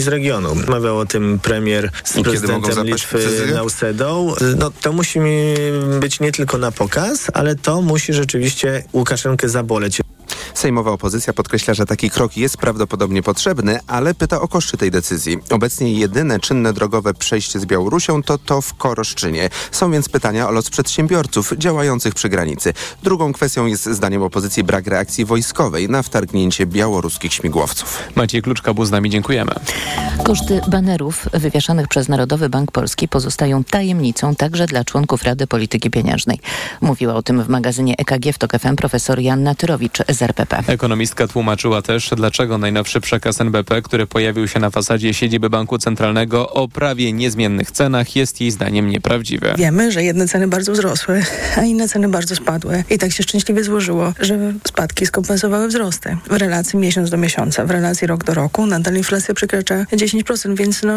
z 0.00 0.08
regionu. 0.08 0.54
Mawiał 0.68 0.98
o 0.98 1.06
tym 1.06 1.38
premier 1.38 1.90
z 2.04 2.16
I 2.16 2.22
prezydentem 2.22 2.86
Litwy 2.86 3.52
Nausedą. 3.54 4.34
No 4.56 4.70
to 4.82 4.92
musi 4.92 5.20
być 6.00 6.20
nie 6.20 6.32
tylko 6.32 6.58
na 6.58 6.72
pokaz, 6.72 7.26
ale 7.32 7.54
to 7.54 7.82
musi 7.82 8.12
rzeczywiście 8.12 8.84
Łukaszenkę 8.92 9.48
zaboleć. 9.48 10.01
Sejmowa 10.62 10.90
opozycja 10.90 11.32
podkreśla, 11.32 11.74
że 11.74 11.86
taki 11.86 12.10
krok 12.10 12.36
jest 12.36 12.56
prawdopodobnie 12.56 13.22
potrzebny, 13.22 13.78
ale 13.86 14.14
pyta 14.14 14.40
o 14.40 14.48
koszty 14.48 14.76
tej 14.76 14.90
decyzji. 14.90 15.38
Obecnie 15.50 15.92
jedyne 15.92 16.40
czynne 16.40 16.72
drogowe 16.72 17.14
przejście 17.14 17.60
z 17.60 17.66
Białorusią 17.66 18.22
to 18.22 18.38
to 18.38 18.60
w 18.60 18.74
Koroszczynie. 18.74 19.48
Są 19.70 19.92
więc 19.92 20.08
pytania 20.08 20.48
o 20.48 20.52
los 20.52 20.70
przedsiębiorców 20.70 21.52
działających 21.58 22.14
przy 22.14 22.28
granicy. 22.28 22.72
Drugą 23.02 23.32
kwestią 23.32 23.66
jest 23.66 23.84
zdaniem 23.84 24.22
opozycji 24.22 24.64
brak 24.64 24.86
reakcji 24.86 25.24
wojskowej 25.24 25.88
na 25.88 26.02
wtargnięcie 26.02 26.66
białoruskich 26.66 27.34
śmigłowców. 27.34 27.98
Maciej 28.14 28.42
Kluczka 28.42 28.74
był 28.74 28.84
z 28.84 28.90
nami, 28.90 29.10
dziękujemy. 29.10 29.52
Koszty 30.24 30.60
banerów 30.68 31.28
wywieszanych 31.32 31.88
przez 31.88 32.08
Narodowy 32.08 32.48
Bank 32.48 32.72
Polski 32.72 33.08
pozostają 33.08 33.64
tajemnicą 33.64 34.34
także 34.34 34.66
dla 34.66 34.84
członków 34.84 35.22
Rady 35.22 35.46
Polityki 35.46 35.90
Pieniężnej. 35.90 36.40
Mówiła 36.80 37.14
o 37.14 37.22
tym 37.22 37.42
w 37.42 37.48
magazynie 37.48 37.94
EKG 37.98 38.32
w 38.32 38.38
TOK 38.38 38.52
FM 38.58 38.76
profesor 38.76 39.20
Janna 39.20 39.54
Tyrowicz 39.54 39.98
z 40.08 40.22
RPP. 40.22 40.51
Ekonomistka 40.66 41.28
tłumaczyła 41.28 41.82
też, 41.82 42.10
dlaczego 42.16 42.58
najnowszy 42.58 43.00
przekaz 43.00 43.40
NBP, 43.40 43.82
który 43.82 44.06
pojawił 44.06 44.48
się 44.48 44.60
na 44.60 44.70
fasadzie 44.70 45.14
siedziby 45.14 45.50
Banku 45.50 45.78
Centralnego 45.78 46.50
o 46.50 46.68
prawie 46.68 47.12
niezmiennych 47.12 47.70
cenach 47.70 48.16
jest 48.16 48.40
jej 48.40 48.50
zdaniem 48.50 48.90
nieprawdziwy. 48.90 49.54
Wiemy, 49.56 49.92
że 49.92 50.02
jedne 50.02 50.28
ceny 50.28 50.48
bardzo 50.48 50.72
wzrosły, 50.72 51.22
a 51.56 51.62
inne 51.62 51.88
ceny 51.88 52.08
bardzo 52.08 52.36
spadły. 52.36 52.84
I 52.90 52.98
tak 52.98 53.12
się 53.12 53.22
szczęśliwie 53.22 53.64
złożyło, 53.64 54.12
że 54.20 54.38
spadki 54.68 55.06
skompensowały 55.06 55.68
wzrosty. 55.68 56.16
W 56.30 56.36
relacji 56.36 56.78
miesiąc 56.78 57.10
do 57.10 57.16
miesiąca, 57.16 57.64
w 57.64 57.70
relacji 57.70 58.06
rok 58.06 58.24
do 58.24 58.34
roku 58.34 58.66
nadal 58.66 58.96
inflacja 58.96 59.34
przekracza 59.34 59.74
10%, 59.74 60.56
więc 60.56 60.82
no, 60.82 60.92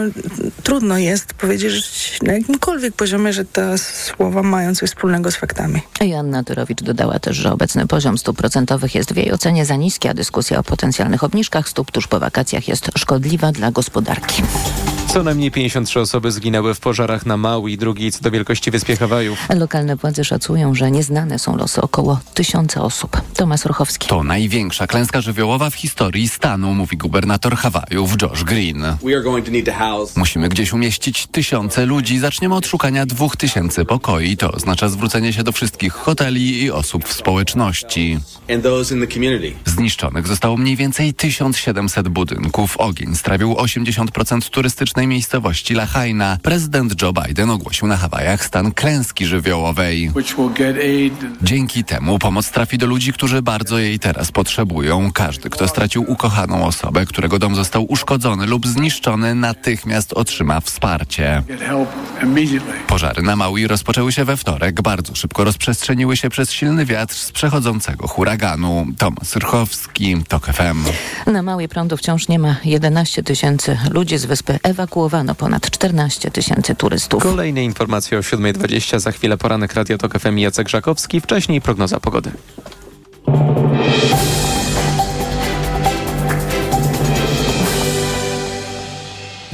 trudno 0.64 0.98
jest 0.98 1.34
powiedzieć 1.34 2.20
na 2.22 2.34
jakimkolwiek 2.34 2.94
poziomie, 2.94 3.34
że 3.34 3.46
te 3.46 3.78
słowa 3.78 4.44
mają 4.44 4.76
coś 4.76 4.90
wspólnego 4.90 5.32
z 5.32 5.36
faktami. 5.36 5.82
Janna 6.02 6.44
Tyrowicz 6.44 6.84
dodała 6.84 7.20
też, 7.20 7.38
że 7.38 7.52
obecny 7.52 7.88
poziom 7.88 8.18
stóp 8.18 8.38
procentowych 8.38 8.96
jest 8.96 9.14
w 9.14 9.18
jej 9.18 9.32
ocenie 9.32 9.45
za 9.66 9.76
niski, 9.76 10.08
a 10.08 10.14
dyskusja 10.14 10.60
o 10.60 10.64
potencjalnych 10.64 11.24
obniżkach 11.24 11.70
stóp 11.70 11.92
tuż 11.92 12.08
po 12.08 12.20
wakacjach 12.20 12.68
jest 12.68 12.92
szkodliwa 12.98 13.52
dla 13.52 13.72
gospodarki. 13.72 14.44
Co 15.16 15.24
najmniej 15.24 15.52
53 15.52 16.00
osoby 16.00 16.32
zginęły 16.32 16.74
w 16.74 16.80
pożarach 16.80 17.26
na 17.26 17.38
Maui, 17.38 17.78
drugiej 17.78 18.12
co 18.12 18.22
do 18.22 18.32
wielkości 18.32 18.72
wyspie 18.72 18.96
Hawajów. 18.96 19.40
Lokalne 19.56 19.96
władze 19.96 20.24
szacują, 20.24 20.76
że 20.76 20.92
nieznane 20.92 21.40
są 21.40 21.58
losy 21.58 21.82
około 21.82 22.20
tysiąca 22.34 22.82
osób. 22.82 23.22
Tomasz 23.36 23.66
Ruchowski. 23.66 24.08
To 24.08 24.24
największa 24.24 24.88
klęska 24.88 25.22
żywiołowa 25.22 25.70
w 25.70 25.76
historii 25.76 26.30
stanu, 26.30 26.74
mówi 26.74 26.98
gubernator 26.98 27.56
Hawajów 27.56 28.22
Josh 28.22 28.44
Green. 28.44 28.84
Musimy 30.16 30.50
gdzieś 30.50 30.74
umieścić 30.74 31.28
tysiące 31.28 31.86
ludzi. 31.86 32.20
Zaczniemy 32.20 32.56
od 32.56 32.68
szukania 32.68 33.06
dwóch 33.06 33.38
tysięcy 33.38 33.86
pokoi. 33.86 34.38
To 34.38 34.52
oznacza 34.52 34.90
zwrócenie 34.90 35.34
się 35.34 35.44
do 35.44 35.52
wszystkich 35.52 35.94
hoteli 35.94 36.64
i 36.64 36.72
osób 36.72 37.06
w 37.06 37.14
społeczności. 37.14 38.20
Zniszczonych 39.66 40.28
zostało 40.28 40.58
mniej 40.58 40.76
więcej 40.76 41.14
1700 41.14 42.08
budynków. 42.08 42.78
Ogień 42.78 43.16
strawił 43.16 43.54
80% 43.54 44.50
turystycznej 44.50 45.05
miejscowości 45.08 45.74
Lahaina. 45.74 46.38
Prezydent 46.42 47.02
Joe 47.02 47.14
Biden 47.14 47.50
ogłosił 47.50 47.88
na 47.88 47.98
Hawajach 47.98 48.46
stan 48.46 48.72
klęski 48.72 49.26
żywiołowej. 49.26 50.12
Dzięki 51.42 51.84
temu 51.84 52.20
pomoc 52.20 52.52
trafi 52.52 52.78
do 52.78 52.86
ludzi, 52.86 53.14
którzy 53.14 53.42
bardzo 53.42 53.80
jej 53.80 54.00
teraz 54.00 54.32
potrzebują. 54.32 55.12
Każdy, 55.12 55.50
kto 55.50 55.68
stracił 55.68 56.06
ukochaną 56.08 56.66
osobę, 56.66 57.06
którego 57.06 57.40
dom 57.40 57.56
został 57.56 57.86
uszkodzony 57.92 58.46
lub 58.46 58.68
zniszczony, 58.68 59.36
natychmiast 59.36 60.14
otrzyma 60.14 60.62
wsparcie. 60.62 61.44
Pożary 62.88 63.22
na 63.22 63.36
Maui 63.36 63.68
rozpoczęły 63.68 64.12
się 64.12 64.26
we 64.26 64.38
wtorek. 64.38 64.82
Bardzo 64.82 65.16
szybko 65.16 65.44
rozprzestrzeniły 65.44 66.18
się 66.18 66.30
przez 66.30 66.52
silny 66.52 66.86
wiatr 66.86 67.16
z 67.16 67.32
przechodzącego 67.32 68.08
huraganu. 68.08 68.88
Tomasz 68.98 69.36
Rchowski, 69.36 70.24
TOK 70.28 70.46
FM. 70.46 70.84
Na 71.32 71.42
Małej 71.42 71.70
prądu 71.70 71.98
wciąż 71.98 72.28
nie 72.28 72.40
ma 72.40 72.56
11 72.66 73.24
tysięcy 73.24 73.78
ludzi 73.92 74.18
z 74.18 74.26
wyspy. 74.26 74.60
Ewakuowano 74.96 75.36
ponad 75.36 75.70
14 75.70 76.32
tysięcy 76.32 76.76
turystów. 76.76 77.24
Kolejne 77.24 77.64
informacje 77.64 78.18
o 78.18 78.22
7.20. 78.22 79.00
Za 79.00 79.12
chwilę 79.12 79.38
poranek 79.38 79.74
Radio 79.74 79.98
TOK 79.98 80.20
FM 80.20 80.38
Jacek 80.38 80.70
Żakowski. 80.70 81.22
Wcześniej 81.22 81.62
prognoza 81.62 82.00
pogody. 82.00 82.32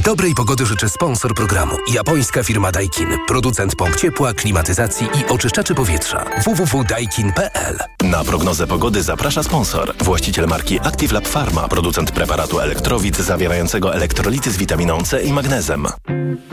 Dobrej 0.04 0.34
pogody 0.36 0.66
życzy 0.66 0.90
sponsor 0.90 1.34
programu. 1.34 1.76
Japońska 1.94 2.44
firma 2.44 2.72
Daikin. 2.72 3.08
Producent 3.28 3.76
pomp 3.76 3.96
ciepła, 3.96 4.34
klimatyzacji 4.34 5.08
i 5.08 5.26
oczyszczaczy 5.32 5.76
powietrza. 5.76 6.26
www.daikin.pl 6.46 7.78
Na 8.04 8.24
prognozę 8.24 8.68
pogody 8.68 9.04
zaprasza 9.04 9.44
sponsor. 9.44 9.94
Właściciel 10.04 10.48
marki 10.48 10.80
Active 10.80 11.12
Lab 11.12 11.28
Pharma. 11.28 11.68
Producent 11.68 12.12
preparatu 12.12 12.60
elektrowid 12.60 13.18
zawierającego 13.18 13.96
elektrolity 13.96 14.52
z 14.52 14.58
witaminą 14.58 15.04
C 15.04 15.24
i 15.24 15.34
magnezem. 15.34 15.88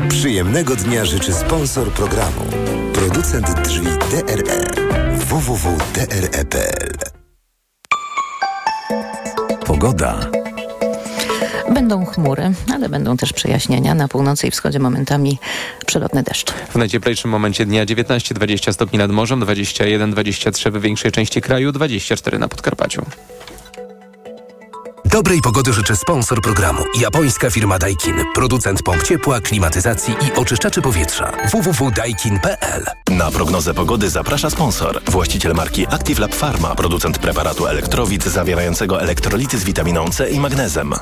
Przyjemnego 0.09 0.77
dnia 0.77 1.05
życzy 1.05 1.35
sponsor 1.35 1.91
programu. 1.91 2.41
Producent 2.95 3.61
drzwi 3.61 3.89
DRE. 4.11 4.65
www.dre.pl 5.19 6.93
Pogoda. 9.67 10.38
Będą 11.79 12.05
chmury, 12.05 12.53
ale 12.75 12.89
będą 12.89 13.17
też 13.17 13.33
przejaśnienia. 13.33 13.95
Na 13.95 14.09
północy 14.09 14.47
i 14.47 14.51
wschodzie 14.51 14.79
momentami 14.79 15.39
przelotny 15.87 16.23
deszcz. 16.23 16.53
W 16.53 16.77
najcieplejszym 16.77 17.31
momencie 17.31 17.67
dnia 17.67 17.87
19-20 17.87 18.73
stopni 18.73 18.99
nad 18.99 19.11
morzem, 19.11 19.41
21-23 19.41 20.73
w 20.73 20.81
większej 20.81 21.13
części 21.13 21.41
kraju, 21.41 21.73
24 21.73 22.39
na 22.39 22.49
Podkarpaciu. 22.49 23.03
Dobrej 25.11 25.41
pogody 25.41 25.73
życzy 25.73 25.97
sponsor 25.97 26.41
programu. 26.41 26.85
Japońska 27.01 27.51
firma 27.51 27.79
Daikin. 27.79 28.15
Producent 28.35 28.83
pomp 28.83 29.03
ciepła, 29.03 29.41
klimatyzacji 29.41 30.15
i 30.15 30.33
oczyszczaczy 30.39 30.83
powietrza. 30.83 31.33
www.daikin.pl 31.53 32.85
Na 33.11 33.31
prognozę 33.31 33.75
pogody 33.75 34.11
zaprasza 34.11 34.51
sponsor. 34.51 35.01
Właściciel 35.11 35.55
marki 35.55 35.87
Active 35.87 36.19
Lab 36.19 36.35
Pharma. 36.35 36.75
Producent 36.75 37.19
preparatu 37.19 37.67
elektrowid 37.67 38.25
zawierającego 38.25 39.03
elektrolity 39.03 39.59
z 39.59 39.65
witaminą 39.65 40.11
C 40.11 40.31
i 40.31 40.41
magnezem. 40.41 40.95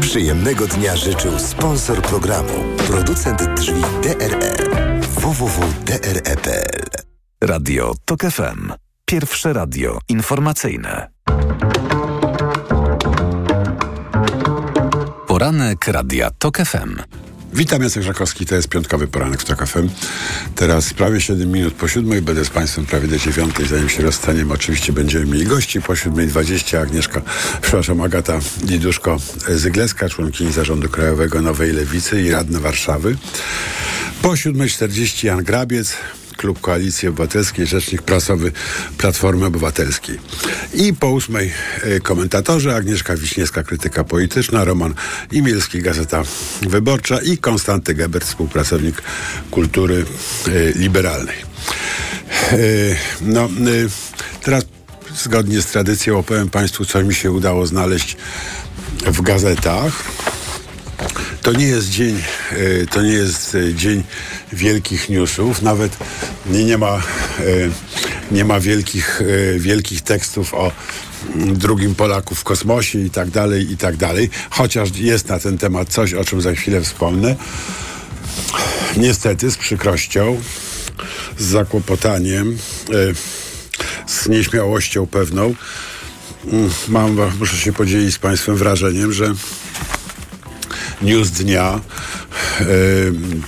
Przyjemnego 0.00 0.66
dnia 0.66 0.96
życzył 0.96 1.38
sponsor 1.38 2.02
programu. 2.02 2.64
Producent 2.86 3.42
drzwi 3.54 3.82
DRE. 4.02 4.56
www.dre.pl 5.00 6.84
Radio 7.40 7.94
TOK 8.04 8.20
FM. 8.22 8.72
Pierwsze 9.04 9.52
radio 9.52 9.98
informacyjne. 10.08 11.10
Poranek 15.40 15.86
Radia 15.86 16.30
TOK 16.38 16.58
FM. 16.58 16.96
Witam, 17.52 17.82
Jacek 17.82 18.02
Żakowski, 18.02 18.46
to 18.46 18.54
jest 18.54 18.68
piątkowy 18.68 19.08
poranek 19.08 19.40
w 19.40 19.44
TOK 19.44 19.66
FM. 19.66 19.88
Teraz 20.54 20.94
prawie 20.94 21.20
7 21.20 21.52
minut 21.52 21.74
po 21.74 21.88
siódmej, 21.88 22.22
będę 22.22 22.44
z 22.44 22.50
Państwem 22.50 22.86
prawie 22.86 23.08
do 23.08 23.18
dziewiątej, 23.18 23.66
zanim 23.66 23.88
się 23.88 24.02
rozstaniemy. 24.02 24.54
Oczywiście 24.54 24.92
będziemy 24.92 25.26
mieli 25.26 25.46
gości 25.46 25.82
po 25.82 25.92
7.20. 25.92 26.76
Agnieszka, 26.76 27.22
przepraszam, 27.62 28.00
Agata 28.00 28.38
Diduszko-Zygleska, 28.38 30.10
członkini 30.10 30.52
Zarządu 30.52 30.88
Krajowego 30.88 31.42
Nowej 31.42 31.72
Lewicy 31.72 32.22
i 32.22 32.30
radna 32.30 32.60
Warszawy. 32.60 33.16
Po 34.22 34.28
7.40 34.28 35.26
Jan 35.26 35.44
Grabiec, 35.44 35.96
Klub 36.36 36.60
Koalicji 36.60 37.08
Obywatelskiej, 37.08 37.66
Rzecznik 37.66 38.02
Prasowy 38.02 38.52
Platformy 38.98 39.46
Obywatelskiej. 39.46 40.18
I 40.74 40.94
po 40.94 41.10
ósmej 41.10 41.52
y, 41.84 42.00
komentatorzy 42.00 42.74
Agnieszka 42.74 43.16
Wiśniewska, 43.16 43.62
krytyka 43.62 44.04
polityczna, 44.04 44.64
Roman 44.64 44.94
Imielski, 45.32 45.82
Gazeta 45.82 46.22
Wyborcza 46.62 47.18
i 47.22 47.38
Konstanty 47.38 47.94
Gebert, 47.94 48.24
współpracownik 48.24 49.02
kultury 49.50 50.04
y, 50.48 50.72
liberalnej. 50.76 51.36
Y, 52.52 52.96
no, 53.20 53.48
teraz 54.42 54.64
zgodnie 55.16 55.62
z 55.62 55.66
tradycją 55.66 56.18
opowiem 56.18 56.50
Państwu, 56.50 56.84
co 56.84 57.02
mi 57.02 57.14
się 57.14 57.32
udało 57.32 57.66
znaleźć 57.66 58.16
w 59.06 59.22
gazetach. 59.22 60.04
To 61.42 61.52
nie 61.52 61.66
jest 61.66 61.90
dzień, 61.90 62.22
to 62.90 63.02
nie 63.02 63.12
jest 63.12 63.56
dzień 63.74 64.04
wielkich 64.52 65.08
newsów, 65.08 65.62
nawet 65.62 65.96
nie, 66.46 66.64
nie 66.64 66.78
ma, 66.78 67.02
nie 68.30 68.44
ma 68.44 68.60
wielkich, 68.60 69.22
wielkich 69.58 70.00
tekstów 70.00 70.54
o 70.54 70.72
drugim 71.36 71.94
Polaku 71.94 72.34
w 72.34 72.44
kosmosie 72.44 72.98
i 72.98 73.10
tak 73.10 73.30
dalej, 73.30 73.72
i 73.72 73.76
tak 73.76 73.96
dalej, 73.96 74.30
chociaż 74.50 74.96
jest 74.96 75.28
na 75.28 75.38
ten 75.38 75.58
temat 75.58 75.88
coś, 75.88 76.14
o 76.14 76.24
czym 76.24 76.40
za 76.40 76.52
chwilę 76.52 76.82
wspomnę. 76.82 77.36
Niestety, 78.96 79.50
z 79.50 79.56
przykrością, 79.56 80.40
z 81.38 81.44
zakłopotaniem, 81.44 82.58
z 84.06 84.28
nieśmiałością 84.28 85.06
pewną, 85.06 85.54
mam, 86.88 87.16
muszę 87.38 87.56
się 87.56 87.72
podzielić 87.72 88.14
z 88.14 88.18
Państwem 88.18 88.56
wrażeniem, 88.56 89.12
że 89.12 89.34
news 91.02 91.30
dnia. 91.30 91.80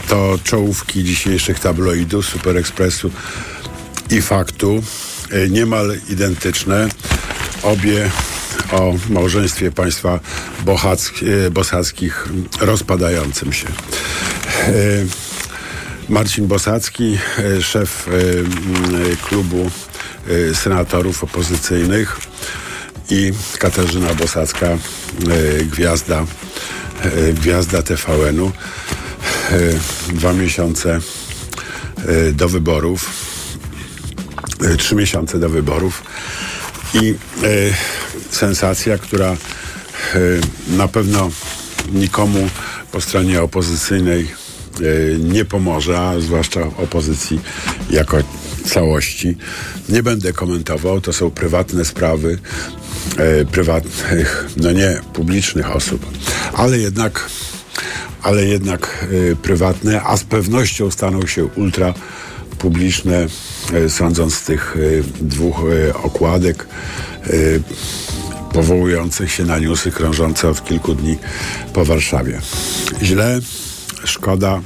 To 0.09 0.39
czołówki 0.45 1.05
dzisiejszych 1.05 1.61
tabloidów, 1.61 2.27
Super 2.27 2.57
Expressu 2.57 3.11
i 4.11 4.23
Faktu. 4.23 4.83
Niemal 5.51 5.97
identyczne. 6.09 6.89
Obie 7.63 8.11
o 8.73 8.95
małżeństwie 9.09 9.71
państwa 9.71 10.21
bosackich 11.51 12.29
rozpadającym 12.61 13.53
się. 13.53 13.67
Marcin 16.09 16.47
Bosacki, 16.47 17.19
szef 17.61 18.09
klubu 19.29 19.71
senatorów 20.55 21.25
opozycyjnych 21.25 22.21
i 23.11 23.33
Katarzyna 23.59 24.15
Bosacka, 24.15 24.69
gwiazda, 25.73 26.27
gwiazda 27.35 27.83
TVN-u. 27.83 28.53
Dwa 30.13 30.33
miesiące 30.33 30.99
do 32.33 32.49
wyborów, 32.49 33.11
trzy 34.79 34.95
miesiące 34.95 35.39
do 35.39 35.49
wyborów 35.49 36.03
i 36.95 37.15
sensacja, 38.31 38.99
która 38.99 39.37
na 40.69 40.89
pewno 40.89 41.31
nikomu 41.93 42.49
po 42.93 43.01
stronie 43.01 43.43
opozycyjnej 43.43 44.31
nie 45.19 45.45
pomoże, 45.45 46.01
a 46.01 46.21
zwłaszcza 46.21 46.61
opozycji 46.61 47.41
jako 47.91 48.17
całości. 48.65 49.37
Nie 49.89 50.03
będę 50.03 50.33
komentował, 50.33 51.01
to 51.01 51.13
są 51.13 51.31
prywatne 51.31 51.85
sprawy 51.85 52.39
prywatnych, 53.53 54.47
no 54.57 54.73
nie 54.73 55.01
publicznych 55.13 55.77
osób, 55.77 56.07
ale 56.53 56.79
jednak 56.79 57.31
ale 58.23 58.45
jednak 58.45 59.07
prywatne, 59.43 60.03
a 60.03 60.17
z 60.17 60.25
pewnością 60.25 60.91
staną 60.91 61.27
się 61.27 61.45
ultra 61.45 61.95
publiczne, 62.59 63.27
sądząc 63.89 64.35
z 64.35 64.43
tych 64.43 64.77
dwóch 65.21 65.57
okładek 66.03 66.67
powołujących 68.53 69.33
się 69.33 69.45
na 69.45 69.59
newsy 69.59 69.91
krążące 69.91 70.49
od 70.49 70.65
kilku 70.65 70.95
dni 70.95 71.19
po 71.73 71.85
Warszawie. 71.85 72.41
Źle, 73.03 73.41
szkoda, 74.05 74.61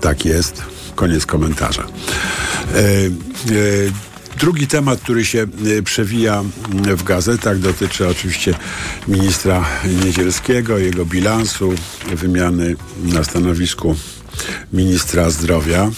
tak 0.00 0.24
jest. 0.24 0.62
Koniec 0.94 1.26
komentarza. 1.26 1.82
E, 1.82 2.78
e, 2.78 3.04
drugi 4.38 4.66
temat, 4.66 5.00
który 5.00 5.24
się 5.24 5.46
e, 5.78 5.82
przewija 5.82 6.44
w 6.96 7.02
gazetach, 7.02 7.58
dotyczy 7.58 8.08
oczywiście 8.08 8.54
ministra 9.08 9.64
Niedzielskiego, 10.04 10.78
jego 10.78 11.04
bilansu, 11.04 11.74
wymiany 12.12 12.76
na 13.04 13.24
stanowisku 13.24 13.96
ministra 14.72 15.30
zdrowia. 15.30 15.90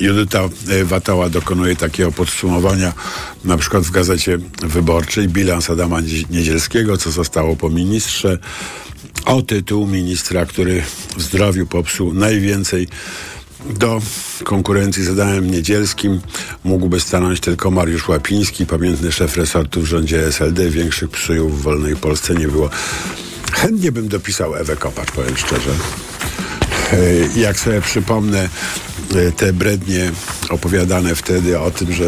Judyta 0.00 0.48
Watała 0.84 1.30
dokonuje 1.30 1.76
takiego 1.76 2.12
podsumowania, 2.12 2.92
na 3.44 3.56
przykład 3.56 3.82
w 3.82 3.90
Gazecie 3.90 4.38
Wyborczej, 4.62 5.28
bilans 5.28 5.70
Adama 5.70 6.00
Niedzielskiego, 6.30 6.98
co 6.98 7.10
zostało 7.10 7.56
po 7.56 7.70
ministrze, 7.70 8.38
o 9.24 9.42
tytuł 9.42 9.86
ministra, 9.86 10.46
który 10.46 10.82
w 11.16 11.22
zdrowiu 11.22 11.66
popsuł 11.66 12.14
najwięcej 12.14 12.88
do 13.70 14.00
konkurencji 14.44 15.04
z 15.04 15.08
Adamem 15.08 15.50
Niedzielskim 15.50 16.20
mógłby 16.64 17.00
stanąć 17.00 17.40
tylko 17.40 17.70
Mariusz 17.70 18.08
Łapiński, 18.08 18.66
pamiętny 18.66 19.12
szef 19.12 19.36
resortu 19.36 19.80
w 19.80 19.86
rządzie 19.86 20.26
SLD. 20.26 20.70
Większych 20.70 21.10
psujów 21.10 21.60
w 21.60 21.62
wolnej 21.62 21.96
Polsce 21.96 22.34
nie 22.34 22.48
było. 22.48 22.70
Chętnie 23.52 23.92
bym 23.92 24.08
dopisał 24.08 24.54
Ewę 24.54 24.76
Kopacz, 24.76 25.10
powiem 25.10 25.36
szczerze. 25.36 25.70
Jak 27.36 27.60
sobie 27.60 27.80
przypomnę 27.80 28.48
te 29.36 29.52
brednie 29.52 30.12
opowiadane 30.50 31.14
wtedy 31.14 31.60
o 31.60 31.70
tym, 31.70 31.92
że 31.92 32.04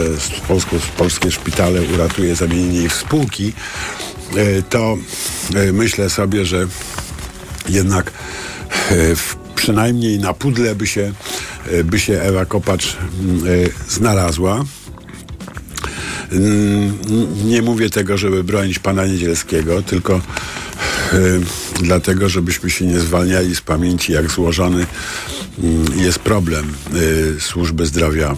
Polską, 0.48 0.76
polskie 0.96 1.30
szpitale 1.30 1.82
uratuje 1.82 2.36
zamienienie 2.36 2.82
ich 2.82 2.92
w 2.92 3.00
spółki, 3.00 3.52
to 4.70 4.98
myślę 5.72 6.10
sobie, 6.10 6.44
że 6.46 6.66
jednak 7.68 8.12
przynajmniej 9.54 10.18
na 10.18 10.34
pudle 10.34 10.74
by 10.74 10.86
się, 10.86 11.12
by 11.84 12.00
się 12.00 12.20
Ewa 12.20 12.44
Kopacz 12.44 12.96
znalazła. 13.88 14.64
Nie 17.44 17.62
mówię 17.62 17.90
tego, 17.90 18.18
żeby 18.18 18.44
bronić 18.44 18.78
pana 18.78 19.06
Niedzielskiego, 19.06 19.82
tylko 19.82 20.20
dlatego, 21.80 22.28
żebyśmy 22.28 22.70
się 22.70 22.86
nie 22.86 23.00
zwalniali 23.00 23.56
z 23.56 23.60
pamięci, 23.60 24.12
jak 24.12 24.30
złożony 24.30 24.86
jest 25.96 26.18
problem 26.18 26.74
służby 27.38 27.86
zdrowia 27.86 28.36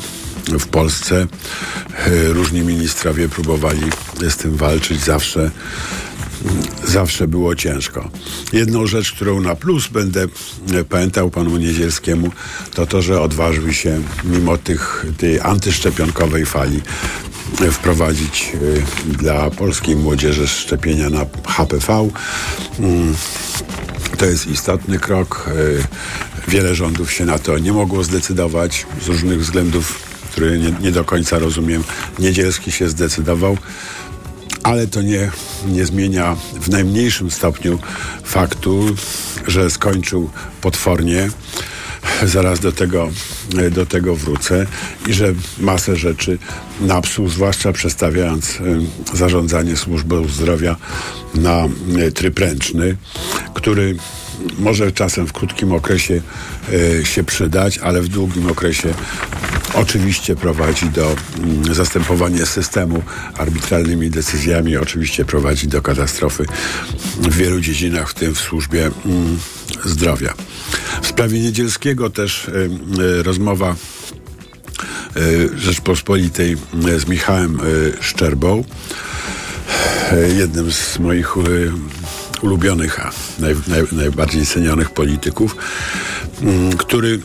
w 0.59 0.67
Polsce. 0.67 1.27
Różni 2.29 2.61
ministrowie 2.61 3.29
próbowali 3.29 3.83
z 4.29 4.37
tym 4.37 4.57
walczyć 4.57 5.05
zawsze 5.05 5.51
zawsze 6.85 7.29
było 7.29 7.55
ciężko. 7.55 8.11
Jedną 8.53 8.87
rzecz, 8.87 9.13
którą 9.13 9.41
na 9.41 9.55
plus 9.55 9.89
będę 9.89 10.27
pamiętał 10.89 11.31
panu 11.31 11.57
Niedzielskiemu, 11.57 12.31
to 12.75 12.87
to, 12.87 13.03
że 13.03 13.21
odważył 13.21 13.73
się 13.73 14.03
mimo 14.25 14.57
tych, 14.57 15.07
tej 15.19 15.41
antyszczepionkowej 15.41 16.47
fali 16.47 16.81
wprowadzić 17.71 18.53
dla 19.07 19.51
polskiej 19.51 19.97
młodzieży 19.97 20.49
szczepienia 20.49 21.11
na 21.11 21.27
HPV. 21.47 22.11
To 24.19 24.27
jest 24.27 24.47
istotny 24.47 24.99
krok. 24.99 25.51
Wiele 26.49 26.75
rządów 26.75 27.13
się 27.13 27.25
na 27.25 27.39
to 27.39 27.59
nie 27.59 27.73
mogło 27.73 28.05
zdecydować 28.05 28.87
z 29.03 29.09
różnych 29.09 29.41
względów, 29.41 29.99
które 30.31 30.59
nie, 30.59 30.73
nie 30.81 30.93
do 30.93 31.05
końca 31.05 31.39
rozumiem. 31.39 31.85
Niedzielski 32.19 32.73
się 32.73 32.89
zdecydował 32.89 33.59
ale 34.69 34.87
to 34.87 35.03
nie, 35.03 35.31
nie 35.67 35.87
zmienia 35.87 36.37
w 36.61 36.69
najmniejszym 36.69 37.31
stopniu 37.31 37.79
faktu, 38.25 38.87
że 39.47 39.71
skończył 39.71 40.31
potwornie. 40.61 41.31
Zaraz 42.23 42.61
do 42.61 42.73
tego, 42.73 43.09
do 43.71 43.87
tego 43.87 44.17
wrócę 44.17 44.67
i 45.07 45.13
że 45.13 45.35
masę 45.59 45.97
rzeczy 45.97 46.39
napsuł, 46.81 47.29
zwłaszcza 47.29 47.73
przestawiając 47.73 48.59
zarządzanie 49.15 49.77
służbą 49.77 50.29
zdrowia 50.29 50.77
na 51.35 51.69
tryb 52.15 52.39
ręczny, 52.39 52.97
który 53.55 53.97
może 54.59 54.93
czasem 54.93 55.27
w 55.27 55.33
krótkim 55.33 55.73
okresie 55.73 56.21
e, 57.01 57.05
się 57.07 57.25
przydać, 57.25 57.79
ale 57.79 58.03
w 58.03 58.09
długim 58.09 58.51
okresie 58.51 58.95
oczywiście 59.75 60.37
prowadzi 60.37 60.91
do 60.91 61.17
mm, 61.39 61.75
zastępowania 61.75 62.47
systemu 62.47 63.03
arbitralnymi 63.39 64.11
decyzjami, 64.11 64.77
oczywiście 64.77 65.25
prowadzi 65.25 65.69
do 65.69 65.83
katastrofy 65.83 66.47
w 67.21 67.37
wielu 67.37 67.61
dziedzinach, 67.61 68.11
w 68.11 68.15
tym 68.15 68.35
w 68.35 68.41
służbie 68.41 68.91
mm, 69.07 69.39
zdrowia. 69.85 70.35
W 71.03 71.07
sprawie 71.07 71.41
Niedzielskiego 71.41 72.11
też 72.11 72.49
y, 72.49 72.71
y, 73.01 73.23
rozmowa 73.23 73.77
Rzeczpospolitej 75.57 76.57
z 76.99 77.09
Michałem 77.09 77.59
Szczerbą, 78.01 78.65
jednym 80.37 80.73
z 80.73 80.99
moich 80.99 81.37
ulubionych, 82.45 83.07
a 83.07 83.11
naj, 83.39 83.55
naj, 83.67 83.83
najbardziej 83.93 84.47
cenionych 84.47 84.91
polityków, 84.91 85.57
mm, 86.43 86.73
który 86.73 87.21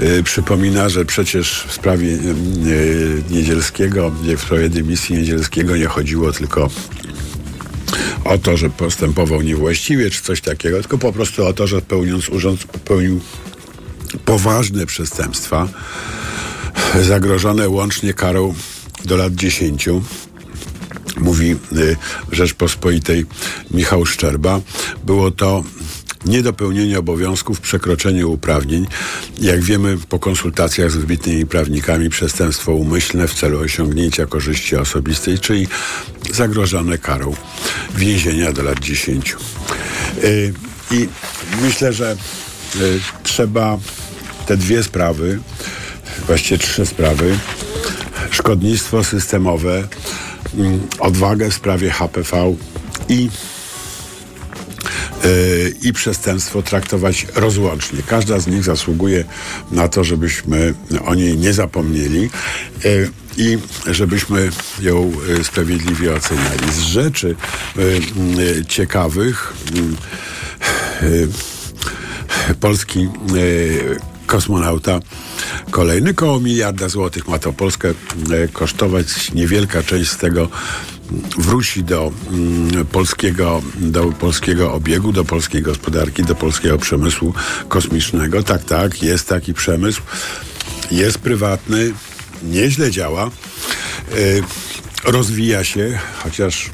Y, 0.00 0.22
przypomina, 0.22 0.88
że 0.88 1.04
przecież 1.04 1.64
w 1.68 1.72
sprawie 1.72 2.08
y, 2.08 3.22
Niedzielskiego, 3.30 4.10
w 4.10 4.40
sprawie 4.40 4.68
dymisji 4.68 5.16
Niedzielskiego 5.16 5.76
nie 5.76 5.86
chodziło 5.86 6.32
tylko 6.32 6.70
o 8.24 8.38
to, 8.38 8.56
że 8.56 8.70
postępował 8.70 9.42
niewłaściwie 9.42 10.10
czy 10.10 10.22
coś 10.22 10.40
takiego, 10.40 10.80
tylko 10.80 10.98
po 10.98 11.12
prostu 11.12 11.46
o 11.46 11.52
to, 11.52 11.66
że 11.66 11.82
pełniąc 11.82 12.28
urząd 12.28 12.64
popełnił 12.64 13.20
poważne 14.24 14.86
przestępstwa 14.86 15.68
zagrożone 17.02 17.68
łącznie 17.68 18.14
karą 18.14 18.54
do 19.04 19.16
lat 19.16 19.34
10 19.34 19.88
mówi 21.24 21.56
y, 21.72 21.96
Rzeczpospolitej 22.32 23.26
Michał 23.70 24.06
Szczerba. 24.06 24.60
Było 25.04 25.30
to 25.30 25.64
niedopełnienie 26.26 26.98
obowiązków, 26.98 27.60
przekroczenie 27.60 28.26
uprawnień. 28.26 28.86
Jak 29.40 29.60
wiemy 29.60 29.98
po 30.08 30.18
konsultacjach 30.18 30.90
z 30.90 30.96
wybitnymi 30.96 31.46
prawnikami 31.46 32.10
przestępstwo 32.10 32.72
umyślne 32.72 33.28
w 33.28 33.34
celu 33.34 33.60
osiągnięcia 33.60 34.26
korzyści 34.26 34.76
osobistej, 34.76 35.38
czyli 35.38 35.68
zagrożone 36.32 36.98
karą 36.98 37.34
więzienia 37.94 38.52
do 38.52 38.62
lat 38.62 38.80
10. 38.80 39.36
Y, 40.24 40.54
I 40.90 41.08
myślę, 41.62 41.92
że 41.92 42.16
y, 42.76 43.00
trzeba 43.22 43.78
te 44.46 44.56
dwie 44.56 44.82
sprawy, 44.82 45.40
właściwie 46.26 46.58
trzy 46.58 46.86
sprawy, 46.86 47.38
szkodnictwo 48.30 49.04
systemowe, 49.04 49.88
odwagę 50.98 51.50
w 51.50 51.54
sprawie 51.54 51.90
HPV 51.90 52.54
i 53.08 53.28
i 55.82 55.92
przestępstwo 55.92 56.62
traktować 56.62 57.26
rozłącznie. 57.34 58.02
Każda 58.06 58.38
z 58.38 58.46
nich 58.46 58.64
zasługuje 58.64 59.24
na 59.70 59.88
to, 59.88 60.04
żebyśmy 60.04 60.74
o 61.04 61.14
niej 61.14 61.38
nie 61.38 61.52
zapomnieli 61.52 62.30
i 63.36 63.58
żebyśmy 63.86 64.50
ją 64.80 65.12
sprawiedliwie 65.42 66.14
oceniali. 66.14 66.72
Z 66.72 66.78
rzeczy 66.78 67.36
ciekawych 68.68 69.54
polski 72.60 73.08
kosmonauta 74.26 75.00
kolejny 75.70 76.14
koło 76.14 76.40
miliarda 76.40 76.88
złotych 76.88 77.28
ma 77.28 77.38
to 77.38 77.52
Polskę 77.52 77.94
kosztować. 78.52 79.32
Niewielka 79.32 79.82
część 79.82 80.10
z 80.10 80.16
tego 80.16 80.48
wróci 81.38 81.84
do 81.84 82.12
mm, 82.30 82.86
polskiego, 82.86 83.62
do 83.76 84.04
polskiego 84.04 84.72
obiegu, 84.72 85.12
do 85.12 85.24
polskiej 85.24 85.62
gospodarki, 85.62 86.22
do 86.22 86.34
polskiego 86.34 86.78
przemysłu 86.78 87.34
kosmicznego. 87.68 88.42
Tak, 88.42 88.64
tak, 88.64 89.02
jest 89.02 89.28
taki 89.28 89.54
przemysł. 89.54 90.02
Jest 90.90 91.18
prywatny, 91.18 91.92
nieźle 92.42 92.90
działa. 92.90 93.30
Y, 94.14 94.42
rozwija 95.04 95.64
się, 95.64 95.98
chociaż 96.22 96.70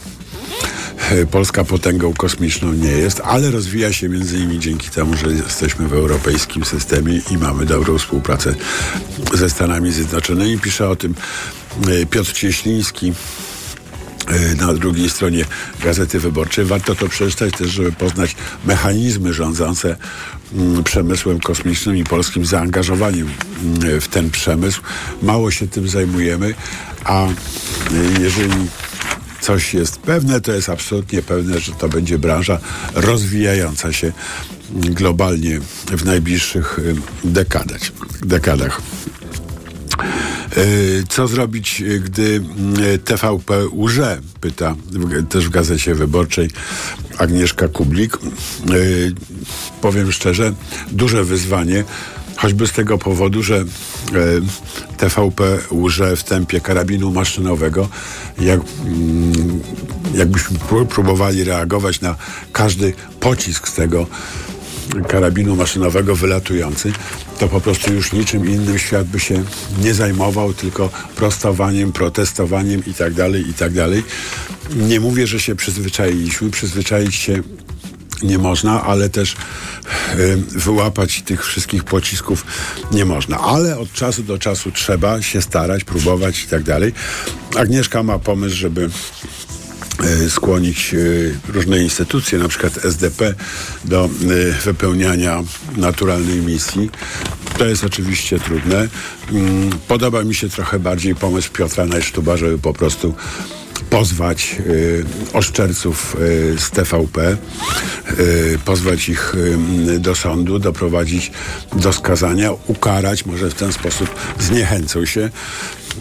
Polska 1.30 1.64
potęgą 1.64 2.14
kosmiczną 2.14 2.72
nie 2.72 2.90
jest, 2.90 3.20
ale 3.24 3.50
rozwija 3.50 3.92
się 3.92 4.08
między 4.08 4.36
innymi 4.38 4.58
dzięki 4.58 4.90
temu, 4.90 5.16
że 5.16 5.32
jesteśmy 5.32 5.88
w 5.88 5.92
europejskim 5.92 6.64
systemie 6.64 7.20
i 7.30 7.38
mamy 7.38 7.66
dobrą 7.66 7.98
współpracę 7.98 8.54
ze 9.34 9.50
Stanami 9.50 9.92
Zjednoczonymi. 9.92 10.58
Pisze 10.58 10.88
o 10.88 10.96
tym 10.96 11.14
y, 11.88 12.06
Piotr 12.06 12.32
Cieśliński, 12.32 13.12
na 14.56 14.74
drugiej 14.74 15.10
stronie 15.10 15.44
Gazety 15.84 16.20
Wyborczej. 16.20 16.64
Warto 16.64 16.94
to 16.94 17.08
przeczytać 17.08 17.54
też, 17.54 17.70
żeby 17.70 17.92
poznać 17.92 18.36
mechanizmy 18.64 19.34
rządzące 19.34 19.96
mm, 20.52 20.84
przemysłem 20.84 21.40
kosmicznym 21.40 21.96
i 21.96 22.04
polskim 22.04 22.46
zaangażowaniem 22.46 23.28
mm, 23.62 24.00
w 24.00 24.08
ten 24.08 24.30
przemysł. 24.30 24.80
Mało 25.22 25.50
się 25.50 25.68
tym 25.68 25.88
zajmujemy, 25.88 26.54
a 27.04 27.26
jeżeli 28.20 28.68
coś 29.40 29.74
jest 29.74 29.98
pewne, 29.98 30.40
to 30.40 30.52
jest 30.52 30.68
absolutnie 30.68 31.22
pewne, 31.22 31.60
że 31.60 31.72
to 31.72 31.88
będzie 31.88 32.18
branża 32.18 32.58
rozwijająca 32.94 33.92
się 33.92 34.12
globalnie 34.72 35.60
w 35.86 36.04
najbliższych 36.04 36.80
dekadach. 37.24 37.80
dekadach. 38.22 38.80
E, 40.56 40.62
co 41.08 41.28
zrobić, 41.28 41.82
gdy 42.04 42.42
e, 42.94 42.98
TVP 42.98 43.68
łże? 43.72 44.20
Pyta 44.40 44.76
też 45.28 45.46
w 45.46 45.50
Gazecie 45.50 45.94
Wyborczej 45.94 46.50
Agnieszka 47.18 47.68
Kublik. 47.68 48.18
Powiem 49.80 50.12
szczerze, 50.12 50.54
duże 50.90 51.24
wyzwanie, 51.24 51.84
choćby 52.40 52.66
z 52.66 52.72
tego 52.72 52.98
powodu, 52.98 53.42
że 53.42 53.64
TVP 54.96 55.58
łże 55.70 56.16
w 56.16 56.24
tempie 56.24 56.60
karabinu 56.60 57.10
maszynowego. 57.10 57.88
Jak, 58.40 58.60
mm, 58.86 59.60
jakbyśmy 60.14 60.58
próbowali 60.88 61.44
reagować 61.44 62.00
na 62.00 62.16
każdy 62.52 62.92
pocisk 63.20 63.68
z 63.68 63.74
tego 63.74 64.06
karabinu 65.08 65.56
maszynowego 65.56 66.16
wylatujący, 66.16 66.92
to 67.38 67.48
po 67.48 67.60
prostu 67.60 67.92
już 67.92 68.12
niczym 68.12 68.48
innym 68.48 68.78
świat 68.78 69.06
by 69.06 69.20
się 69.20 69.44
nie 69.82 69.94
zajmował, 69.94 70.54
tylko 70.54 70.90
prostowaniem, 71.16 71.92
protestowaniem 71.92 72.82
i 72.86 72.94
tak 72.94 73.14
dalej, 73.14 73.48
i 73.48 73.54
tak. 73.54 73.72
Nie 74.76 75.00
mówię, 75.00 75.26
że 75.26 75.40
się 75.40 75.54
przyzwyczailiśmy, 75.54 76.50
przyzwyczaić 76.50 77.14
się 77.14 77.42
nie 78.22 78.38
można, 78.38 78.82
ale 78.82 79.08
też 79.08 79.36
wyłapać 80.48 81.22
tych 81.22 81.46
wszystkich 81.46 81.84
pocisków 81.84 82.44
nie 82.92 83.04
można. 83.04 83.38
Ale 83.38 83.78
od 83.78 83.92
czasu 83.92 84.22
do 84.22 84.38
czasu 84.38 84.72
trzeba 84.72 85.22
się 85.22 85.42
starać, 85.42 85.84
próbować 85.84 86.42
i 86.44 86.46
tak 86.46 86.62
dalej. 86.62 86.92
Agnieszka 87.56 88.02
ma 88.02 88.18
pomysł, 88.18 88.56
żeby 88.56 88.90
E, 90.04 90.30
skłonić 90.30 90.94
e, 90.94 91.52
różne 91.52 91.82
instytucje, 91.82 92.38
na 92.38 92.48
przykład 92.48 92.84
SDP, 92.84 93.34
do 93.84 94.04
e, 94.04 94.08
wypełniania 94.64 95.42
naturalnej 95.76 96.40
misji. 96.40 96.90
To 97.58 97.64
jest 97.64 97.84
oczywiście 97.84 98.40
trudne. 98.40 98.88
Mm, 99.32 99.70
podoba 99.88 100.24
mi 100.24 100.34
się 100.34 100.48
trochę 100.48 100.78
bardziej 100.78 101.14
pomysł 101.14 101.50
Piotra 101.52 101.86
Najsztuba, 101.86 102.36
żeby 102.36 102.58
po 102.58 102.72
prostu 102.72 103.14
pozwać 103.90 104.56
y, 104.66 105.04
oszczerców 105.32 106.16
y, 106.20 106.56
z 106.58 106.70
TVP, 106.70 107.36
y, 108.18 108.58
pozwać 108.64 109.08
ich 109.08 109.34
y, 109.34 109.98
do 109.98 110.14
sądu, 110.14 110.58
doprowadzić 110.58 111.32
do 111.76 111.92
skazania, 111.92 112.50
ukarać, 112.66 113.26
może 113.26 113.50
w 113.50 113.54
ten 113.54 113.72
sposób 113.72 114.14
zniechęcą 114.38 115.06
się. 115.06 115.30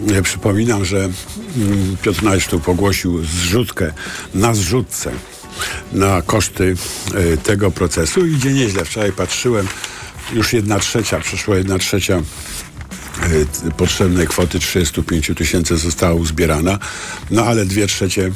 Ja 0.08 0.22
przypominam, 0.22 0.86
że 0.86 0.98
mm, 0.98 1.98
Piotr 2.02 2.24
Najsztub 2.24 2.70
ogłosił 2.70 3.26
zrzutkę 3.26 3.94
na 4.34 4.54
zrzutce 4.54 5.12
na 5.94 6.22
koszty 6.22 6.76
y, 7.34 7.38
tego 7.38 7.72
procesu. 7.72 8.26
Idzie 8.26 8.54
nieźle. 8.54 8.86
Wczoraj 8.86 9.12
patrzyłem, 9.12 9.68
już 10.34 10.54
jedna 10.54 10.80
trzecia, 10.80 11.20
przeszła 11.20 11.58
jedna 11.58 11.78
trzecia 11.78 12.18
y, 12.18 12.24
potrzebnej 13.78 14.28
kwoty 14.28 14.60
35 14.60 15.32
tysięcy 15.38 15.78
została 15.78 16.14
uzbierana, 16.14 16.80
no 17.32 17.46
ale 17.46 17.66
dwie 17.66 17.88
trzecie 17.88 18.32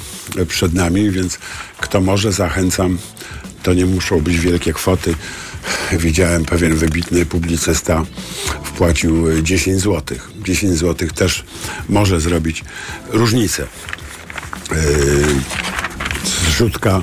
przed 0.47 0.73
nami, 0.73 1.11
więc 1.11 1.39
kto 1.79 2.01
może, 2.01 2.31
zachęcam. 2.31 2.97
To 3.63 3.73
nie 3.73 3.85
muszą 3.85 4.21
być 4.21 4.39
wielkie 4.39 4.73
kwoty. 4.73 5.15
Widziałem 5.91 6.45
pewien 6.45 6.75
wybitny 6.75 7.25
publicysta 7.25 8.05
wpłacił 8.63 9.41
10 9.41 9.81
zł. 9.81 10.17
10 10.43 10.77
zł 10.77 11.09
też 11.15 11.43
może 11.89 12.19
zrobić 12.19 12.63
różnicę. 13.09 13.67
Yy, 14.71 14.77
zrzutka 16.49 17.01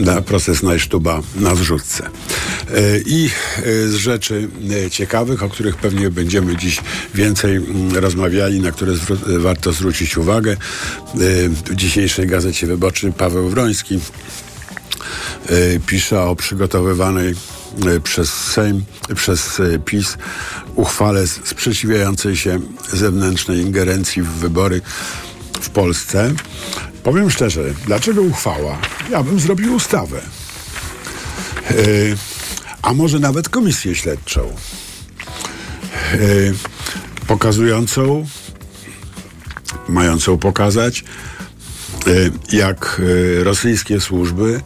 na 0.00 0.22
proces 0.22 0.62
Najsztuba 0.62 1.20
na 1.36 1.54
zrzutce. 1.54 2.10
Yy, 2.70 3.02
I 3.06 3.22
yy, 3.22 3.88
z 3.88 3.94
rzeczy 3.94 4.48
ciekawych, 4.90 5.42
o 5.42 5.48
których 5.48 5.76
pewnie 5.76 6.10
będziemy 6.10 6.56
dziś 6.56 6.80
więcej 7.14 7.56
mm, 7.56 7.96
rozmawiali, 7.96 8.60
na 8.60 8.72
które 8.72 8.92
warto 9.38 9.72
zwrócić 9.72 10.16
uwagę. 10.16 10.56
W 11.64 11.74
dzisiejszej 11.74 12.26
Gazecie 12.26 12.66
Wyborczej 12.66 13.12
Paweł 13.12 13.48
Wroński 13.48 14.00
pisze 15.86 16.22
o 16.22 16.36
przygotowywanej 16.36 17.34
E, 17.86 18.00
przez 18.00 18.30
Sejm, 18.34 18.84
przez 19.14 19.60
e, 19.60 19.78
PiS 19.78 20.16
uchwale 20.74 21.26
sprzeciwiającej 21.26 22.36
się 22.36 22.60
zewnętrznej 22.92 23.58
ingerencji 23.58 24.22
w 24.22 24.28
wybory 24.28 24.80
w 25.60 25.70
Polsce. 25.70 26.34
Powiem 27.02 27.30
szczerze, 27.30 27.64
dlaczego 27.86 28.22
uchwała? 28.22 28.78
Ja 29.10 29.22
bym 29.22 29.40
zrobił 29.40 29.74
ustawę. 29.74 30.20
E, 31.70 31.74
a 32.82 32.94
może 32.94 33.18
nawet 33.18 33.48
komisję 33.48 33.94
śledczą. 33.94 34.52
pokazującą, 37.26 38.26
mającą 39.88 40.38
pokazać, 40.38 41.04
jak 42.52 43.00
rosyjskie 43.44 44.00
służby 44.00 44.60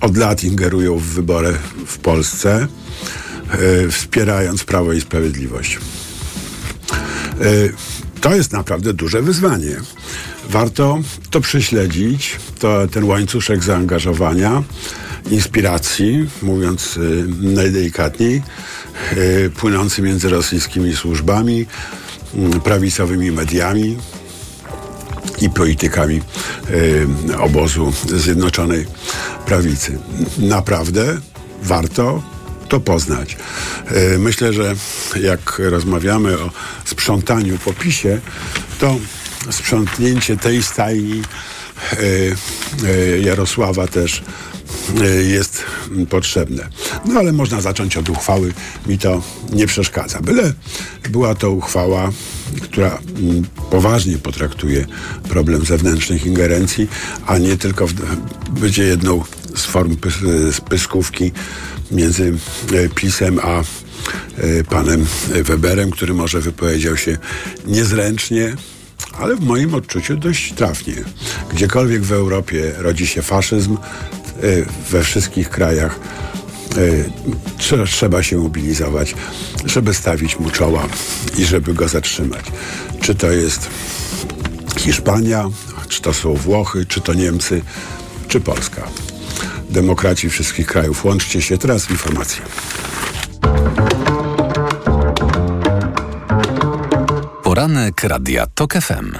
od 0.00 0.16
lat 0.16 0.44
ingerują 0.44 0.98
w 0.98 1.02
wybory 1.02 1.54
w 1.86 1.98
Polsce, 1.98 2.66
e, 3.50 3.88
wspierając 3.90 4.64
Prawo 4.64 4.92
i 4.92 5.00
Sprawiedliwość. 5.00 5.78
To 8.26 8.34
jest 8.34 8.52
naprawdę 8.52 8.92
duże 8.92 9.22
wyzwanie. 9.22 9.76
Warto 10.48 10.98
to 11.30 11.40
prześledzić, 11.40 12.36
to, 12.58 12.88
ten 12.88 13.04
łańcuszek 13.04 13.64
zaangażowania, 13.64 14.62
inspiracji, 15.30 16.28
mówiąc 16.42 16.96
y, 16.96 17.26
najdelikatniej, 17.40 18.42
y, 19.16 19.50
płynący 19.56 20.02
między 20.02 20.28
rosyjskimi 20.28 20.96
służbami, 20.96 21.66
y, 22.56 22.60
prawicowymi 22.60 23.30
mediami, 23.30 23.96
i 25.40 25.50
politykami 25.50 26.20
y, 26.70 27.38
obozu 27.38 27.92
Zjednoczonej 28.06 28.86
Prawicy. 29.46 29.98
Naprawdę 30.38 31.20
warto 31.62 32.35
to 32.68 32.80
poznać. 32.80 33.36
Y, 34.14 34.18
myślę, 34.18 34.52
że 34.52 34.74
jak 35.20 35.58
rozmawiamy 35.58 36.38
o 36.38 36.50
sprzątaniu 36.84 37.58
po 37.58 37.72
PiSie, 37.72 38.20
to 38.78 38.96
sprzątnięcie 39.50 40.36
tej 40.36 40.62
stajni 40.62 41.22
Jarosława 43.20 43.86
też 43.86 44.22
jest 45.28 45.64
potrzebne. 46.10 46.68
No 47.04 47.20
ale 47.20 47.32
można 47.32 47.60
zacząć 47.60 47.96
od 47.96 48.08
uchwały, 48.08 48.52
mi 48.86 48.98
to 48.98 49.22
nie 49.52 49.66
przeszkadza. 49.66 50.20
Byle 50.20 50.52
była 51.10 51.34
to 51.34 51.50
uchwała, 51.50 52.12
która 52.62 52.98
poważnie 53.70 54.18
potraktuje 54.18 54.86
problem 55.28 55.64
zewnętrznych 55.64 56.26
ingerencji, 56.26 56.88
a 57.26 57.38
nie 57.38 57.56
tylko 57.56 57.86
będzie 58.50 58.82
jedną 58.84 59.24
z 59.54 59.64
form 59.64 59.96
pys, 59.96 60.14
pyskówki 60.68 61.32
między 61.90 62.32
PiSem 62.94 63.38
a 63.42 63.62
panem 64.70 65.06
Weberem, 65.44 65.90
który 65.90 66.14
może 66.14 66.40
wypowiedział 66.40 66.96
się 66.96 67.18
niezręcznie, 67.66 68.54
ale 69.18 69.36
w 69.36 69.40
moim 69.40 69.74
odczuciu 69.74 70.16
dość 70.16 70.52
trafnie. 70.52 70.94
Gdziekolwiek 71.50 72.02
w 72.02 72.12
Europie 72.12 72.72
rodzi 72.78 73.06
się 73.06 73.22
faszyzm, 73.22 73.76
we 74.90 75.04
wszystkich 75.04 75.50
krajach 75.50 76.00
trzeba 77.86 78.22
się 78.22 78.36
mobilizować, 78.36 79.14
żeby 79.64 79.94
stawić 79.94 80.38
mu 80.38 80.50
czoła 80.50 80.88
i 81.38 81.44
żeby 81.44 81.74
go 81.74 81.88
zatrzymać. 81.88 82.44
Czy 83.00 83.14
to 83.14 83.30
jest 83.30 83.68
Hiszpania, 84.78 85.48
czy 85.88 86.02
to 86.02 86.14
są 86.14 86.34
Włochy, 86.34 86.86
czy 86.86 87.00
to 87.00 87.14
Niemcy, 87.14 87.62
czy 88.28 88.40
Polska. 88.40 88.88
Demokraci 89.70 90.30
wszystkich 90.30 90.66
krajów, 90.66 91.04
łączcie 91.04 91.42
się. 91.42 91.58
Teraz 91.58 91.90
informacje. 91.90 92.42
Poranek 97.42 98.04
Radia 98.04 98.46
TOK 98.54 98.74
FM. 98.74 99.12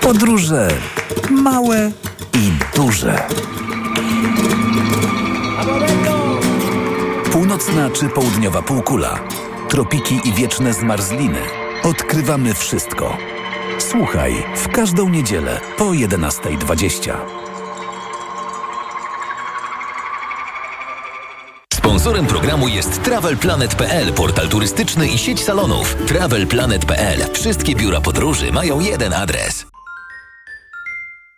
Podróże 0.00 0.68
małe 1.30 1.92
i 2.34 2.52
duże. 2.76 3.26
Północna 7.32 7.90
czy 7.90 8.08
południowa 8.08 8.62
półkula, 8.62 9.18
tropiki 9.68 10.20
i 10.24 10.32
wieczne 10.32 10.72
zmarzliny. 10.72 11.40
Odkrywamy 11.82 12.54
wszystko. 12.54 13.35
Słuchaj 13.78 14.32
w 14.56 14.68
każdą 14.68 15.08
niedzielę 15.08 15.60
po 15.78 15.84
11.20. 15.84 17.16
Sponsorem 21.74 22.26
programu 22.26 22.68
jest 22.68 23.02
TravelPlanet.pl, 23.02 24.12
portal 24.12 24.48
turystyczny 24.48 25.08
i 25.08 25.18
sieć 25.18 25.44
salonów. 25.44 25.96
TravelPlanet.pl. 26.06 27.32
Wszystkie 27.32 27.74
biura 27.74 28.00
podróży 28.00 28.52
mają 28.52 28.80
jeden 28.80 29.12
adres. 29.12 29.66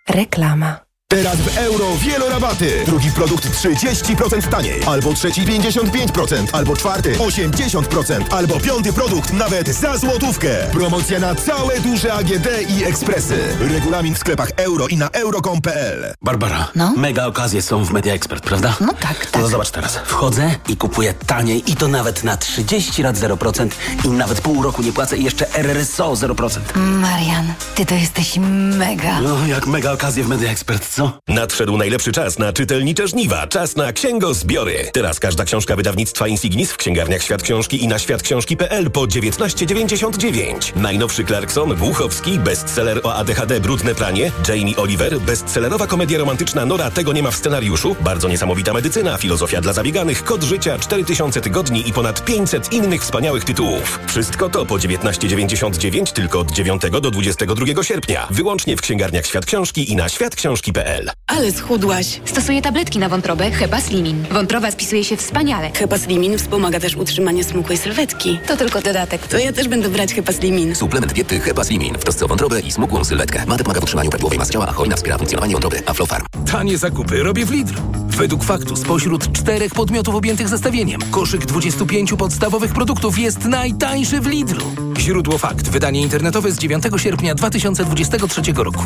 Reklama. 0.09 0.88
Teraz 1.11 1.37
w 1.37 1.59
euro 1.59 1.97
wielorabaty. 1.97 2.83
Drugi 2.87 3.11
produkt 3.11 3.49
30% 3.49 4.49
taniej. 4.49 4.81
Albo 4.87 5.15
trzeci 5.15 5.43
55%. 5.43 6.47
Albo 6.53 6.77
czwarty 6.77 7.13
80%. 7.15 8.25
Albo 8.31 8.61
piąty 8.61 8.93
produkt 8.93 9.33
nawet 9.33 9.69
za 9.69 9.97
złotówkę. 9.99 10.49
Promocja 10.73 11.19
na 11.19 11.35
całe 11.35 11.81
duże 11.81 12.13
AGD 12.15 12.49
i 12.69 12.85
ekspresy. 12.85 13.39
Regulamin 13.61 14.15
w 14.15 14.19
sklepach 14.19 14.51
euro 14.57 14.89
i 14.89 14.97
na 14.97 15.09
euro.com.pl 15.11 16.15
Barbara, 16.23 16.69
no? 16.75 16.93
mega 16.97 17.27
okazje 17.27 17.63
są 17.63 17.85
w 17.85 17.91
Media 17.93 18.15
Expert, 18.15 18.45
prawda? 18.45 18.77
No 18.81 18.93
tak, 19.01 19.27
tak. 19.27 19.43
No 19.43 19.49
zobacz 19.49 19.71
teraz. 19.71 19.97
Wchodzę 20.05 20.55
i 20.69 20.77
kupuję 20.77 21.15
taniej 21.27 21.73
i 21.73 21.77
to 21.77 21.89
nawet 21.89 22.25
na 22.25 22.37
30 22.37 23.03
lat 23.03 23.17
0% 23.17 23.69
i 24.05 24.09
nawet 24.09 24.41
pół 24.41 24.63
roku 24.63 24.83
nie 24.83 24.93
płacę 24.93 25.17
i 25.17 25.25
jeszcze 25.25 25.55
RRSO 25.55 26.13
0%. 26.13 26.59
Marian, 26.77 27.53
ty 27.75 27.87
to 27.87 27.95
jesteś 27.95 28.39
mega. 28.77 29.21
No, 29.21 29.47
jak 29.47 29.67
mega 29.67 29.93
okazje 29.93 30.25
w 30.25 30.29
Media 30.29 30.51
Expert, 30.51 30.98
co? 30.99 31.21
Nadszedł 31.29 31.77
najlepszy 31.77 32.13
czas 32.13 32.39
na 32.39 32.53
czytelnicze 32.53 33.09
żniwa. 33.09 33.47
Czas 33.47 33.77
na 33.77 33.93
księgozbiory. 33.93 34.91
Teraz 34.93 35.21
każda 35.21 35.45
książka 35.45 35.77
wydawnictwa 35.77 36.29
Insignis 36.29 36.73
w 36.73 36.77
księgarniach 36.77 37.23
Świat 37.23 37.43
Książki 37.43 37.85
i 37.85 37.89
na 37.89 37.99
światksiążki.pl 37.99 38.91
po 38.91 39.01
19,99. 39.01 40.77
Najnowszy 40.77 41.25
Clarkson, 41.25 41.77
Głuchowski, 41.77 42.39
bestseller 42.39 43.01
o 43.03 43.15
ADHD 43.15 43.61
Brudne 43.61 43.95
pranie, 43.95 44.33
Jamie 44.49 44.77
Oliver, 44.77 45.21
bestsellerowa 45.21 45.87
komedia 45.87 46.19
romantyczna 46.19 46.67
Nora 46.67 46.91
Tego 46.91 47.13
nie 47.13 47.23
ma 47.23 47.31
w 47.31 47.37
scenariuszu, 47.37 47.97
bardzo 48.01 48.29
niesamowita 48.29 48.73
medycyna, 48.73 49.19
filozofia 49.19 49.61
dla 49.61 49.73
zabieganych, 49.73 50.25
kod 50.25 50.43
życia, 50.43 50.79
4000 50.79 51.41
tygodni 51.41 51.89
i 51.89 51.93
ponad 51.93 52.25
500 52.25 52.73
innych 52.73 53.03
wspaniałych 53.03 53.45
tytułów. 53.45 54.01
Wszystko 54.07 54.49
to 54.49 54.67
po 54.67 54.75
19,99 54.75 56.13
tylko 56.13 56.41
od 56.41 56.53
9 56.53 56.83
do 57.03 57.11
22 57.11 57.83
sierpnia. 57.83 58.27
Wyłącznie 58.31 58.77
w 58.77 58.81
księgarniach 58.81 59.27
Świat 59.27 59.47
Książki 59.47 59.93
i 59.93 59.97
na 59.97 60.09
światksiążki.pl. 60.09 60.88
Ale 61.27 61.53
schudłaś. 61.53 62.21
Stosuję 62.25 62.63
tabletki 62.63 62.99
na 62.99 63.09
wątrobę 63.09 63.51
Hepa 63.51 63.81
Slimin. 63.81 64.25
Wątroba 64.31 64.71
spisuje 64.71 65.05
się 65.05 65.17
wspaniale. 65.17 65.71
Hepa 65.75 65.99
Slimin 65.99 66.39
wspomaga 66.39 66.81
też 66.81 66.97
utrzymanie 66.97 67.45
smukłej 67.45 67.79
sylwetki. 67.79 68.39
To 68.47 68.57
tylko 68.57 68.81
dodatek. 68.81 69.27
To 69.27 69.39
ja 69.39 69.53
też 69.53 69.69
będę 69.69 69.89
brać 69.89 70.15
Hepa 70.15 70.33
Slimin. 70.33 70.75
Suplement 70.75 71.13
diety 71.13 71.41
Hepa 71.41 71.65
Slimin 71.65 71.95
w 71.95 72.05
trosce 72.05 72.25
o 72.25 72.29
wątrobę 72.29 72.61
i 72.61 72.73
smukłą 72.73 73.05
sylwetkę. 73.05 73.47
Mate 73.47 73.65
pomaga 73.65 73.81
w 73.81 73.85
utrzymaniu 73.85 74.11
prawidłowej 74.11 74.39
masy 74.39 74.53
ciała, 74.53 74.67
a 74.69 74.73
hojna 74.73 74.97
wspiera 74.97 75.19
funkcjonowanie 75.19 75.53
wątroby. 75.53 75.83
Aflofarm. 75.87 76.27
Tanie 76.53 76.79
zakupy 76.79 77.23
robię 77.23 77.47
w 77.47 77.51
Lidl. 77.51 77.75
Według 78.19 78.45
faktu 78.45 78.77
spośród 78.77 79.33
czterech 79.33 79.75
podmiotów 79.75 80.15
objętych 80.15 80.49
zestawieniem 80.49 81.01
koszyk 81.11 81.47
25 81.47 82.15
podstawowych 82.15 82.73
produktów 82.73 83.19
jest 83.19 83.45
najtańszy 83.45 84.21
w 84.21 84.27
Lidlu. 84.27 84.65
Źródło 84.99 85.39
fakt. 85.39 85.69
Wydanie 85.69 86.03
internetowe 86.03 86.53
z 86.53 86.59
9 86.59 86.85
sierpnia 86.97 87.35
2023 87.35 88.43
roku. 88.57 88.85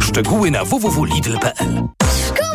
Szczegóły 0.00 0.50
na 0.50 0.64
www.lidl.pl 0.64 1.88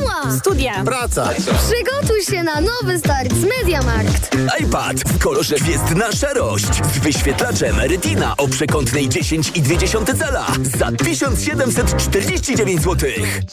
Szkoła! 0.05 0.37
Studia! 0.37 0.83
Praca! 0.83 1.29
Przygotuj 1.35 2.21
się 2.29 2.43
na 2.43 2.61
nowy 2.61 2.99
start 2.99 3.33
z 3.33 3.43
Mediamarkt! 3.43 4.35
iPad 4.59 4.97
w 4.99 5.19
kolorze 5.19 5.55
gwiezdna 5.55 6.11
szarość 6.11 6.65
z 6.93 6.99
wyświetlaczem 6.99 7.79
Retina 7.79 8.37
o 8.37 8.47
przekątnej 8.47 9.09
10,2 9.09 10.17
cala 10.19 10.47
za 10.77 10.91
1749 10.91 12.81
zł. 12.81 13.09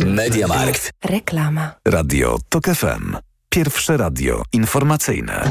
Mediamarkt. 0.06 0.90
Reklama. 1.04 1.74
Radio 1.88 2.38
TOK 2.48 2.64
FM. 2.64 3.16
Pierwsze 3.48 3.96
radio 3.96 4.42
informacyjne. 4.52 5.50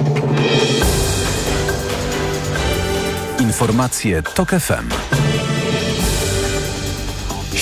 Informacje 3.39 4.23
TOK 4.23 4.49
FM. 4.49 5.20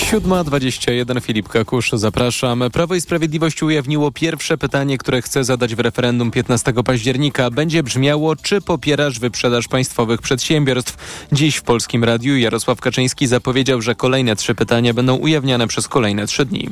7.21 0.00 1.20
Filip 1.20 1.48
Kakusz, 1.48 1.90
zapraszam. 1.92 2.64
Prawo 2.72 2.94
i 2.94 3.00
Sprawiedliwość 3.00 3.62
ujawniło 3.62 4.12
pierwsze 4.12 4.58
pytanie, 4.58 4.98
które 4.98 5.22
chce 5.22 5.44
zadać 5.44 5.74
w 5.74 5.80
referendum 5.80 6.30
15 6.30 6.72
października. 6.84 7.50
Będzie 7.50 7.82
brzmiało, 7.82 8.36
czy 8.36 8.60
popierasz 8.60 9.18
wyprzedaż 9.18 9.68
państwowych 9.68 10.22
przedsiębiorstw? 10.22 10.96
Dziś 11.32 11.56
w 11.56 11.62
Polskim 11.62 12.04
Radiu 12.04 12.36
Jarosław 12.36 12.80
Kaczyński 12.80 13.26
zapowiedział, 13.26 13.82
że 13.82 13.94
kolejne 13.94 14.36
trzy 14.36 14.54
pytania 14.54 14.94
będą 14.94 15.16
ujawniane 15.16 15.66
przez 15.66 15.88
kolejne 15.88 16.26
trzy 16.26 16.46
dni. 16.46 16.68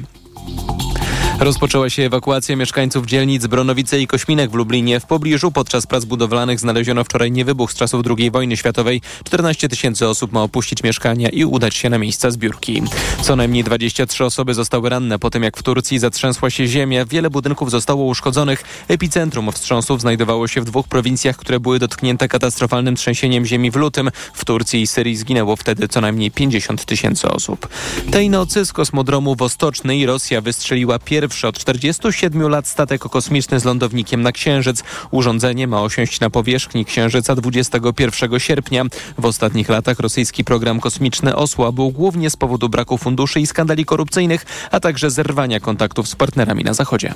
Rozpoczęła 1.41 1.91
się 1.91 2.03
ewakuacja 2.03 2.57
mieszkańców 2.57 3.07
dzielnic 3.07 3.47
Bronowice 3.47 4.01
i 4.01 4.07
Kośminek 4.07 4.51
w 4.51 4.55
Lublinie. 4.55 5.01
W 5.01 5.07
pobliżu 5.07 5.51
podczas 5.51 5.87
prac 5.87 6.05
budowlanych 6.05 6.61
znaleziono 6.61 7.05
wczoraj 7.05 7.33
niewybuch 7.33 7.73
z 7.73 7.75
czasów 7.75 8.03
II 8.19 8.31
wojny 8.31 8.57
światowej. 8.57 9.01
14 9.25 9.69
tysięcy 9.69 10.09
osób 10.09 10.33
ma 10.33 10.43
opuścić 10.43 10.83
mieszkania 10.83 11.29
i 11.29 11.45
udać 11.45 11.75
się 11.75 11.91
na 11.91 11.99
miejsca 11.99 12.31
zbiórki. 12.31 12.83
Co 13.23 13.37
najmniej 13.37 13.65
23 13.65 14.25
osoby 14.25 14.55
zostały 14.55 14.89
ranne 14.89 15.19
po 15.19 15.31
tym, 15.31 15.43
jak 15.43 15.57
w 15.57 15.63
Turcji 15.63 15.99
zatrzęsła 15.99 16.51
się 16.51 16.67
ziemia. 16.67 17.05
Wiele 17.05 17.31
budynków 17.31 17.71
zostało 17.71 18.05
uszkodzonych. 18.05 18.65
Epicentrum 18.89 19.53
wstrząsów 19.53 20.01
znajdowało 20.01 20.49
się 20.49 20.61
w 20.61 20.65
dwóch 20.65 20.89
prowincjach, 20.89 21.37
które 21.37 21.61
były 21.61 21.79
dotknięte 21.79 22.29
katastrofalnym 22.29 22.97
trzęsieniem 22.97 23.47
ziemi 23.47 23.71
w 23.71 23.77
lutym. 23.77 24.11
W 24.35 24.45
Turcji 24.45 24.83
i 24.83 24.87
Syrii 24.87 25.17
zginęło 25.17 25.57
wtedy 25.57 25.89
co 25.89 26.01
najmniej 26.01 26.31
50 26.31 26.85
tysięcy 26.85 27.29
osób. 27.29 27.69
Tej 28.11 28.31
nocy 28.31 28.65
z 28.65 28.73
kosmodromu 28.73 29.37
Wostocznej 29.37 30.07
Rosja 30.07 30.41
wystrzeliła 30.41 30.99
pierwszy 30.99 31.28
pierwszy 31.29 31.49
od 31.49 31.59
47 31.59 32.49
lat 32.49 32.67
statek 32.67 33.01
kosmiczny 33.01 33.61
z 33.61 33.65
lądownikiem 33.65 34.23
na 34.23 34.33
Księżyc. 34.33 34.83
Urządzenie 35.11 35.67
ma 35.67 35.83
osiąść 35.83 36.21
na 36.21 36.31
powierzchni 36.31 36.85
Księżyca 36.85 37.35
21 37.35 38.41
sierpnia. 38.41 38.85
W 39.19 39.25
ostatnich 39.25 39.69
latach 39.69 39.99
rosyjski 39.99 40.45
program 40.45 40.81
kosmiczny 40.81 41.37
osłabł 41.37 41.91
głównie 41.91 42.31
z 42.31 42.37
powodu 42.37 42.69
braku 42.69 42.99
funduszy 42.99 43.41
i 43.41 43.47
skandali 43.47 43.85
korupcyjnych, 43.85 44.47
a 44.71 44.81
także 44.81 45.11
zerwania 45.11 45.61
kontaktów 45.61 46.09
z 46.09 46.17
partnerami 46.17 46.65
na 46.65 46.75
Zachodzie. 46.75 47.15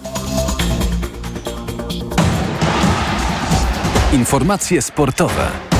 Informacje 4.12 4.82
sportowe. 4.82 5.71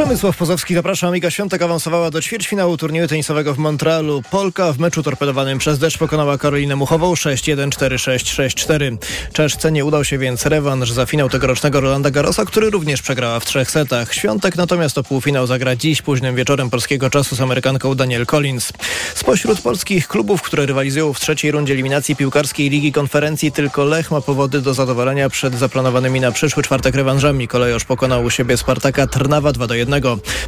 Przemysław 0.00 0.36
Pozowski, 0.36 0.74
zapraszam. 0.74 1.16
Iga 1.16 1.30
Świątek 1.30 1.62
awansowała 1.62 2.10
do 2.10 2.22
ćwierćfinału 2.22 2.76
turnieju 2.76 3.08
tenisowego 3.08 3.54
w 3.54 3.58
Montrealu. 3.58 4.22
Polka 4.30 4.72
w 4.72 4.78
meczu 4.78 5.02
torpedowanym 5.02 5.58
przez 5.58 5.78
deszcz 5.78 5.98
pokonała 5.98 6.38
Karolinę 6.38 6.76
Muchową 6.76 7.14
6-1, 7.14 7.68
4-6, 7.68 8.48
6-4. 8.48 8.96
Czeszce 9.32 9.72
nie 9.72 9.84
udał 9.84 10.04
się 10.04 10.18
więc 10.18 10.46
rewanż 10.46 10.90
za 10.90 11.06
finał 11.06 11.28
tegorocznego 11.28 11.80
Rolanda 11.80 12.10
Garrosa, 12.10 12.44
który 12.44 12.70
również 12.70 13.02
przegrała 13.02 13.40
w 13.40 13.44
trzech 13.44 13.70
setach. 13.70 14.14
Świątek 14.14 14.56
natomiast 14.56 14.98
o 14.98 15.02
półfinał 15.02 15.46
zagra 15.46 15.76
dziś 15.76 16.02
późnym 16.02 16.36
wieczorem 16.36 16.70
polskiego 16.70 17.10
czasu 17.10 17.36
z 17.36 17.40
Amerykanką 17.40 17.94
Daniel 17.94 18.26
Collins. 18.26 18.72
Spośród 19.14 19.60
polskich 19.60 20.08
klubów, 20.08 20.42
które 20.42 20.66
rywalizują 20.66 21.12
w 21.12 21.20
trzeciej 21.20 21.50
rundzie 21.50 21.72
eliminacji 21.72 22.16
piłkarskiej 22.16 22.70
Ligi 22.70 22.92
Konferencji 22.92 23.52
tylko 23.52 23.84
Lech 23.84 24.10
ma 24.10 24.20
powody 24.20 24.60
do 24.60 24.74
zadowolenia 24.74 25.28
przed 25.28 25.54
zaplanowanymi 25.54 26.20
na 26.20 26.32
przyszły 26.32 26.62
czwartek 26.62 26.94
rewanżami. 26.94 27.48
Kolejosz 27.48 27.84
pokonał 27.84 28.24
u 28.24 28.30
siebie 28.30 28.56
Spartaka 28.56 29.06
Trnawa 29.06 29.52
2 29.52 29.66
do 29.66 29.74
1. 29.74 29.89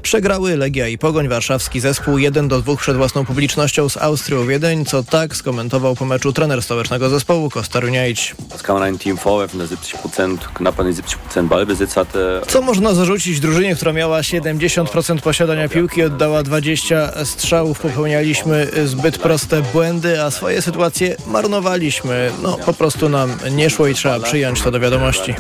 Przegrały 0.03 0.57
Legia 0.57 0.89
i 0.89 0.99
Pogoń, 0.99 1.29
warszawski 1.29 1.81
zespół 1.81 2.19
1 2.19 2.49
do 2.49 2.63
2 2.63 2.77
przed 2.77 2.97
własną 2.97 3.25
publicznością 3.25 3.89
z 3.89 3.97
Austrią 3.97 4.47
Wiedeń, 4.47 4.85
co 4.85 5.03
tak 5.03 5.37
skomentował 5.37 5.97
po 5.97 6.05
meczu 6.05 6.33
trener 6.33 6.63
stołecznego 6.63 7.09
zespołu 7.09 7.51
Kostar 7.51 7.85
Uniaić. 7.85 8.35
Das 8.51 8.63
kann 8.63 8.75
man 8.75 8.83
einem 8.83 8.99
Team 8.99 9.17
vorwerfen, 9.17 9.59
der 9.59 9.69
70%, 9.69 10.39
knapp 10.55 10.81
an 10.81 10.93
die 10.93 11.03
70% 11.03 11.49
Ballbesitz 11.49 11.95
hatte. 11.95 12.41
Co 12.47 12.63
można 12.63 12.95
zarzucić 12.95 13.41
drużynie, 13.41 13.77
która 13.77 13.93
miała 13.93 14.21
70% 14.21 15.21
posiadania 15.21 15.69
piłki, 15.69 16.03
oddała 16.03 16.43
20 16.43 17.25
strzałów, 17.25 17.81
popełnialiśmy 17.81 18.71
zbyt 18.85 19.19
proste 19.19 19.63
błędy, 19.63 20.23
a 20.23 20.31
swoje 20.31 20.63
sytuacje 20.63 21.17
marnowaliśmy. 21.27 22.31
No 22.43 22.59
po 22.67 22.73
prostu 22.73 23.09
nam 23.09 23.37
nie 23.51 23.71
szło 23.71 23.87
i 23.87 23.95
trzeba 23.95 24.21
przyjąć 24.21 24.63
to 24.63 24.71
do 24.71 24.81
wiadomości. 24.81 25.35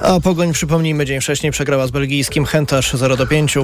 A 0.00 0.20
Pogoń, 0.20 0.52
przypomnijmy, 0.52 1.06
dzień 1.06 1.20
wcześniej 1.20 1.52
przegrała 1.52 1.86
z 1.86 1.90
belgijskim 2.16 2.46
Hentasz 2.46 2.92
0 2.92 3.16
do 3.16 3.26
5. 3.26 3.54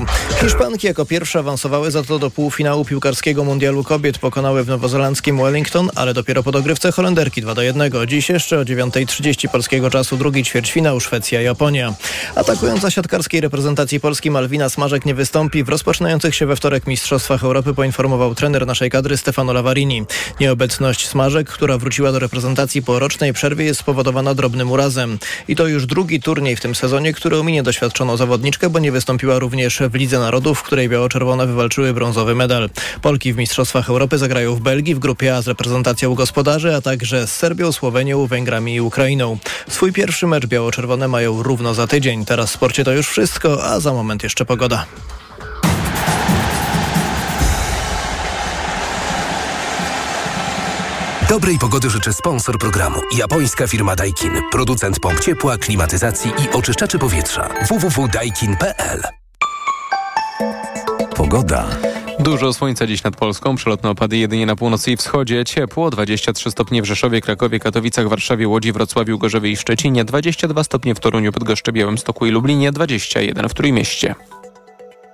Hiszpanki 0.40 0.86
jako 0.86 1.06
pierwsze 1.06 1.38
awansowały 1.38 1.90
za 1.90 2.02
to 2.02 2.18
do 2.18 2.30
półfinału 2.30 2.84
piłkarskiego 2.84 3.44
mundialu 3.44 3.84
kobiet. 3.84 4.18
Pokonały 4.18 4.64
w 4.64 4.68
nowozelandzkim 4.68 5.38
Wellington, 5.38 5.90
ale 5.94 6.14
dopiero 6.14 6.42
po 6.42 6.52
dogrywce 6.52 6.92
Holenderki 6.92 7.42
2 7.42 7.54
do 7.54 7.62
1. 7.62 7.92
Dziś 8.06 8.28
jeszcze 8.28 8.58
o 8.58 8.62
9.30 8.62 9.48
polskiego 9.48 9.90
czasu 9.90 10.16
drugi 10.16 10.44
ćwierćfinał 10.44 11.00
Szwecja-Japonia. 11.00 11.94
Atakująca 12.34 12.90
siatkarskiej 12.90 13.40
reprezentacji 13.40 14.00
Polski 14.00 14.30
Malwina 14.30 14.68
Smażek 14.68 15.06
nie 15.06 15.14
wystąpi 15.14 15.64
w 15.64 15.68
rozpoczynających 15.68 16.34
się 16.34 16.46
we 16.46 16.56
wtorek 16.56 16.86
Mistrzostwach 16.86 17.44
Europy, 17.44 17.74
poinformował 17.74 18.34
trener 18.34 18.66
naszej 18.66 18.90
kadry 18.90 19.16
Stefano 19.16 19.52
Lavarini. 19.52 20.02
Nieobecność 20.40 21.08
Smażek, 21.08 21.48
która 21.48 21.78
wróciła 21.78 22.12
do 22.12 22.18
reprezentacji 22.18 22.82
po 22.82 22.98
rocznej 22.98 23.32
przerwie 23.32 23.64
jest 23.64 23.80
spowodowana 23.80 24.34
drobnym 24.34 24.70
urazem. 24.70 25.18
I 25.48 25.56
to 25.56 25.66
już 25.66 25.86
drugi 25.86 26.20
turniej 26.20 26.56
w 26.56 26.60
tym 26.60 26.74
sezonie, 26.74 27.12
który 27.12 27.38
ominie 27.38 27.62
doświadczoną 27.62 28.16
zawodniczkę, 28.16 28.41
bo 28.70 28.78
nie 28.78 28.92
wystąpiła 28.92 29.38
również 29.38 29.82
w 29.90 29.94
Lidze 29.94 30.18
Narodów, 30.18 30.58
w 30.58 30.62
której 30.62 30.88
biało-czerwone 30.88 31.46
wywalczyły 31.46 31.94
brązowy 31.94 32.34
medal. 32.34 32.70
Polki 33.02 33.32
w 33.32 33.36
Mistrzostwach 33.36 33.88
Europy 33.88 34.18
zagrają 34.18 34.54
w 34.54 34.60
Belgii 34.60 34.94
w 34.94 34.98
grupie 34.98 35.36
A 35.36 35.42
z 35.42 35.48
reprezentacją 35.48 36.14
gospodarzy, 36.14 36.76
a 36.76 36.80
także 36.80 37.26
z 37.26 37.34
Serbią, 37.34 37.72
Słowenią, 37.72 38.26
Węgrami 38.26 38.74
i 38.74 38.80
Ukrainą. 38.80 39.38
Swój 39.68 39.92
pierwszy 39.92 40.26
mecz 40.26 40.46
biało-czerwone 40.46 41.08
mają 41.08 41.42
równo 41.42 41.74
za 41.74 41.86
tydzień. 41.86 42.24
Teraz 42.24 42.50
w 42.50 42.54
sporcie 42.54 42.84
to 42.84 42.92
już 42.92 43.08
wszystko, 43.08 43.64
a 43.64 43.80
za 43.80 43.92
moment 43.92 44.22
jeszcze 44.22 44.44
pogoda. 44.44 44.86
Dobrej 51.32 51.58
pogody 51.58 51.90
życzę 51.90 52.12
sponsor 52.12 52.58
programu. 52.58 53.00
Japońska 53.16 53.66
firma 53.66 53.96
Daikin. 53.96 54.32
Producent 54.50 55.00
pomp 55.00 55.20
ciepła, 55.20 55.58
klimatyzacji 55.58 56.30
i 56.30 56.56
oczyszczaczy 56.56 56.98
powietrza. 56.98 57.48
www.daikin.pl 57.68 59.02
Pogoda. 61.16 61.68
Dużo 62.18 62.52
słońca 62.52 62.86
dziś 62.86 63.02
nad 63.02 63.16
Polską, 63.16 63.56
przelotne 63.56 63.90
opady 63.90 64.16
jedynie 64.16 64.46
na 64.46 64.56
północy 64.56 64.92
i 64.92 64.96
wschodzie. 64.96 65.44
Ciepło, 65.44 65.90
23 65.90 66.50
stopnie 66.50 66.82
w 66.82 66.84
Rzeszowie, 66.84 67.20
Krakowie, 67.20 67.58
Katowicach, 67.60 68.08
Warszawie, 68.08 68.48
Łodzi, 68.48 68.72
Wrocławiu, 68.72 69.18
Gorzowie 69.18 69.50
i 69.50 69.56
Szczecinie, 69.56 70.04
22 70.04 70.64
stopnie 70.64 70.94
w 70.94 71.00
Toruniu, 71.00 71.32
Bydgoszczy, 71.32 71.72
Białymstoku 71.72 72.26
i 72.26 72.30
Lublinie, 72.30 72.72
21 72.72 73.48
w 73.48 73.54
Trójmieście. 73.54 74.14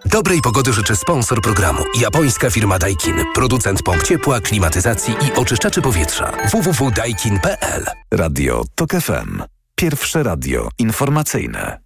Dobrej 0.07 0.41
pogody 0.41 0.73
życzę 0.73 0.97
sponsor 0.97 1.41
programu. 1.43 1.83
Japońska 2.01 2.51
firma 2.51 2.79
Daikin. 2.79 3.17
Producent 3.35 3.83
pomp 3.83 4.03
ciepła, 4.03 4.41
klimatyzacji 4.41 5.15
i 5.15 5.39
oczyszczaczy 5.39 5.83
powietrza. 5.83 6.33
www.daikin.pl 6.53 7.85
Radio 8.11 8.65
TOK 8.75 8.91
FM. 8.91 9.43
Pierwsze 9.75 10.23
radio 10.23 10.69
informacyjne. 10.79 11.79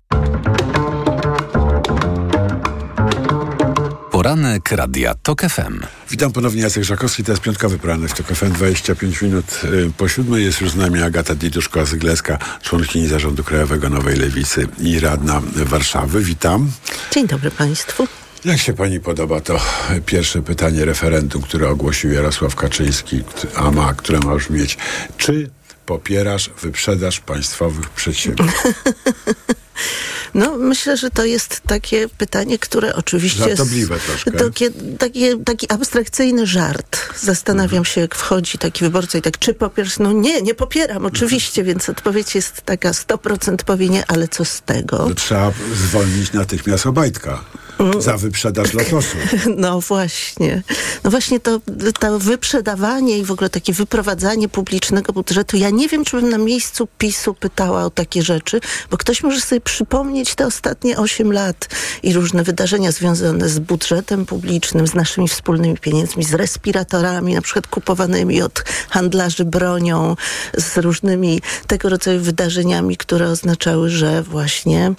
Poranek 4.23 4.73
Radia 4.73 5.15
TOK 5.15 5.43
FM. 5.43 5.81
Witam 6.11 6.33
ponownie, 6.33 6.63
Jacek 6.63 6.85
Żakowski, 6.85 7.25
to 7.25 7.33
jest 7.33 7.43
piątkowy 7.43 7.79
poranek 7.79 8.11
w 8.11 8.15
TOK 8.15 8.27
FM, 8.27 8.53
25 8.53 9.23
minut 9.23 9.61
y, 9.65 9.91
po 9.97 10.09
siódmej. 10.09 10.45
Jest 10.45 10.61
już 10.61 10.71
z 10.71 10.77
nami 10.77 11.03
Agata 11.03 11.35
Diduszko-Zygleska, 11.35 12.39
członkini 12.63 13.09
Zarządu 13.09 13.45
Krajowego 13.45 13.89
Nowej 13.89 14.17
Lewicy 14.17 14.69
i 14.79 15.01
radna 15.01 15.43
Warszawy. 15.57 16.23
Witam. 16.23 16.71
Dzień 17.11 17.27
dobry 17.27 17.51
Państwu. 17.51 18.09
Jak 18.45 18.59
się 18.59 18.73
pani 18.73 19.01
podoba 19.01 19.41
to 19.41 19.61
pierwsze 20.07 20.43
pytanie 20.43 20.85
referendum, 20.85 21.43
które 21.43 21.69
ogłosił 21.69 22.13
Jarosław 22.13 22.57
Kaczyński, 22.57 23.23
a 23.57 23.71
ma, 23.71 23.95
które 23.95 24.21
ma 24.21 24.37
brzmieć, 24.37 24.79
czy 25.17 25.51
popierasz 25.92 26.50
wyprzedaż 26.62 27.20
państwowych 27.20 27.90
przedsiębiorstw? 27.90 28.62
No, 30.35 30.57
myślę, 30.59 30.96
że 30.96 31.11
to 31.11 31.24
jest 31.24 31.61
takie 31.66 32.09
pytanie, 32.09 32.59
które 32.59 32.94
oczywiście 32.94 33.44
Żartobliwe 33.44 33.94
jest 33.94 34.07
troszkę. 34.07 34.31
takie, 34.31 34.70
takie, 34.98 35.38
taki 35.44 35.72
abstrakcyjny 35.72 36.46
żart. 36.46 36.98
Zastanawiam 37.20 37.85
się, 37.85 38.00
jak 38.00 38.14
wchodzi 38.14 38.59
taki 38.59 38.85
wyborca 38.85 39.18
i 39.18 39.22
tak, 39.22 39.38
czy 39.38 39.55
popierasz? 39.55 39.98
No 39.98 40.12
nie, 40.12 40.42
nie 40.42 40.55
popieram, 40.55 41.07
oczywiście, 41.07 41.64
więc 41.64 41.88
odpowiedź 41.88 42.35
jest 42.35 42.62
taka 42.62 42.90
100% 42.90 43.57
powie 43.57 43.88
nie, 43.88 44.07
ale 44.07 44.28
co 44.28 44.44
z 44.44 44.61
tego? 44.61 44.98
To 44.98 45.14
trzeba 45.14 45.52
zwolnić 45.74 46.33
natychmiast 46.33 46.87
Obajtka 46.87 47.44
za 47.99 48.16
wyprzedaż 48.16 48.73
lotosu. 48.73 49.16
No 49.57 49.81
właśnie. 49.81 50.62
No 51.05 51.11
właśnie 51.11 51.40
to, 51.40 51.61
to 52.01 52.18
wyprzedawanie 52.18 53.18
i 53.18 53.25
w 53.25 53.31
ogóle 53.31 53.51
takie 53.51 53.73
wyprowadzanie 53.73 54.49
publicznego 54.49 55.12
budżetu. 55.12 55.57
Ja 55.57 55.71
nie 55.71 55.88
wiem, 55.88 56.05
czy 56.05 56.21
bym 56.21 56.31
na 56.31 56.38
miejscu 56.38 56.88
PiSu 56.99 57.35
pytała 57.35 57.85
o 57.85 57.90
takie 57.90 58.23
rzeczy, 58.23 58.61
bo 58.90 58.97
ktoś 58.97 59.23
może 59.23 59.40
sobie 59.40 59.61
przypomnieć 59.61 60.35
te 60.35 60.47
ostatnie 60.47 60.99
8 60.99 61.33
lat 61.33 61.68
i 62.03 62.12
różne 62.12 62.42
wydarzenia 62.42 62.92
związane 62.92 63.49
z 63.49 63.59
budżetem 63.59 64.27
publicznym, 64.27 64.87
z 64.87 64.95
naszymi 64.95 65.29
wspólnymi 65.29 65.79
pieniędzmi, 65.79 66.25
z 66.25 66.35
respiratorami, 66.35 67.35
na 67.35 67.42
przykład 67.42 67.66
kupowanymi 67.66 68.42
od 68.42 68.64
handlarzy 68.88 69.45
bronią, 69.45 70.16
z 70.59 70.79
różnymi 70.79 71.40
tego 71.66 71.88
rodzaju 71.88 72.21
wydarzeniami, 72.21 72.97
które 72.97 73.29
oznaczały, 73.29 73.90
że 73.90 74.23
właśnie 74.23 74.95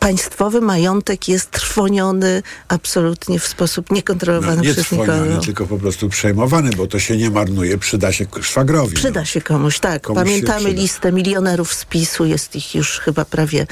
państwowy 0.00 0.60
majątek 0.60 1.28
jest 1.28 1.50
trwoniony 1.50 2.42
absolutnie 2.68 3.38
w 3.38 3.46
sposób 3.46 3.90
niekontrolowany 3.92 4.56
No, 4.56 4.62
nie 4.62 4.72
przez 4.72 4.92
nikogo. 4.92 5.40
tylko 5.44 5.66
po 5.66 5.78
prostu 5.78 6.08
przejmowany, 6.08 6.70
bo 6.76 6.86
to 6.86 6.98
się 6.98 7.16
nie 7.16 7.30
marnuje, 7.30 7.78
przyda 7.78 8.12
się 8.12 8.26
szwagrowi. 8.40 8.94
Przyda 8.94 9.24
się 9.24 9.40
komuś, 9.40 9.78
tak. 9.78 10.02
Komuś 10.02 10.22
Pamiętamy 10.22 10.72
listę 10.72 11.12
milionerów 11.12 11.74
z 11.74 11.84
PiSu, 11.84 12.24
jest 12.24 12.56
ich 12.56 12.74
już 12.74 12.98
chyba 12.98 13.24
prawie 13.24 13.66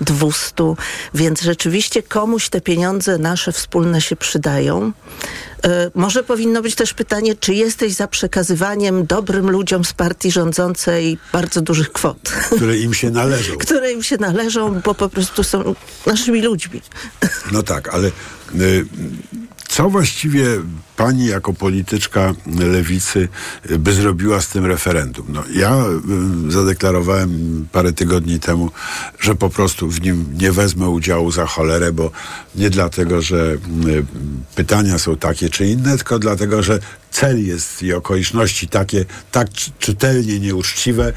200, 0.00 0.74
więc 1.14 1.42
rzeczywiście 1.42 2.02
komuś 2.02 2.48
te 2.48 2.60
pieniądze 2.60 3.18
nasze 3.18 3.52
wspólne 3.52 4.00
się 4.00 4.16
przydają. 4.16 4.92
E, 5.64 5.90
Może 5.94 6.22
powinno 6.22 6.62
być 6.62 6.74
też 6.74 6.94
pytanie, 6.94 7.36
czy 7.36 7.54
jesteś 7.54 7.92
za 7.92 8.08
przekazywaniem 8.08 9.06
dobrym 9.06 9.50
ludziom 9.50 9.84
z 9.84 9.92
partii 9.92 10.30
rządzącej 10.30 11.18
bardzo 11.32 11.60
dużych 11.60 11.92
kwot, 11.92 12.18
które 12.56 12.78
im 12.78 12.94
się 12.94 13.10
należą. 13.10 13.56
które 13.66 13.92
im 13.92 14.02
się 14.02 14.16
należą, 14.16 14.80
bo 14.84 14.94
po 14.94 15.08
prostu 15.08 15.44
są 15.44 15.74
naszymi 16.06 16.42
ludźmi. 16.42 16.82
No 17.52 17.62
tak, 17.62 17.94
ale 17.94 18.08
y, 18.08 18.86
co 19.68 19.90
właściwie 19.90 20.46
pani 20.96 21.26
jako 21.26 21.52
polityczka 21.52 22.34
lewicy 22.58 23.28
by 23.78 23.92
zrobiła 23.92 24.40
z 24.40 24.48
tym 24.48 24.66
referendum? 24.66 25.26
No, 25.28 25.44
ja 25.54 25.84
y, 26.48 26.52
zadeklarowałem 26.52 27.66
parę 27.72 27.92
tygodni 27.92 28.40
temu, 28.40 28.70
że 29.20 29.34
po 29.34 29.50
prostu 29.50 29.88
w 29.88 30.00
nim 30.00 30.24
nie 30.40 30.52
wezmę 30.52 30.88
udziału 30.88 31.30
za 31.30 31.46
cholerę, 31.46 31.92
bo 31.92 32.10
nie 32.54 32.70
dlatego, 32.70 33.22
że 33.22 33.52
y, 33.86 34.04
pytania 34.54 34.98
są 34.98 35.16
takie 35.16 35.50
czy 35.50 35.66
inne, 35.66 35.96
tylko 35.96 36.18
dlatego, 36.18 36.62
że 36.62 36.78
cel 37.10 37.46
jest 37.46 37.82
i 37.82 37.92
okoliczności 37.92 38.68
takie 38.68 39.04
tak 39.32 39.52
czy- 39.52 39.70
czytelnie 39.78 40.40
nieuczciwe, 40.40 41.12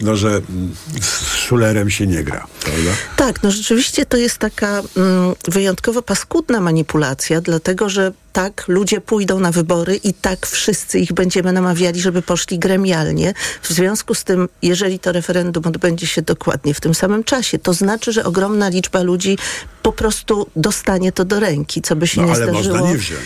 no, 0.00 0.16
że 0.16 0.28
mm, 0.28 0.74
z 1.00 1.34
szulerem 1.34 1.90
się 1.90 2.06
nie 2.06 2.24
gra, 2.24 2.46
prawda? 2.60 2.90
Tak, 3.16 3.42
no 3.42 3.50
rzeczywiście 3.50 4.06
to 4.06 4.16
jest 4.16 4.38
taka 4.38 4.82
mm, 4.96 5.34
wyjątkowo 5.48 6.02
paskudna 6.02 6.60
manipulacja, 6.60 7.40
dlatego 7.40 7.88
że 7.88 8.12
tak, 8.32 8.64
ludzie 8.68 9.00
pójdą 9.00 9.40
na 9.40 9.52
wybory 9.52 9.96
i 9.96 10.14
tak 10.14 10.46
wszyscy 10.46 10.98
ich 10.98 11.12
będziemy 11.12 11.52
namawiali, 11.52 12.00
żeby 12.00 12.22
poszli 12.22 12.58
gremialnie. 12.58 13.34
W 13.62 13.68
związku 13.68 14.14
z 14.14 14.24
tym, 14.24 14.48
jeżeli 14.62 14.98
to 14.98 15.12
referendum 15.12 15.66
odbędzie 15.66 16.06
się 16.06 16.22
dokładnie 16.22 16.74
w 16.74 16.80
tym 16.80 16.94
samym 16.94 17.24
czasie, 17.24 17.58
to 17.58 17.72
znaczy, 17.72 18.12
że 18.12 18.24
ogromna 18.24 18.68
liczba 18.68 19.02
ludzi 19.02 19.38
po 19.82 19.92
prostu 19.92 20.46
dostanie 20.56 21.12
to 21.12 21.24
do 21.24 21.40
ręki, 21.40 21.82
co 21.82 21.96
by 21.96 22.06
się 22.06 22.20
No 22.20 22.26
nie 22.26 22.32
ale 22.34 22.44
zdarzyło. 22.44 22.76
można 22.76 22.90
nie 22.92 22.98
wziąć. 22.98 23.20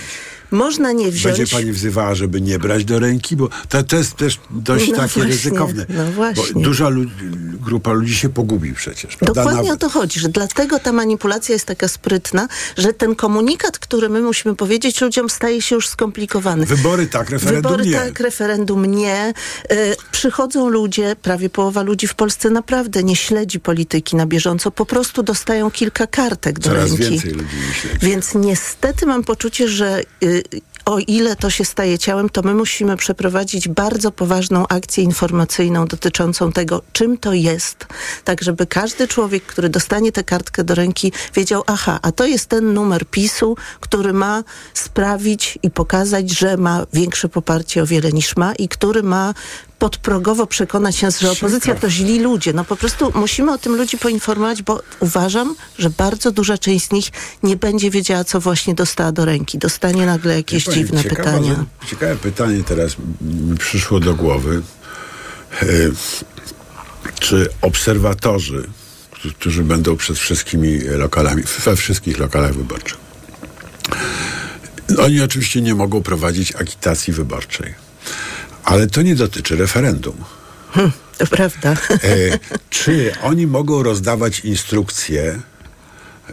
Można 0.50 0.92
nie 0.92 1.10
wziąć. 1.10 1.38
Będzie 1.38 1.56
pani 1.56 1.72
wzywała, 1.72 2.14
żeby 2.14 2.40
nie 2.40 2.58
brać 2.58 2.84
do 2.84 2.98
ręki, 2.98 3.36
bo 3.36 3.48
to, 3.68 3.82
to 3.82 3.96
jest 3.96 4.16
też 4.16 4.40
dość 4.50 4.88
No 4.88 4.96
takie 4.96 5.06
właśnie, 5.14 5.24
ryzykowne. 5.24 5.86
no 5.88 6.04
właśnie. 6.12 6.44
Bo 6.54 6.60
duża 6.60 6.88
lu- 6.88 7.04
grupa 7.60 7.92
ludzi 7.92 8.14
się 8.16 8.28
pogubi 8.28 8.72
przecież. 8.74 9.16
Prawda? 9.16 9.40
Dokładnie 9.42 9.68
Nawet- 9.70 9.84
o 9.84 9.88
to 9.88 9.98
chodzi, 9.98 10.20
że 10.20 10.28
dlatego 10.28 10.78
ta 10.78 10.92
manipulacja 10.92 11.52
jest 11.52 11.66
taka 11.66 11.88
sprytna, 11.88 12.48
że 12.78 12.92
ten 12.92 13.14
komunikat, 13.14 13.78
który 13.78 14.08
my 14.08 14.20
musimy 14.20 14.56
powiedzieć 14.56 15.00
ludziom, 15.00 15.30
staje 15.30 15.62
się 15.62 15.74
już 15.74 15.88
skomplikowany. 15.88 16.66
Wybory 16.66 17.06
tak, 17.06 17.30
referendum 17.30 17.62
Wybory 17.72 17.90
nie. 17.90 17.96
tak, 17.96 18.20
referendum 18.20 18.84
nie. 18.94 19.34
Y, 19.72 19.96
przychodzą 20.12 20.68
ludzie, 20.68 21.16
prawie 21.22 21.50
połowa 21.50 21.82
ludzi 21.82 22.06
w 22.06 22.14
Polsce 22.14 22.50
naprawdę 22.50 23.02
nie 23.02 23.16
śledzi 23.16 23.60
polityki 23.60 24.16
na 24.16 24.26
bieżąco, 24.26 24.70
po 24.70 24.86
prostu 24.86 25.22
dostają 25.22 25.70
kilka 25.70 26.06
kartek 26.06 26.58
do 26.58 26.70
Coraz 26.70 26.90
ręki. 26.90 27.02
więcej 27.10 27.30
ludzi. 27.32 27.46
Więc 28.02 28.34
niestety 28.34 29.06
mam 29.06 29.24
poczucie, 29.24 29.68
że 29.68 30.02
y, 30.24 30.39
o 30.85 30.98
ile 30.98 31.37
to 31.37 31.50
się 31.50 31.64
staje 31.64 31.98
ciałem, 31.98 32.29
to 32.29 32.42
my 32.42 32.55
musimy 32.55 32.96
przeprowadzić 32.96 33.68
bardzo 33.68 34.11
poważną 34.11 34.68
akcję 34.68 35.05
informacyjną 35.05 35.87
dotyczącą 35.87 36.53
tego, 36.53 36.83
czym 36.92 37.18
to 37.18 37.33
jest, 37.33 37.87
tak 38.24 38.42
żeby 38.42 38.66
każdy 38.66 39.09
człowiek, 39.09 39.42
który 39.42 39.68
dostanie 39.68 40.12
tę 40.12 40.24
kartkę 40.24 40.64
do 40.64 40.74
ręki, 40.74 41.12
wiedział, 41.35 41.62
aha, 41.66 41.98
a 42.03 42.12
to 42.12 42.26
jest 42.26 42.46
ten 42.46 42.74
numer 42.74 43.07
PiSu, 43.07 43.57
który 43.81 44.12
ma 44.12 44.44
sprawić 44.74 45.59
i 45.62 45.70
pokazać, 45.70 46.31
że 46.31 46.57
ma 46.57 46.87
większe 46.92 47.29
poparcie 47.29 47.83
o 47.83 47.87
wiele 47.87 48.12
niż 48.12 48.37
ma 48.37 48.55
i 48.55 48.68
który 48.68 49.03
ma 49.03 49.35
podprogowo 49.81 50.47
przekonać 50.47 51.03
nas, 51.03 51.21
że 51.21 51.31
opozycja 51.31 51.75
to 51.75 51.90
źli 51.90 52.21
ludzie. 52.21 52.53
No 52.53 52.64
po 52.64 52.77
prostu 52.77 53.12
musimy 53.14 53.53
o 53.53 53.59
tym 53.59 53.77
ludzi 53.77 53.99
poinformować, 53.99 54.62
bo 54.62 54.83
uważam, 55.01 55.55
że 55.79 55.90
bardzo 55.90 56.31
duża 56.33 56.59
część 56.59 56.87
z 56.87 56.90
nich 56.93 57.07
nie 57.43 57.57
będzie 57.57 57.90
wiedziała, 57.90 58.25
co 58.25 58.40
właśnie 58.40 58.75
dostała 58.75 59.12
do 59.12 59.25
ręki. 59.25 59.59
Dostanie 59.59 60.07
nagle 60.07 60.37
jakieś 60.37 60.64
dziwne 60.64 61.03
ciekawa, 61.03 61.23
pytania. 61.25 61.64
Ciekawe 61.90 62.16
pytanie 62.16 62.62
teraz 62.64 62.97
mi 63.21 63.57
przyszło 63.59 64.01
do 64.01 64.14
głowy. 64.14 64.62
E, 65.62 65.66
Czy 67.21 67.49
obserwatorzy, 67.62 68.69
którzy- 69.11 69.35
którzy 69.35 69.62
będą 69.64 69.97
przed 69.97 70.19
wszystkimi 70.19 70.79
lokalami, 70.79 71.43
we 71.64 71.77
wszystkich 71.77 72.19
lokalach 72.19 72.55
wyborczych, 72.55 72.99
oni 74.99 75.21
oczywiście 75.21 75.62
nie 75.62 75.75
mogą 75.75 76.03
prowadzić 76.03 76.55
agitacji 76.57 77.12
wyborczej, 77.12 77.75
ale 78.64 78.87
to 78.87 79.03
nie 79.03 79.14
dotyczy 79.14 79.57
referendum. 79.57 80.16
To 81.18 81.27
prawda. 81.27 81.70
E, 81.90 82.38
czy 82.70 83.12
oni 83.23 83.46
mogą 83.46 83.83
rozdawać 83.83 84.40
instrukcje 84.40 85.40
e, 86.29 86.33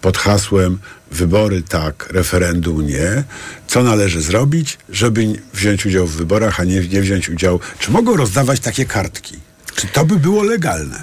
pod 0.00 0.18
hasłem 0.18 0.78
wybory 1.10 1.62
tak, 1.62 2.08
referendum 2.10 2.86
nie, 2.86 3.24
co 3.66 3.82
należy 3.82 4.22
zrobić, 4.22 4.78
żeby 4.88 5.26
wziąć 5.54 5.86
udział 5.86 6.06
w 6.06 6.16
wyborach, 6.16 6.60
a 6.60 6.64
nie, 6.64 6.80
nie 6.80 7.00
wziąć 7.00 7.28
udziału? 7.28 7.60
Czy 7.78 7.90
mogą 7.90 8.16
rozdawać 8.16 8.60
takie 8.60 8.84
kartki? 8.84 9.36
Czy 9.74 9.86
to 9.86 10.04
by 10.04 10.16
było 10.16 10.42
legalne? 10.42 11.00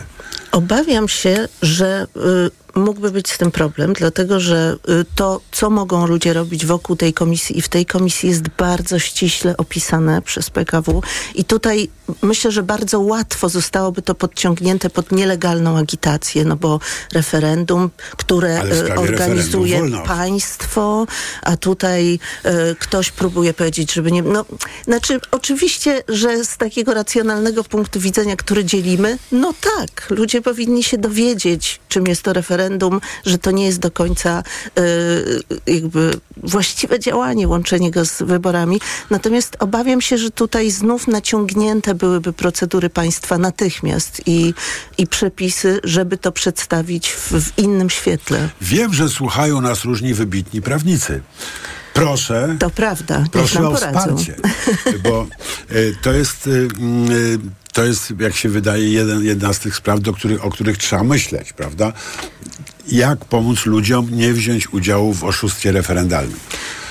Obawiam 0.52 1.08
się, 1.08 1.48
że 1.62 2.08
y, 2.18 2.65
mógłby 2.76 3.12
być 3.12 3.32
z 3.32 3.38
tym 3.38 3.52
problem, 3.52 3.94
dlatego 3.94 4.40
że 4.40 4.76
y, 4.90 5.06
to, 5.16 5.42
co 5.52 5.70
mogą 5.70 6.08
ludzie 6.08 6.34
robić 6.34 6.66
wokół 6.66 6.96
tej 6.96 7.14
komisji 7.14 7.58
i 7.58 7.62
w 7.62 7.70
tej 7.70 7.86
komisji 7.86 8.30
jest 8.30 8.50
bardzo 8.50 9.00
ściśle 9.00 9.58
opisane 9.58 10.22
przez 10.22 10.50
PKW 10.50 11.02
i 11.36 11.46
tutaj 11.46 11.90
myślę, 12.22 12.52
że 12.52 12.64
bardzo 12.64 13.00
łatwo 13.00 13.50
zostałoby 13.50 14.02
to 14.02 14.16
podciągnięte 14.16 14.90
pod 14.90 15.12
nielegalną 15.12 15.78
agitację, 15.78 16.46
no 16.46 16.56
bo 16.56 16.80
referendum, 17.14 17.90
które 18.18 18.64
y, 18.66 18.96
organizuje 18.96 19.76
referendum 19.76 20.04
państwo, 20.04 21.08
a 21.42 21.58
tutaj 21.58 22.20
y, 22.46 22.76
ktoś 22.80 23.12
próbuje 23.12 23.54
powiedzieć, 23.54 23.94
żeby 23.94 24.12
nie... 24.12 24.22
No, 24.22 24.46
znaczy, 24.86 25.20
oczywiście, 25.32 26.04
że 26.08 26.46
z 26.46 26.58
takiego 26.58 26.94
racjonalnego 26.94 27.64
punktu 27.64 28.00
widzenia, 28.00 28.36
który 28.36 28.66
dzielimy, 28.66 29.18
no 29.32 29.54
tak, 29.62 30.10
ludzie 30.10 30.42
powinni 30.42 30.84
się 30.84 30.98
dowiedzieć, 30.98 31.80
czym 31.90 32.08
jest 32.08 32.22
to 32.24 32.34
referendum, 32.34 32.65
że 33.26 33.38
to 33.38 33.52
nie 33.52 33.66
jest 33.66 33.80
do 33.80 33.92
końca 33.92 34.44
y, 34.80 35.72
jakby 35.74 36.12
właściwe 36.38 37.00
działanie, 37.00 37.48
łączenie 37.48 37.92
go 37.92 38.06
z 38.06 38.22
wyborami. 38.22 38.80
Natomiast 39.10 39.58
obawiam 39.60 40.02
się, 40.02 40.18
że 40.18 40.32
tutaj 40.32 40.72
znów 40.72 41.08
naciągnięte 41.08 41.96
byłyby 41.96 42.34
procedury 42.34 42.90
państwa 42.90 43.38
natychmiast 43.38 44.22
i, 44.26 44.54
i 44.98 45.08
przepisy, 45.08 45.80
żeby 45.84 46.18
to 46.18 46.32
przedstawić 46.32 47.12
w, 47.12 47.32
w 47.32 47.58
innym 47.60 47.90
świetle. 47.90 48.50
Wiem, 48.62 48.94
że 48.94 49.10
słuchają 49.10 49.62
nas 49.62 49.86
różni 49.86 50.14
wybitni 50.14 50.62
prawnicy. 50.62 51.22
Proszę. 51.94 52.56
To 52.60 52.70
prawda, 52.70 53.24
Proszę 53.32 53.68
o 53.68 53.72
poradzą. 53.72 54.18
wsparcie, 54.18 54.36
bo 55.04 55.28
y, 55.72 55.96
to 56.02 56.14
jest, 56.14 56.48
y, 56.48 56.68
to 57.74 57.86
jest, 57.86 58.14
jak 58.20 58.36
się 58.36 58.50
wydaje, 58.50 58.90
jeden, 58.90 59.24
jedna 59.24 59.54
z 59.54 59.60
tych 59.60 59.76
spraw, 59.76 60.00
do 60.00 60.14
których, 60.14 60.46
o 60.46 60.50
których 60.50 60.78
trzeba 60.78 61.04
myśleć, 61.04 61.54
prawda? 61.54 61.94
Jak 62.88 63.26
pomóc 63.26 63.66
ludziom 63.66 64.08
nie 64.12 64.34
wziąć 64.34 64.74
udziału 64.74 65.14
w 65.14 65.24
oszustwie 65.24 65.72
referendalnym? 65.72 66.40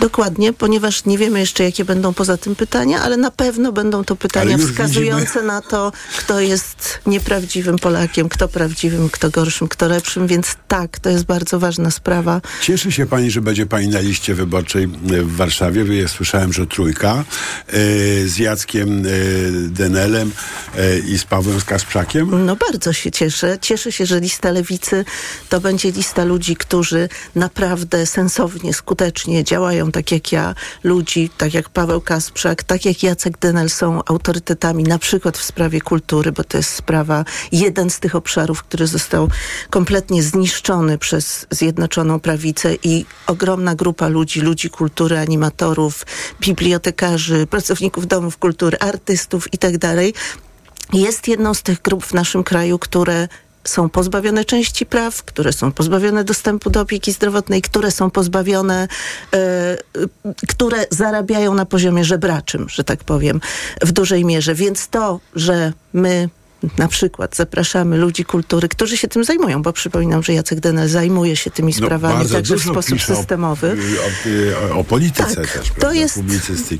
Dokładnie, 0.04 0.52
ponieważ 0.52 1.04
nie 1.04 1.18
wiemy 1.18 1.40
jeszcze, 1.40 1.64
jakie 1.64 1.84
będą 1.84 2.14
poza 2.14 2.36
tym 2.36 2.56
pytania, 2.56 3.02
ale 3.02 3.16
na 3.16 3.30
pewno 3.30 3.72
będą 3.72 4.04
to 4.04 4.16
pytania 4.16 4.58
wskazujące 4.58 5.26
widzimy- 5.26 5.46
na 5.46 5.60
to, 5.60 5.92
kto 6.18 6.40
jest 6.40 7.00
nieprawdziwym 7.06 7.78
Polakiem, 7.78 8.28
kto 8.28 8.48
prawdziwym, 8.48 9.08
kto 9.08 9.30
gorszym, 9.30 9.68
kto 9.68 9.88
lepszym, 9.88 10.26
więc 10.26 10.56
tak, 10.68 10.98
to 10.98 11.10
jest 11.10 11.24
bardzo 11.24 11.58
ważna 11.58 11.90
sprawa. 11.90 12.40
Cieszy 12.60 12.92
się 12.92 13.06
pani, 13.06 13.30
że 13.30 13.40
będzie 13.40 13.66
pani 13.66 13.88
na 13.88 14.00
liście 14.00 14.34
wyborczej 14.34 14.84
y, 14.84 15.22
w 15.22 15.36
Warszawie. 15.36 16.00
Ja 16.00 16.08
słyszałem, 16.08 16.52
że 16.52 16.66
trójka 16.66 17.24
y, 17.74 18.28
z 18.28 18.38
Jackiem 18.38 19.06
y, 19.06 19.10
Denelem 19.68 20.32
i 21.08 21.18
z 21.18 21.24
Pawłem 21.24 21.60
Kasprzakiem. 21.60 22.46
No 22.46 22.56
bardzo 22.56 22.92
się 22.92 23.10
cieszę. 23.10 23.58
Cieszę 23.60 23.92
się, 23.92 24.06
że 24.06 24.20
lista 24.20 24.50
lewicy 24.50 25.04
to 25.48 25.60
będzie 25.60 25.90
lista 25.90 26.24
ludzi, 26.24 26.56
którzy 26.56 27.08
naprawdę 27.34 28.06
sensownie, 28.06 28.74
skutecznie 28.74 29.44
działają 29.44 29.93
tak 29.94 30.12
jak 30.12 30.32
ja, 30.32 30.54
ludzi, 30.84 31.30
tak 31.38 31.54
jak 31.54 31.68
Paweł 31.68 32.00
Kasprzak, 32.00 32.62
tak 32.62 32.84
jak 32.84 33.02
Jacek 33.02 33.38
Denel 33.38 33.70
są 33.70 34.04
autorytetami, 34.04 34.84
na 34.84 34.98
przykład 34.98 35.38
w 35.38 35.42
sprawie 35.42 35.80
kultury, 35.80 36.32
bo 36.32 36.44
to 36.44 36.56
jest 36.56 36.70
sprawa, 36.70 37.24
jeden 37.52 37.90
z 37.90 38.00
tych 38.00 38.14
obszarów, 38.14 38.62
który 38.62 38.86
został 38.86 39.28
kompletnie 39.70 40.22
zniszczony 40.22 40.98
przez 40.98 41.46
Zjednoczoną 41.50 42.20
Prawicę 42.20 42.74
i 42.82 43.06
ogromna 43.26 43.74
grupa 43.74 44.08
ludzi, 44.08 44.40
ludzi 44.40 44.70
kultury, 44.70 45.18
animatorów, 45.18 46.06
bibliotekarzy, 46.40 47.46
pracowników 47.46 48.06
domów 48.06 48.38
kultury, 48.38 48.78
artystów 48.80 49.54
i 49.54 49.58
tak 49.58 49.78
jest 50.92 51.28
jedną 51.28 51.54
z 51.54 51.62
tych 51.62 51.82
grup 51.82 52.04
w 52.04 52.14
naszym 52.14 52.44
kraju, 52.44 52.78
które 52.78 53.28
są 53.64 53.88
pozbawione 53.88 54.44
części 54.44 54.86
praw, 54.86 55.22
które 55.22 55.52
są 55.52 55.72
pozbawione 55.72 56.24
dostępu 56.24 56.70
do 56.70 56.80
opieki 56.80 57.12
zdrowotnej, 57.12 57.62
które 57.62 57.90
są 57.90 58.10
pozbawione, 58.10 58.88
e, 59.34 59.78
które 60.48 60.86
zarabiają 60.90 61.54
na 61.54 61.66
poziomie 61.66 62.04
żebraczym, 62.04 62.68
że 62.68 62.84
tak 62.84 63.04
powiem, 63.04 63.40
w 63.82 63.92
dużej 63.92 64.24
mierze. 64.24 64.54
Więc 64.54 64.88
to, 64.88 65.20
że 65.34 65.72
my 65.92 66.28
na 66.78 66.88
przykład 66.88 67.36
zapraszamy 67.36 67.96
ludzi 67.96 68.24
kultury, 68.24 68.68
którzy 68.68 68.96
się 68.96 69.08
tym 69.08 69.24
zajmują, 69.24 69.62
bo 69.62 69.72
przypominam, 69.72 70.22
że 70.22 70.32
Jacek 70.34 70.60
Denel 70.60 70.88
zajmuje 70.88 71.36
się 71.36 71.50
tymi 71.50 71.72
sprawami 71.72 72.24
No, 72.24 72.30
także 72.30 72.56
w 72.56 72.62
sposób 72.62 73.02
systemowy. 73.02 73.76
y, 74.26 74.70
O, 74.70 74.74
o, 74.74 74.78
o 74.78 74.84
polityce 74.84 75.36
Tak, 75.36 75.50
też, 75.50 75.70
to 75.80 75.92
jest-. 75.92 76.20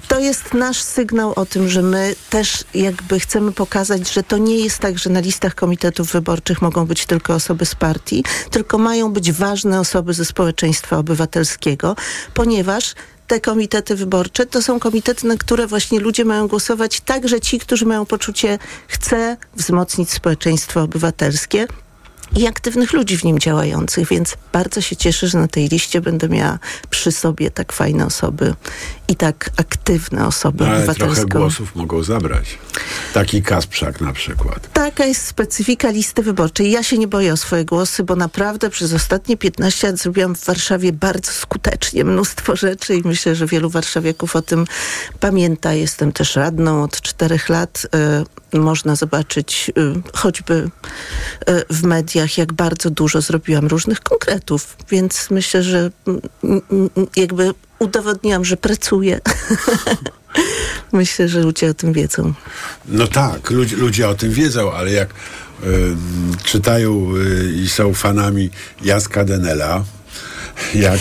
To 0.08 0.18
jest 0.18 0.54
nasz 0.54 0.82
sygnał 0.82 1.32
o 1.36 1.46
tym, 1.46 1.68
że 1.68 1.82
my 1.82 2.14
też 2.30 2.64
jakby 2.74 3.20
chcemy 3.20 3.52
pokazać, 3.52 4.12
że 4.12 4.22
to 4.22 4.38
nie 4.38 4.58
jest 4.58 4.78
tak, 4.78 4.98
że 4.98 5.10
na 5.10 5.20
listach 5.20 5.54
komitetów 5.54 6.12
wyborczych 6.12 6.62
mogą 6.62 6.86
być 6.86 7.06
tylko 7.06 7.34
osoby 7.34 7.66
z 7.66 7.74
partii, 7.74 8.24
tylko 8.50 8.78
mają 8.78 9.12
być 9.12 9.32
ważne 9.32 9.80
osoby 9.80 10.14
ze 10.14 10.24
społeczeństwa 10.24 10.98
obywatelskiego, 10.98 11.96
ponieważ 12.34 12.94
te 13.26 13.40
komitety 13.40 13.96
wyborcze 13.96 14.46
to 14.46 14.62
są 14.62 14.80
komitety, 14.80 15.26
na 15.26 15.36
które 15.36 15.66
właśnie 15.66 16.00
ludzie 16.00 16.24
mają 16.24 16.48
głosować, 16.48 17.00
także 17.00 17.40
ci, 17.40 17.58
którzy 17.58 17.86
mają 17.86 18.06
poczucie, 18.06 18.58
chcę 18.88 19.36
wzmocnić 19.56 20.10
społeczeństwo 20.10 20.82
obywatelskie 20.82 21.66
i 22.36 22.46
aktywnych 22.46 22.92
ludzi 22.92 23.18
w 23.18 23.24
nim 23.24 23.38
działających, 23.38 24.08
więc 24.08 24.36
bardzo 24.52 24.80
się 24.80 24.96
cieszę, 24.96 25.28
że 25.28 25.38
na 25.38 25.48
tej 25.48 25.68
liście 25.68 26.00
będę 26.00 26.28
miała 26.28 26.58
przy 26.90 27.12
sobie 27.12 27.50
tak 27.50 27.72
fajne 27.72 28.06
osoby 28.06 28.54
i 29.08 29.16
tak 29.16 29.50
aktywne 29.56 30.26
osoby 30.26 30.64
No, 30.64 30.70
ale 30.70 30.94
trochę 30.94 31.26
głosów 31.26 31.74
mogą 31.74 32.02
zabrać. 32.02 32.58
Taki 33.14 33.42
Kasprzak 33.42 34.00
na 34.00 34.12
przykład. 34.12 34.72
Taka 34.72 35.04
jest 35.04 35.26
specyfika 35.26 35.90
listy 35.90 36.22
wyborczej. 36.22 36.70
Ja 36.70 36.82
się 36.82 36.98
nie 36.98 37.08
boję 37.08 37.32
o 37.32 37.36
swoje 37.36 37.64
głosy, 37.64 38.04
bo 38.04 38.16
naprawdę 38.16 38.70
przez 38.70 38.92
ostatnie 38.92 39.36
15 39.36 39.86
lat 39.86 39.96
zrobiłam 39.96 40.34
w 40.34 40.44
Warszawie 40.44 40.92
bardzo 40.92 41.32
skutecznie 41.32 42.04
mnóstwo 42.04 42.56
rzeczy 42.56 42.94
i 42.96 43.02
myślę, 43.04 43.34
że 43.34 43.46
wielu 43.46 43.70
warszawiaków 43.70 44.36
o 44.36 44.42
tym 44.42 44.66
pamięta. 45.20 45.72
Jestem 45.72 46.12
też 46.12 46.36
radną 46.36 46.82
od 46.82 47.00
czterech 47.00 47.48
lat. 47.48 47.86
Y, 48.54 48.58
można 48.58 48.96
zobaczyć 48.96 49.70
y, 49.78 50.02
choćby 50.14 50.54
y, 50.54 51.64
w 51.70 51.82
mediach, 51.82 52.13
jak 52.38 52.52
bardzo 52.52 52.90
dużo 52.90 53.20
zrobiłam 53.20 53.66
różnych 53.66 54.00
konkretów, 54.00 54.76
więc 54.90 55.30
myślę, 55.30 55.62
że 55.62 55.90
jakby 57.16 57.54
udowodniłam, 57.78 58.44
że 58.44 58.56
pracuję. 58.56 59.20
Myślę, 60.92 61.28
że 61.28 61.40
ludzie 61.40 61.70
o 61.70 61.74
tym 61.74 61.92
wiedzą. 61.92 62.34
No 62.86 63.06
tak, 63.06 63.50
ludzie, 63.50 63.76
ludzie 63.76 64.08
o 64.08 64.14
tym 64.14 64.30
wiedzą, 64.30 64.72
ale 64.72 64.92
jak 64.92 65.10
y, 65.10 65.14
czytają 66.44 67.16
y, 67.16 67.52
i 67.52 67.68
są 67.68 67.94
fanami 67.94 68.50
Jaska 68.82 69.24
Denela, 69.24 69.84
jak 70.74 71.00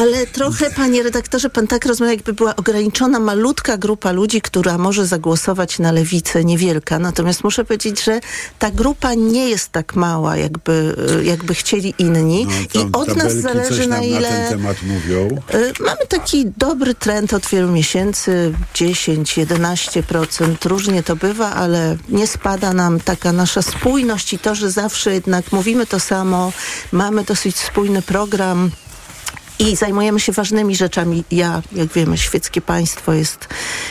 Ale 0.00 0.26
trochę, 0.26 0.70
panie 0.70 1.02
redaktorze, 1.02 1.50
pan 1.50 1.66
tak 1.66 1.86
rozmawia, 1.86 2.12
jakby 2.12 2.32
była 2.32 2.56
ograniczona, 2.56 3.20
malutka 3.20 3.76
grupa 3.76 4.12
ludzi, 4.12 4.40
która 4.40 4.78
może 4.78 5.06
zagłosować 5.06 5.78
na 5.78 5.92
lewicę, 5.92 6.44
niewielka. 6.44 6.98
Natomiast 6.98 7.44
muszę 7.44 7.64
powiedzieć, 7.64 8.04
że 8.04 8.20
ta 8.58 8.70
grupa 8.70 9.14
nie 9.14 9.48
jest 9.48 9.72
tak 9.72 9.96
mała, 9.96 10.36
jakby, 10.36 10.96
jakby 11.22 11.54
chcieli 11.54 11.94
inni. 11.98 12.46
no, 12.74 12.80
I 12.80 12.88
od 12.92 13.16
nas 13.16 13.32
zależy, 13.34 13.86
na 13.86 14.02
ile... 14.02 14.30
na. 14.30 15.58
Y, 15.58 15.72
Mamy 15.80 16.06
taki 16.08 16.46
dobry 16.56 16.94
trend 16.94 17.32
od 17.32 17.46
wielu 17.46 17.68
miesięcy, 17.72 18.54
10-11%, 18.74 20.66
różnie 20.66 21.02
to 21.02 21.16
bywa, 21.16 21.54
ale 21.54 21.96
nie 22.08 22.26
spada 22.26 22.72
nam 22.72 23.00
taka 23.00 23.32
nasza 23.32 23.62
spójność 23.62 24.32
i 24.32 24.38
to, 24.38 24.54
że 24.54 24.70
zawsze 24.70 25.12
jednak 25.12 25.52
mówimy 25.52 25.86
to 25.86 26.00
samo, 26.00 26.52
mamy 26.92 27.24
dosyć 27.24 27.56
spójny 27.56 28.02
program. 28.02 28.70
I 29.58 29.76
zajmujemy 29.76 30.20
się 30.20 30.32
ważnymi 30.32 30.76
rzeczami. 30.76 31.24
Ja, 31.30 31.62
jak 31.72 31.92
wiemy, 31.92 32.18
świeckie 32.18 32.60
państwo 32.60 33.12
jest, 33.12 33.48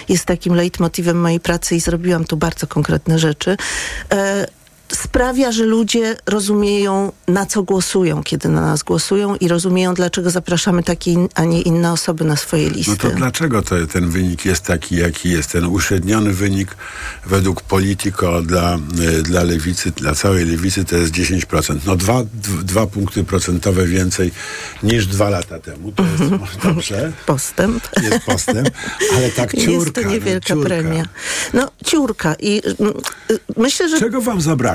jest 0.10 0.26
takim 0.26 0.56
leitmotywem 0.56 1.22
mojej 1.22 1.40
pracy 1.40 1.76
i 1.76 1.80
zrobiłam 1.80 2.26
tu 2.26 2.38
bardzo 2.38 2.68
konkretne 2.68 3.20
rzeczy. 3.20 3.58
E, 4.12 4.48
sprawia, 4.94 5.52
że 5.52 5.66
ludzie 5.66 6.16
rozumieją, 6.26 7.12
na 7.28 7.46
co 7.46 7.64
głosują, 7.64 8.24
kiedy 8.24 8.50
na 8.50 8.62
nas 8.62 8.84
głosują 8.84 9.36
i 9.36 9.48
rozumieją, 9.48 9.94
dlaczego 9.94 10.30
zapraszamy 10.30 10.84
takie, 10.84 11.16
a 11.36 11.44
nie 11.44 11.62
inne 11.62 11.92
osoby 11.92 12.26
na 12.26 12.36
swoje 12.36 12.70
listy. 12.70 12.92
No 12.92 13.10
to 13.10 13.16
dlaczego 13.16 13.62
to, 13.62 13.88
ten 13.88 14.10
wynik 14.10 14.46
jest 14.46 14.64
taki, 14.64 14.96
jaki 14.96 15.30
jest? 15.30 15.52
Ten 15.52 15.66
uśredniony 15.66 16.34
wynik 16.34 16.76
według 17.26 17.62
Politico 17.62 18.42
dla, 18.42 18.78
y, 19.20 19.24
dla 19.24 19.44
lewicy, 19.44 19.92
dla 19.92 20.16
całej 20.16 20.46
lewicy 20.46 20.86
to 20.86 20.96
jest 20.96 21.14
10%. 21.14 21.78
No 21.86 21.96
dwa, 21.96 22.24
dwa 22.64 22.88
punkty 22.88 23.24
procentowe 23.24 23.88
więcej 23.88 24.32
niż 24.84 25.08
dwa 25.08 25.30
lata 25.30 25.60
temu. 25.60 25.92
To 25.92 26.04
jest 26.04 26.32
może 26.40 26.58
dobrze. 26.74 27.12
Postęp. 27.26 27.84
Jest 28.04 28.26
postęp, 28.26 28.70
ale 29.18 29.30
tak 29.30 29.52
ciurka. 29.52 29.72
Jest 29.72 29.94
to 29.94 30.02
niewielka 30.02 30.56
no, 30.56 30.62
ciurka. 30.62 30.76
premia. 30.76 31.04
No, 31.54 31.72
ciurka. 31.86 32.36
I 32.40 32.62
mm, 32.80 32.94
y, 33.32 33.40
myślę, 33.58 33.90
że... 33.90 34.00
Czego 34.00 34.22
wam 34.22 34.42
zabrakło? 34.42 34.75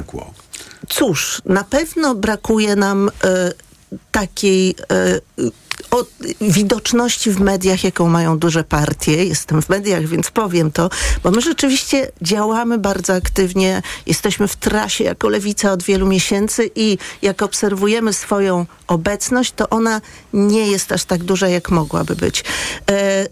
Cóż, 0.89 1.43
na 1.45 1.65
pewno 1.65 2.15
brakuje 2.15 2.77
nam 2.77 3.11
e, 3.25 3.53
takiej 4.11 4.75
e, 4.93 5.21
o, 5.91 6.05
widoczności 6.41 7.31
w 7.31 7.41
mediach, 7.41 7.85
jaką 7.85 8.09
mają 8.09 8.39
duże 8.39 8.65
partie. 8.65 9.25
Jestem 9.25 9.63
w 9.63 9.69
mediach, 9.69 10.07
więc 10.07 10.31
powiem 10.31 10.73
to, 10.73 10.91
bo 11.23 11.31
my 11.31 11.41
rzeczywiście 11.41 12.13
działamy 12.23 12.79
bardzo 12.79 13.15
aktywnie. 13.15 13.83
Jesteśmy 14.07 14.49
w 14.49 14.57
trasie 14.57 15.05
jako 15.05 15.29
lewica 15.29 15.73
od 15.73 15.83
wielu 15.83 16.07
miesięcy 16.07 16.71
i 16.75 16.99
jak 17.23 17.43
obserwujemy 17.43 18.13
swoją 18.13 18.67
obecność, 18.87 19.53
to 19.57 19.69
ona 19.69 20.01
nie 20.33 20.71
jest 20.71 20.93
aż 20.93 21.05
tak 21.05 21.23
duża, 21.25 21.49
jak 21.49 21.71
mogłaby 21.71 22.17
być. 22.17 22.45
E, 22.91 23.27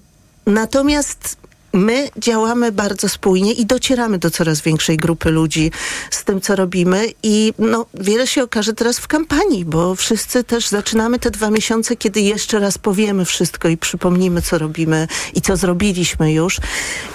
natomiast 0.47 1.37
My 1.73 2.09
działamy 2.17 2.73
bardzo 2.73 3.09
spójnie 3.09 3.53
i 3.53 3.67
docieramy 3.67 4.19
do 4.19 4.31
coraz 4.31 4.61
większej 4.61 4.97
grupy 4.97 5.31
ludzi 5.31 5.71
z 6.11 6.25
tym, 6.25 6.41
co 6.41 6.57
robimy 6.57 7.07
i 7.23 7.53
no, 7.59 7.87
wiele 7.95 8.27
się 8.27 8.43
okaże 8.43 8.73
teraz 8.73 8.99
w 8.99 9.09
kampanii, 9.09 9.65
bo 9.65 9.95
wszyscy 9.95 10.45
też 10.45 10.69
zaczynamy 10.69 11.19
te 11.19 11.31
dwa 11.31 11.51
miesiące, 11.51 11.97
kiedy 11.97 12.21
jeszcze 12.21 12.59
raz 12.59 12.79
powiemy 12.79 13.25
wszystko 13.25 13.69
i 13.69 13.77
przypomnimy, 13.77 14.43
co 14.43 14.59
robimy 14.59 15.09
i 15.35 15.41
co 15.41 15.57
zrobiliśmy 15.57 16.33
już. 16.33 16.57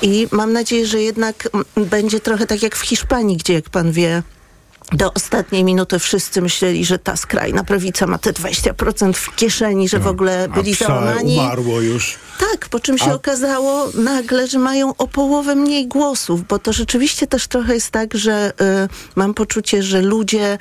I 0.02 0.28
mam 0.32 0.54
nadzieję, 0.54 0.88
że 0.88 1.02
jednak 1.02 1.50
będzie 1.76 2.20
trochę 2.20 2.48
tak 2.48 2.64
jak 2.64 2.76
w 2.76 2.82
Hiszpanii, 2.82 3.38
gdzie, 3.38 3.54
jak 3.54 3.70
pan 3.70 3.92
wie, 3.92 4.24
do 4.92 5.14
ostatniej 5.14 5.64
minuty 5.64 6.00
wszyscy 6.00 6.42
myśleli, 6.42 6.86
że 6.86 7.00
ta 7.00 7.16
skrajna 7.16 7.64
prawica 7.64 8.08
ma 8.08 8.18
te 8.18 8.32
20% 8.34 9.14
w 9.14 9.36
kieszeni, 9.36 9.90
że 9.90 10.00
w 10.00 10.08
ogóle 10.08 10.48
byli 10.50 10.74
A 10.74 10.76
załamani. 10.88 11.34
umarło 11.40 11.82
już. 11.82 12.16
Tak, 12.40 12.70
po 12.70 12.80
czym 12.80 12.98
się 12.98 13.12
A- 13.12 13.14
okazało 13.14 13.90
nagle, 13.94 14.48
że 14.48 14.60
mają 14.60 14.96
o 14.96 15.08
połowę 15.08 15.56
mniej 15.56 15.88
głosów, 15.88 16.48
bo 16.48 16.60
to 16.60 16.74
rzeczywiście 16.74 17.28
też 17.28 17.48
trochę 17.48 17.74
jest 17.74 17.92
tak, 17.92 18.14
że 18.14 18.52
y, 18.86 18.90
mam 19.16 19.34
poczucie, 19.34 19.84
że 19.84 20.02
ludzie 20.02 20.58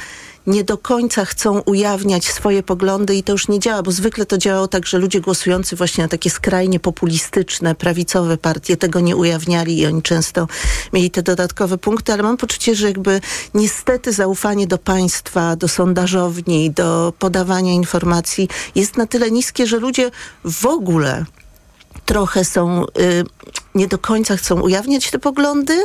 nie 0.47 0.65
do 0.65 0.79
końca 0.79 1.25
chcą 1.25 1.61
ujawniać 1.61 2.25
swoje 2.25 2.63
poglądy 2.63 3.15
i 3.15 3.23
to 3.23 3.33
już 3.33 3.49
nie 3.49 3.61
działa, 3.61 3.83
bo 3.83 3.93
zwykle 3.93 4.27
to 4.27 4.39
działało 4.39 4.69
tak, 4.69 4.87
że 4.87 4.99
ludzie 4.99 5.21
głosujący 5.21 5.77
właśnie 5.77 6.05
na 6.05 6.09
takie 6.09 6.31
skrajnie 6.31 6.81
populistyczne, 6.81 7.75
prawicowe 7.75 8.39
partie 8.39 8.77
tego 8.77 9.01
nie 9.01 9.17
ujawniali 9.17 9.79
i 9.79 9.87
oni 9.87 10.03
często 10.03 10.49
mieli 10.93 11.11
te 11.11 11.23
dodatkowe 11.23 11.79
punkty, 11.79 12.13
ale 12.13 12.23
mam 12.23 12.37
poczucie, 12.37 12.75
że 12.75 12.87
jakby 12.87 13.21
niestety 13.55 14.13
zaufanie 14.13 14.67
do 14.67 14.79
państwa, 14.79 15.57
do 15.57 15.69
sondażowni, 15.69 16.71
do 16.71 17.13
podawania 17.19 17.73
informacji 17.73 18.49
jest 18.75 18.97
na 18.97 19.07
tyle 19.07 19.31
niskie, 19.31 19.67
że 19.67 19.79
ludzie 19.79 20.11
w 20.45 20.67
ogóle 20.67 21.25
trochę 22.07 22.45
są, 22.45 22.85
y, 22.85 23.25
nie 23.75 23.89
do 23.89 23.99
końca 23.99 24.37
chcą 24.37 24.61
ujawniać 24.61 25.11
te 25.11 25.19
poglądy, 25.19 25.85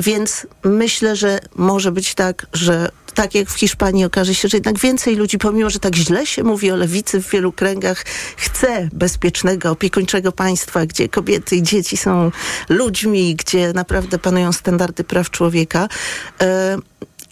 więc 0.00 0.46
myślę, 0.64 1.16
że 1.16 1.38
może 1.54 1.92
być 1.92 2.14
tak, 2.14 2.46
że 2.52 2.90
tak 3.14 3.34
jak 3.34 3.50
w 3.50 3.58
Hiszpanii 3.58 4.04
okaże 4.04 4.34
się, 4.34 4.48
że 4.48 4.56
jednak 4.56 4.78
więcej 4.78 5.16
ludzi, 5.16 5.38
pomimo, 5.38 5.70
że 5.70 5.78
tak 5.78 5.96
źle 5.96 6.26
się 6.26 6.44
mówi 6.44 6.70
o 6.70 6.76
lewicy 6.76 7.22
w 7.22 7.30
wielu 7.30 7.52
kręgach, 7.52 8.04
chce 8.36 8.88
bezpiecznego, 8.92 9.70
opiekuńczego 9.70 10.32
państwa, 10.32 10.86
gdzie 10.86 11.08
kobiety 11.08 11.56
i 11.56 11.62
dzieci 11.62 11.96
są 11.96 12.30
ludźmi, 12.68 13.36
gdzie 13.36 13.72
naprawdę 13.72 14.18
panują 14.18 14.52
standardy 14.52 15.04
praw 15.04 15.30
człowieka. 15.30 15.88
E, 16.40 16.78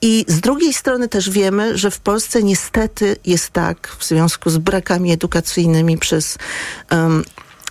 i 0.02 0.24
z 0.28 0.40
drugiej 0.40 0.74
strony 0.74 1.08
też 1.08 1.30
wiemy, 1.30 1.78
że 1.78 1.90
w 1.90 2.00
Polsce 2.00 2.42
niestety 2.42 3.16
jest 3.26 3.50
tak, 3.50 3.96
w 3.98 4.04
związku 4.04 4.50
z 4.50 4.58
brakami 4.58 5.12
edukacyjnymi 5.12 5.98
przez 5.98 6.38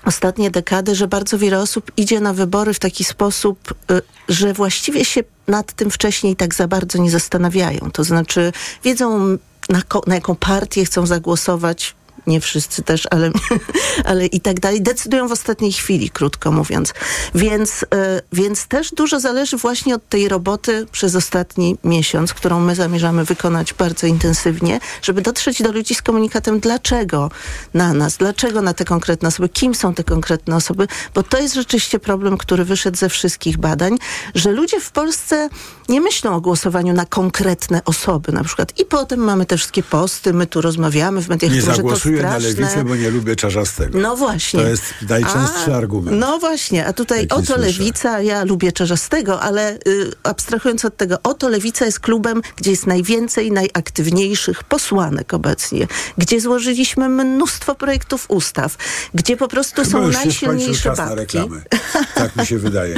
ostatnie 0.06 0.52
dekady, 0.52 0.96
że 0.96 1.08
bardzo 1.08 1.38
wiele 1.38 1.60
osób 1.60 1.92
idzie 1.98 2.20
na 2.20 2.34
wybory 2.34 2.74
w 2.74 2.80
taki 2.80 3.04
sposób, 3.04 3.74
y, 3.92 4.02
że 4.30 4.54
właściwie 4.54 5.06
się 5.06 5.24
nad 5.48 5.74
tym 5.74 5.92
wcześniej 5.92 6.36
tak 6.36 6.56
za 6.56 6.68
bardzo 6.68 6.98
nie 6.98 7.12
zastanawiają. 7.12 7.92
To 7.94 8.04
znaczy 8.04 8.52
wiedzą, 8.84 9.38
na, 9.70 9.82
na 10.08 10.16
jaką 10.16 10.36
partię 10.36 10.86
chcą 10.86 11.06
zagłosować. 11.06 11.96
Nie 12.27 12.41
wszyscy 12.41 12.84
też, 12.84 13.07
ale, 13.12 13.31
ale 14.05 14.25
i 14.25 14.41
tak 14.41 14.60
dalej. 14.60 14.81
Decydują 14.81 15.27
w 15.27 15.31
ostatniej 15.31 15.71
chwili, 15.71 16.10
krótko 16.10 16.51
mówiąc. 16.51 16.93
Więc, 17.36 17.84
y, 17.84 17.88
więc 18.34 18.67
też 18.67 18.91
dużo 18.91 19.19
zależy 19.19 19.57
właśnie 19.57 19.95
od 19.95 20.10
tej 20.10 20.29
roboty 20.29 20.88
przez 20.91 21.15
ostatni 21.15 21.77
miesiąc, 21.84 22.34
którą 22.34 22.60
my 22.60 22.75
zamierzamy 22.75 23.25
wykonać 23.25 23.73
bardzo 23.73 24.07
intensywnie, 24.07 24.79
żeby 25.01 25.21
dotrzeć 25.21 25.62
do 25.62 25.71
ludzi 25.71 25.95
z 25.95 26.01
komunikatem, 26.01 26.60
dlaczego 26.60 27.31
na 27.73 27.93
nas, 27.93 28.17
dlaczego 28.17 28.62
na 28.62 28.73
te 28.73 28.86
konkretne 28.86 29.27
osoby, 29.27 29.49
kim 29.49 29.75
są 29.75 29.93
te 29.93 30.03
konkretne 30.03 30.55
osoby, 30.55 30.88
bo 31.13 31.23
to 31.23 31.39
jest 31.39 31.55
rzeczywiście 31.55 31.99
problem, 31.99 32.38
który 32.38 32.65
wyszedł 32.65 32.97
ze 32.97 33.10
wszystkich 33.10 33.57
badań, 33.57 33.97
że 34.36 34.51
ludzie 34.51 34.79
w 34.79 34.91
Polsce 34.91 35.49
nie 35.89 36.01
myślą 36.01 36.36
o 36.36 36.41
głosowaniu 36.41 36.93
na 36.93 37.05
konkretne 37.05 37.81
osoby 37.86 38.31
na 38.31 38.43
przykład. 38.43 38.79
I 38.79 38.86
potem 38.86 39.19
mamy 39.19 39.45
te 39.45 39.57
wszystkie 39.57 39.84
posty, 39.84 40.34
my 40.34 40.47
tu 40.47 40.62
rozmawiamy 40.62 41.21
w 41.21 41.29
mediach, 41.29 41.51
Nie 41.51 41.62
że 41.62 41.75
to 41.84 42.11
zagłosuję 42.17 42.21
na 42.21 42.39
straszne. 42.39 42.63
lewicę, 42.65 42.84
bo 42.89 42.95
nie 42.95 43.10
lubię 43.10 43.36
czarzastego. 43.36 44.00
No 44.00 44.15
właśnie. 44.15 44.60
To 44.62 44.67
jest 44.67 44.84
najczęstszy 45.10 45.74
A, 45.74 45.78
argument. 45.78 46.17
No 46.19 46.39
właśnie, 46.39 46.86
a 46.86 46.93
tutaj 46.93 47.26
oto 47.30 47.45
słyszę. 47.45 47.62
lewica, 47.62 48.21
ja 48.21 48.43
lubię 48.43 48.71
Czarzastego, 48.71 49.41
ale 49.41 49.74
y, 49.88 50.12
abstrahując 50.24 50.86
od 50.86 50.97
tego, 50.97 51.17
oto 51.24 51.50
lewica 51.50 51.86
jest 51.86 52.00
klubem, 52.00 52.41
gdzie 52.58 52.71
jest 52.71 52.88
najwięcej 52.88 53.52
najaktywniejszych 53.52 54.63
posłanek 54.63 55.34
obecnie, 55.34 55.88
gdzie 56.17 56.41
złożyliśmy 56.41 57.10
mnóstwo 57.10 57.76
projektów 57.76 58.26
ustaw, 58.28 58.78
gdzie 59.13 59.38
po 59.38 59.47
prostu 59.47 59.82
Chyba 59.84 59.91
są 59.91 60.06
już 60.08 60.15
najsilniejsze 60.15 60.84
czas 60.84 60.97
na 60.97 61.06
babki. 61.06 61.19
reklamy. 61.38 61.62
Tak 62.15 62.36
mi 62.36 62.45
się 62.45 62.58
wydaje. 62.58 62.95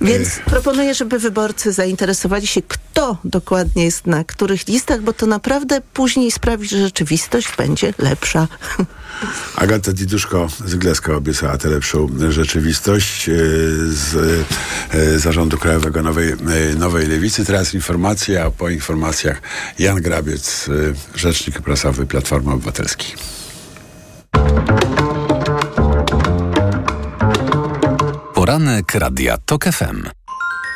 Więc 0.00 0.28
proponuję, 0.44 0.94
żeby 0.94 1.18
wyborcy 1.18 1.72
zainteresowali 1.72 2.46
się, 2.46 2.62
kto 2.62 3.16
dokładnie 3.24 3.84
jest 3.84 4.06
na 4.06 4.24
których 4.24 4.66
listach, 4.68 5.00
bo 5.02 5.12
to 5.12 5.26
naprawdę 5.26 5.80
później 5.92 6.30
sprawi, 6.30 6.68
że 6.68 6.78
rzeczywistość 6.78 7.48
będzie 7.58 7.94
lepsza. 7.98 8.43
Agata 9.56 9.92
Diduszko 9.92 10.48
z 10.64 10.74
Gleska 10.74 11.14
obiecała 11.14 11.58
tę 11.58 11.68
lepszą 11.68 12.08
rzeczywistość. 12.30 13.28
E, 13.28 13.32
Z 13.88 14.16
e, 14.90 15.18
Zarządu 15.18 15.58
Krajowego 15.58 16.02
Nowej, 16.02 16.32
e, 16.32 16.36
Nowej 16.78 17.06
Lewicy. 17.06 17.44
Teraz 17.44 17.74
informacja, 17.74 18.44
a 18.44 18.50
po 18.50 18.68
informacjach 18.68 19.42
Jan 19.78 20.02
Grabiec, 20.02 20.70
Rzecznik 21.14 21.60
Prasowy 21.60 22.06
Platformy 22.06 22.52
Obywatelskiej. 22.52 23.14
Poranek 28.34 28.94
Radia 28.94 29.38
TOK 29.46 29.64
FM. 29.64 30.08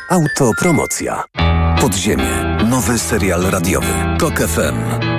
Autopromocja. 0.09 1.23
Podziemie. 1.81 2.57
Nowy 2.69 2.99
serial 2.99 3.41
radiowy. 3.41 3.93
TOK 4.19 4.39
FM. 4.39 5.18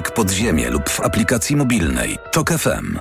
podziemie 0.09 0.69
lub 0.69 0.89
w 0.89 1.01
aplikacji 1.01 1.55
mobilnej. 1.55 2.17
Tok 2.31 2.51
FM. 2.51 2.97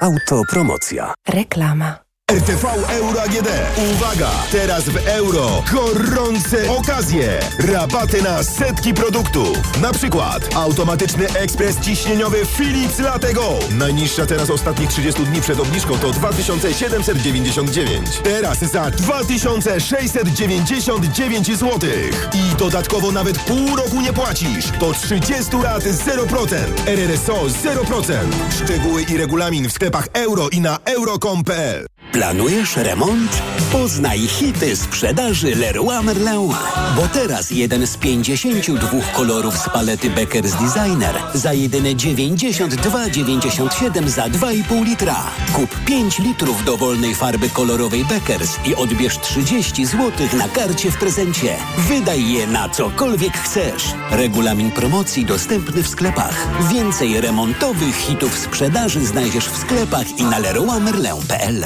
Autopromocja. 0.00 1.14
Reklama. 1.28 2.03
RTV 2.34 2.64
Euro 2.88 3.22
AGD. 3.22 3.48
Uwaga! 3.92 4.30
Teraz 4.52 4.84
w 4.84 5.08
euro 5.08 5.62
gorące 5.72 6.70
okazje. 6.70 7.40
Rabaty 7.58 8.22
na 8.22 8.42
setki 8.42 8.94
produktów. 8.94 9.80
Na 9.80 9.92
przykład 9.92 10.54
automatyczny 10.54 11.28
ekspres 11.28 11.80
ciśnieniowy 11.80 12.46
Philips 12.46 12.98
Latego. 12.98 13.58
Najniższa 13.78 14.26
teraz 14.26 14.50
ostatnich 14.50 14.88
30 14.88 15.24
dni 15.24 15.40
przed 15.40 15.60
obniżką 15.60 15.98
to 15.98 16.10
2799. 16.10 18.20
Teraz 18.24 18.58
za 18.58 18.90
2699 18.90 21.46
zł. 21.46 21.90
I 22.34 22.56
dodatkowo 22.56 23.12
nawet 23.12 23.38
pół 23.38 23.76
roku 23.76 24.00
nie 24.00 24.12
płacisz. 24.12 24.70
Do 24.80 24.92
30 24.92 25.56
lat 25.62 25.82
0%. 25.82 26.56
RRSO 26.86 27.34
0%. 27.34 28.14
Szczegóły 28.64 29.02
i 29.02 29.16
regulamin 29.16 29.68
w 29.68 29.72
sklepach 29.72 30.08
euro 30.12 30.48
i 30.48 30.60
na 30.60 30.78
euro.com.pl. 30.84 31.86
Planujesz 32.14 32.76
remont? 32.76 33.42
Poznaj 33.72 34.18
hity 34.18 34.76
sprzedaży 34.76 35.54
Leroy 35.54 36.02
Merlin. 36.02 36.48
Bo 36.96 37.08
teraz 37.12 37.50
jeden 37.50 37.86
z 37.86 37.96
52 37.96 38.88
kolorów 39.12 39.58
z 39.58 39.68
palety 39.68 40.10
Becker's 40.10 40.62
Designer 40.62 41.14
za 41.34 41.52
jedyne 41.52 41.94
92,97 41.94 44.08
za 44.08 44.26
2,5 44.26 44.84
litra. 44.84 45.16
Kup 45.52 45.76
5 45.86 46.18
litrów 46.18 46.64
dowolnej 46.64 47.14
farby 47.14 47.50
kolorowej 47.50 48.04
Beckers 48.04 48.58
i 48.66 48.74
odbierz 48.74 49.18
30 49.18 49.86
zł 49.86 50.12
na 50.38 50.48
karcie 50.48 50.90
w 50.90 50.98
prezencie. 50.98 51.56
Wydaj 51.78 52.32
je 52.32 52.46
na 52.46 52.68
cokolwiek 52.68 53.38
chcesz. 53.38 53.84
Regulamin 54.10 54.70
promocji 54.70 55.24
dostępny 55.24 55.82
w 55.82 55.88
sklepach. 55.88 56.48
Więcej 56.72 57.20
remontowych 57.20 57.96
hitów 57.96 58.38
sprzedaży 58.38 59.06
znajdziesz 59.06 59.48
w 59.48 59.56
sklepach 59.56 60.18
i 60.18 60.22
na 60.22 60.38
leroymerlin.pl. 60.38 61.64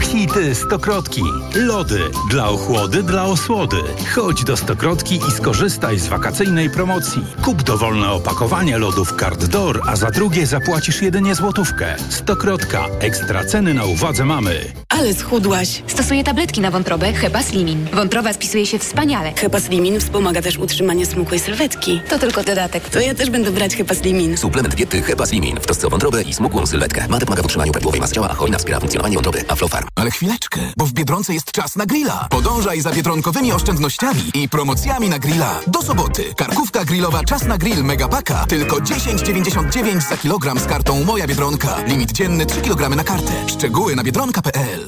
Hity 0.00 0.54
Stokrotki. 0.54 1.22
Lody. 1.54 2.10
Dla 2.30 2.48
ochłody, 2.48 3.02
dla 3.02 3.24
osłody. 3.24 3.76
Chodź 4.14 4.44
do 4.44 4.56
Stokrotki 4.56 5.14
i 5.28 5.32
skorzystaj 5.32 5.98
z 5.98 6.08
wakacyjnej 6.08 6.70
promocji. 6.70 7.24
Kup 7.44 7.62
dowolne 7.62 8.10
opakowanie 8.10 8.78
lodów 8.78 9.14
Card 9.20 9.44
Door, 9.44 9.82
a 9.86 9.96
za 9.96 10.10
drugie 10.10 10.46
zapłacisz 10.46 11.02
jedynie 11.02 11.34
złotówkę. 11.34 11.96
Stokrotka. 12.08 12.86
Ekstra 13.00 13.44
ceny 13.44 13.74
na 13.74 13.84
uwadze 13.84 14.24
mamy. 14.24 14.87
Ale 14.98 15.14
schudłaś. 15.14 15.82
Stosuję 15.86 16.24
tabletki 16.24 16.60
na 16.60 16.70
wątrobę 16.70 17.12
Hepa 17.12 17.42
Slimin. 17.42 17.86
Wątroba 17.92 18.32
spisuje 18.32 18.66
się 18.66 18.78
wspaniale. 18.78 19.32
Hepa 19.36 19.60
Slimin 19.60 20.00
wspomaga 20.00 20.42
też 20.42 20.58
utrzymanie 20.58 21.06
smukłej 21.06 21.40
sylwetki. 21.40 22.00
To 22.08 22.18
tylko 22.18 22.42
dodatek. 22.42 22.88
To 22.88 23.00
ja 23.00 23.14
też 23.14 23.30
będę 23.30 23.50
brać 23.50 23.76
Hepa 23.76 23.94
Slimin. 23.94 24.36
Suplement 24.36 24.74
diety 24.74 25.02
Hepa 25.02 25.26
Slimin 25.26 25.56
w 25.56 25.66
trosce 25.66 25.86
o 25.86 25.90
wątrobę 25.90 26.22
i 26.22 26.34
smukłą 26.34 26.66
sylwetkę. 26.66 27.08
Mate 27.08 27.26
pomaga 27.26 27.42
w 27.42 27.44
utrzymaniu 27.44 27.72
prawidłowej 27.72 28.00
masy 28.00 28.14
ciała, 28.14 28.28
a 28.30 28.34
hojna 28.34 28.58
wspiera 28.58 28.80
funkcjonowanie 28.80 29.14
wątroby. 29.14 29.44
Aflofarm. 29.48 29.86
Ale 29.94 30.10
chwileczkę, 30.10 30.60
bo 30.76 30.86
w 30.86 30.92
Biedronce 30.92 31.34
jest 31.34 31.52
czas 31.52 31.76
na 31.76 31.86
grilla. 31.86 32.26
Podążaj 32.30 32.80
za 32.80 32.90
biedronkowymi 32.90 33.52
oszczędnościami 33.52 34.22
i 34.34 34.48
promocjami 34.48 35.08
na 35.08 35.18
grilla. 35.18 35.60
Do 35.66 35.82
soboty. 35.82 36.34
Karkówka 36.36 36.84
grillowa 36.84 37.24
Czas 37.24 37.44
na 37.44 37.58
grill 37.58 37.84
Megapaka. 37.84 38.46
Tylko 38.46 38.76
10,99 38.76 40.08
za 40.08 40.16
kilogram 40.16 40.60
z 40.60 40.66
kartą 40.66 41.04
Moja 41.04 41.26
Biedronka. 41.26 41.76
Limit 41.86 42.12
dzienny 42.12 42.46
3 42.46 42.60
kg 42.60 42.96
na 42.96 43.04
kartę. 43.04 43.32
Szczegóły 43.46 43.96
na 43.96 44.04
biedronka.pl. 44.04 44.87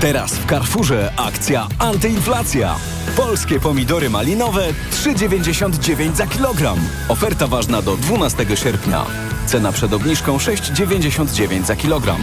Teraz 0.00 0.32
w 0.32 0.46
Carrefourze 0.46 1.12
akcja 1.16 1.68
antyinflacja. 1.78 2.76
Polskie 3.16 3.60
pomidory 3.60 4.10
malinowe 4.10 4.66
3,99 4.90 6.14
za 6.14 6.26
kilogram. 6.26 6.78
Oferta 7.08 7.46
ważna 7.46 7.82
do 7.82 7.96
12 7.96 8.46
sierpnia. 8.56 9.06
Cena 9.46 9.72
przed 9.72 9.92
obniżką 9.92 10.36
6,99 10.36 11.64
za 11.64 11.76
kilogram. 11.76 12.20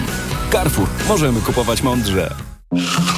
Carrefour. 0.52 0.88
Możemy 1.08 1.42
kupować 1.42 1.82
mądrze. 1.84 2.57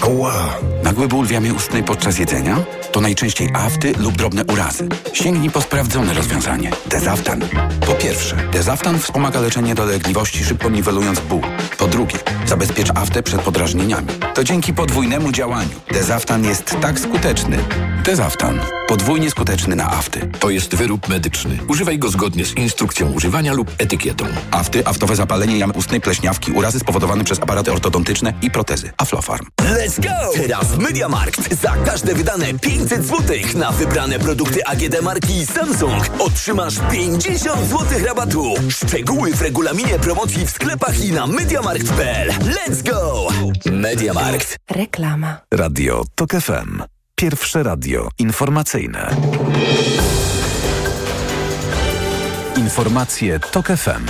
Ła! 0.08 0.60
Nagły 0.84 1.08
ból 1.08 1.26
w 1.26 1.32
jamie 1.32 1.54
ustnej 1.54 1.84
podczas 1.84 2.20
jedzenia? 2.20 2.58
To 2.92 3.02
najczęściej 3.02 3.50
afty 3.54 3.94
lub 4.00 4.18
drobne 4.18 4.46
urazy. 4.46 4.88
Sięgnij 5.14 5.50
po 5.50 5.62
sprawdzone 5.62 6.14
rozwiązanie. 6.14 6.72
Dezaftan. 6.86 7.42
Po 7.86 7.92
pierwsze, 7.92 8.36
Dezaftan 8.52 9.00
wspomaga 9.00 9.40
leczenie 9.40 9.76
dolegliwości, 9.76 10.44
szybko 10.44 10.70
niwelując 10.70 11.20
ból. 11.20 11.42
Po 11.78 11.88
drugie, 11.88 12.18
zabezpiecz 12.46 12.90
aftę 12.96 13.24
przed 13.24 13.42
podrażnieniami. 13.42 14.08
To 14.36 14.44
dzięki 14.44 14.74
podwójnemu 14.74 15.32
działaniu. 15.32 15.80
Dezaftan 15.92 16.46
jest 16.46 16.76
tak 16.82 17.00
skuteczny. 17.00 17.58
Dezaftan. 18.04 18.60
Podwójnie 18.88 19.32
skuteczny 19.32 19.76
na 19.76 19.92
afty. 19.92 20.30
To 20.40 20.50
jest 20.50 20.76
wyrób 20.76 21.10
medyczny. 21.10 21.58
Używaj 21.68 22.00
go 22.00 22.10
zgodnie 22.10 22.46
z 22.46 22.58
instrukcją 22.58 23.12
używania 23.12 23.54
lub 23.54 23.72
etykietą. 23.78 24.26
Afty, 24.52 24.88
aftowe 24.88 25.16
zapalenie 25.16 25.58
jamy 25.58 25.74
ustnej, 25.74 26.02
pleśniawki, 26.02 26.52
urazy 26.52 26.80
spowodowane 26.80 27.24
przez 27.24 27.40
aparaty 27.40 27.72
ortodontyczne 27.72 28.34
i 28.42 28.52
protezy. 28.52 28.92
Let's 29.62 30.00
go! 30.02 30.34
Teraz 30.36 30.78
MediaMarkt. 30.78 31.62
Za 31.62 31.76
każde 31.86 32.14
wydane 32.16 32.54
500 32.54 33.06
zł 33.06 33.38
na 33.56 33.72
wybrane 33.72 34.20
produkty 34.20 34.66
AGD 34.66 35.02
marki 35.02 35.46
Samsung 35.46 36.04
otrzymasz 36.20 36.74
50 36.92 37.70
zł 37.70 37.86
rabatu. 38.06 38.54
Szczegóły 38.70 39.34
w 39.34 39.42
regulaminie 39.42 40.00
promocji 40.00 40.46
w 40.46 40.50
sklepach 40.50 41.04
i 41.04 41.12
na 41.12 41.28
MediaMarkt.pl. 41.28 42.30
Let's 42.30 42.84
go! 42.92 43.28
MediaMarkt. 43.72 44.58
Reklama. 44.72 45.38
Radio 45.54 46.04
TOK 46.16 46.32
FM. 46.32 46.84
Pierwsze 47.16 47.64
radio 47.64 48.10
informacyjne. 48.20 49.10
Informacje 52.58 53.40
TOK 53.40 53.68
FM. 53.68 54.06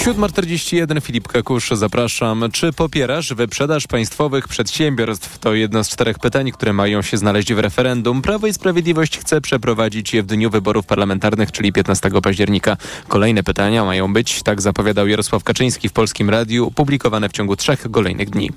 7.41 0.00 1.00
Filip 1.02 1.28
Kakusz, 1.28 1.70
zapraszam. 1.70 2.44
Czy 2.52 2.72
popierasz 2.72 3.34
wyprzedaż 3.34 3.86
państwowych 3.86 4.48
przedsiębiorstw? 4.48 5.38
To 5.38 5.54
jedno 5.54 5.84
z 5.84 5.88
czterech 5.88 6.18
pytań, 6.18 6.52
które 6.52 6.72
mają 6.72 7.02
się 7.02 7.16
znaleźć 7.16 7.54
w 7.54 7.58
referendum. 7.58 8.22
Prawo 8.22 8.46
i 8.46 8.52
Sprawiedliwość 8.52 9.18
chce 9.18 9.40
przeprowadzić 9.40 10.14
je 10.14 10.22
w 10.22 10.26
dniu 10.26 10.50
wyborów 10.50 10.86
parlamentarnych, 10.86 11.52
czyli 11.52 11.72
15 11.72 12.10
października. 12.22 12.76
Kolejne 13.08 13.42
pytania 13.42 13.84
mają 13.84 14.12
być, 14.12 14.42
tak 14.42 14.60
zapowiadał 14.60 15.08
Jarosław 15.08 15.44
Kaczyński 15.44 15.88
w 15.88 15.92
Polskim 15.92 16.30
Radiu, 16.30 16.70
publikowane 16.70 17.28
w 17.28 17.32
ciągu 17.32 17.56
trzech 17.56 17.90
kolejnych 17.90 18.30
dni. 18.30 18.50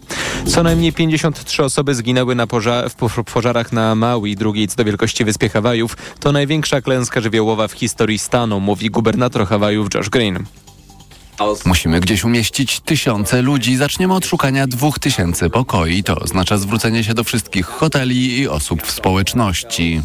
Co 0.45 0.63
najmniej 0.63 0.93
53 0.93 1.63
osoby 1.63 1.95
zginęły 1.95 2.35
na 2.35 2.47
w 2.89 3.23
pożarach 3.33 3.71
na 3.71 3.95
Maui, 3.95 4.35
drugiej 4.35 4.67
co 4.67 4.75
do 4.75 4.85
wielkości 4.85 5.25
wyspie 5.25 5.49
Hawajów. 5.49 5.97
To 6.19 6.31
największa 6.31 6.81
klęska 6.81 7.21
żywiołowa 7.21 7.67
w 7.67 7.71
historii 7.71 8.19
stanu, 8.19 8.59
mówi 8.59 8.89
gubernator 8.89 9.47
Hawajów 9.47 9.87
Josh 9.93 10.09
Green. 10.09 10.45
Musimy 11.65 11.99
gdzieś 11.99 12.23
umieścić 12.23 12.79
tysiące 12.79 13.41
ludzi. 13.41 13.77
Zaczniemy 13.77 14.13
od 14.13 14.25
szukania 14.25 14.67
dwóch 14.67 14.99
tysięcy 14.99 15.49
pokoi. 15.49 16.03
To 16.03 16.15
oznacza 16.15 16.57
zwrócenie 16.57 17.03
się 17.03 17.13
do 17.13 17.23
wszystkich 17.23 17.65
hoteli 17.65 18.39
i 18.39 18.47
osób 18.47 18.84
w 18.84 18.91
społeczności. 18.91 20.01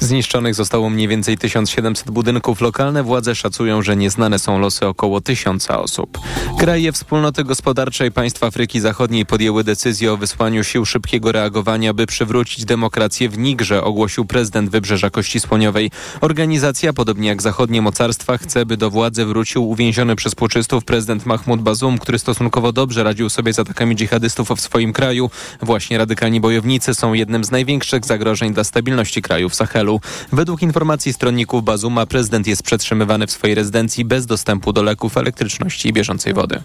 Zniszczonych 0.00 0.54
zostało 0.54 0.90
mniej 0.90 1.08
więcej 1.08 1.38
1700 1.38 2.10
budynków. 2.10 2.60
Lokalne 2.60 3.02
władze 3.02 3.34
szacują, 3.34 3.82
że 3.82 3.96
nieznane 3.96 4.38
są 4.38 4.58
losy 4.58 4.86
około 4.86 5.20
tysiąca 5.20 5.80
osób. 5.80 6.18
Kraje 6.58 6.92
Wspólnoty 6.92 7.44
Gospodarczej 7.44 8.12
Państw 8.12 8.42
Afryki 8.42 8.80
Zachodniej 8.80 9.26
podjęły 9.26 9.64
decyzję 9.64 10.12
o 10.12 10.16
wysłaniu 10.16 10.64
sił 10.64 10.84
szybkiego 10.84 11.32
reagowania, 11.32 11.94
by 11.94 12.06
przywrócić 12.06 12.64
demokrację 12.64 13.28
w 13.28 13.38
Nigrze, 13.38 13.84
ogłosił 13.84 14.24
prezydent 14.24 14.70
Wybrzeża 14.70 15.10
Kości 15.10 15.40
Słoniowej. 15.40 15.90
Organizacja, 16.20 16.92
podobnie 16.92 17.28
jak 17.28 17.42
zachodnie 17.42 17.82
mocarstwa, 17.82 18.38
chce, 18.38 18.66
by 18.66 18.76
do 18.76 18.90
władzy 18.90 19.24
wrócił 19.24 19.73
uwięziony 19.74 20.16
przez 20.16 20.34
puczystów 20.34 20.84
prezydent 20.84 21.26
Mahmoud 21.26 21.62
Bazum, 21.62 21.98
który 21.98 22.18
stosunkowo 22.18 22.72
dobrze 22.72 23.04
radził 23.04 23.30
sobie 23.30 23.52
z 23.52 23.58
atakami 23.58 23.96
dżihadystów 23.96 24.50
w 24.50 24.60
swoim 24.60 24.92
kraju. 24.92 25.30
Właśnie 25.62 25.98
radykalni 25.98 26.40
bojownicy 26.40 26.94
są 26.94 27.12
jednym 27.12 27.44
z 27.44 27.50
największych 27.50 28.04
zagrożeń 28.04 28.54
dla 28.54 28.64
stabilności 28.64 29.22
kraju 29.22 29.48
w 29.48 29.54
Sahelu. 29.54 30.00
Według 30.32 30.62
informacji 30.62 31.12
stronników 31.12 31.64
Bazuma 31.64 32.06
prezydent 32.06 32.46
jest 32.46 32.62
przetrzymywany 32.62 33.26
w 33.26 33.30
swojej 33.30 33.54
rezydencji 33.54 34.04
bez 34.04 34.26
dostępu 34.26 34.72
do 34.72 34.82
leków, 34.82 35.16
elektryczności 35.16 35.88
i 35.88 35.92
bieżącej 35.92 36.34
wody. 36.34 36.62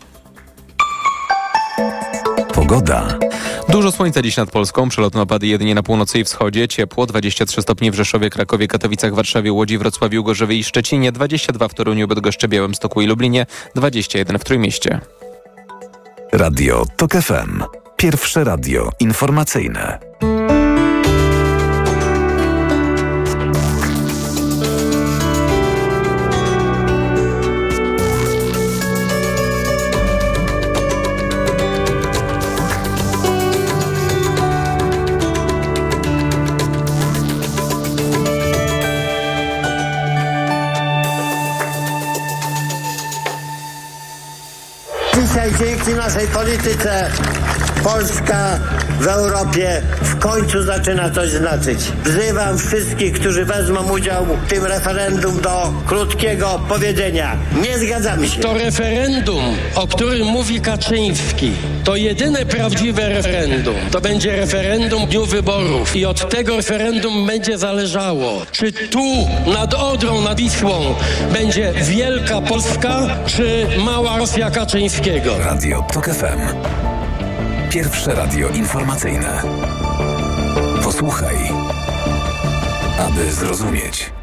Pogoda. 2.53 3.19
Dużo 3.69 3.91
słońca 3.91 4.21
dziś 4.21 4.37
nad 4.37 4.51
Polską, 4.51 4.89
przelotne 4.89 5.21
opady 5.21 5.47
jedynie 5.47 5.75
na 5.75 5.83
północy 5.83 6.19
i 6.19 6.23
wschodzie, 6.23 6.67
ciepło 6.67 7.05
23 7.05 7.61
stopnie 7.61 7.91
w 7.91 7.95
Rzeszowie, 7.95 8.29
Krakowie, 8.29 8.67
Katowicach, 8.67 9.15
Warszawie, 9.15 9.53
Łodzi, 9.53 9.77
Wrocławiu, 9.77 10.23
Gorzowie 10.23 10.55
i 10.55 10.63
Szczecinie, 10.63 11.11
22 11.11 11.67
w 11.67 11.73
Toruniu, 11.73 12.07
Bydgoszczy, 12.07 12.47
Białymstoku 12.47 13.01
i 13.01 13.07
Lublinie, 13.07 13.45
21 13.75 14.39
w 14.39 14.43
Trójmieście. 14.43 15.01
Radio 16.31 16.85
TOK 16.97 17.11
FM. 17.11 17.63
Pierwsze 17.97 18.43
radio 18.43 18.89
informacyjne. 18.99 19.99
Dzięki 45.85 45.93
naszej 45.93 46.27
polityce 46.27 47.11
Polska 47.83 48.59
w 48.99 49.07
Europie 49.07 49.81
w 50.01 50.19
końcu 50.19 50.63
zaczyna 50.63 51.09
coś 51.09 51.29
znaczyć. 51.29 51.79
Wzywam 52.05 52.57
wszystkich, 52.57 53.13
którzy 53.13 53.45
wezmą 53.45 53.91
udział 53.91 54.25
w 54.25 54.49
tym 54.49 54.65
referendum 54.65 55.41
do 55.41 55.73
krótkiego 55.85 56.61
powiedzenia. 56.69 57.37
Nie 57.61 57.77
zgadzamy 57.77 58.27
się. 58.29 58.41
To 58.41 58.53
referendum, 58.53 59.43
o 59.75 59.87
którym 59.87 60.27
mówi 60.27 60.61
Kaczyński, 60.61 61.51
to 61.89 61.95
jedyne 61.95 62.45
prawdziwe 62.45 63.09
referendum. 63.09 63.75
To 63.91 64.01
będzie 64.01 64.35
referendum 64.35 65.05
dniu 65.05 65.25
wyborów 65.25 65.95
i 65.95 66.05
od 66.05 66.29
tego 66.29 66.57
referendum 66.57 67.27
będzie 67.27 67.57
zależało, 67.57 68.41
czy 68.51 68.71
tu 68.71 69.27
nad 69.53 69.73
Odrą, 69.73 70.21
nad 70.21 70.37
Wisłą 70.37 70.95
będzie 71.33 71.73
wielka 71.73 72.41
Polska, 72.41 73.07
czy 73.25 73.67
mała 73.77 74.17
Rosja 74.17 74.51
Kaczyńskiego. 74.51 75.37
Radio 75.37 75.85
TOK 75.93 76.05
FM. 76.05 76.55
Pierwsze 77.69 78.13
radio 78.15 78.49
informacyjne. 78.49 79.41
Posłuchaj, 80.83 81.37
aby 82.99 83.31
zrozumieć. 83.31 84.18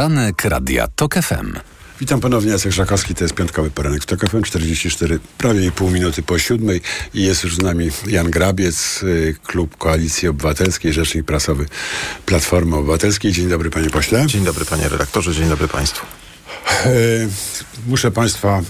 Poranek 0.00 0.44
Radia 0.44 0.88
TOK 0.88 1.14
FM. 1.14 1.58
Witam 2.00 2.20
ponownie, 2.20 2.50
Jacek 2.50 2.72
Żakowski, 2.72 3.14
to 3.14 3.24
jest 3.24 3.34
piątkowy 3.34 3.70
poranek 3.70 4.02
w 4.02 4.06
TOK 4.06 4.20
FM, 4.20 4.42
44, 4.42 5.18
prawie 5.38 5.66
i 5.66 5.72
pół 5.72 5.90
minuty 5.90 6.22
po 6.22 6.38
siódmej 6.38 6.80
i 7.14 7.22
jest 7.22 7.44
już 7.44 7.56
z 7.56 7.62
nami 7.62 7.90
Jan 8.06 8.30
Grabiec, 8.30 9.02
y, 9.02 9.36
Klub 9.46 9.76
Koalicji 9.76 10.28
Obywatelskiej, 10.28 10.92
Rzecznik 10.92 11.24
Prasowy 11.24 11.66
Platformy 12.26 12.76
Obywatelskiej. 12.76 13.32
Dzień 13.32 13.48
dobry 13.48 13.70
panie 13.70 13.90
pośle. 13.90 14.26
Dzień 14.26 14.44
dobry 14.44 14.64
panie 14.64 14.88
redaktorze, 14.88 15.34
dzień 15.34 15.48
dobry 15.48 15.68
państwu. 15.68 16.19
E, 16.66 16.90
Muszę 17.86 18.10
Państwa 18.10 18.58
e, 18.58 18.62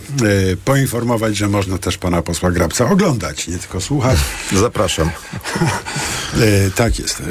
poinformować, 0.64 1.36
że 1.36 1.48
można 1.48 1.78
też 1.78 1.98
Pana 1.98 2.22
posła 2.22 2.50
Grabca 2.50 2.90
oglądać, 2.90 3.48
nie 3.48 3.58
tylko 3.58 3.80
słuchać. 3.80 4.18
Zapraszam. 4.52 5.10
E, 6.34 6.70
Tak 6.70 6.98
jest. 6.98 7.22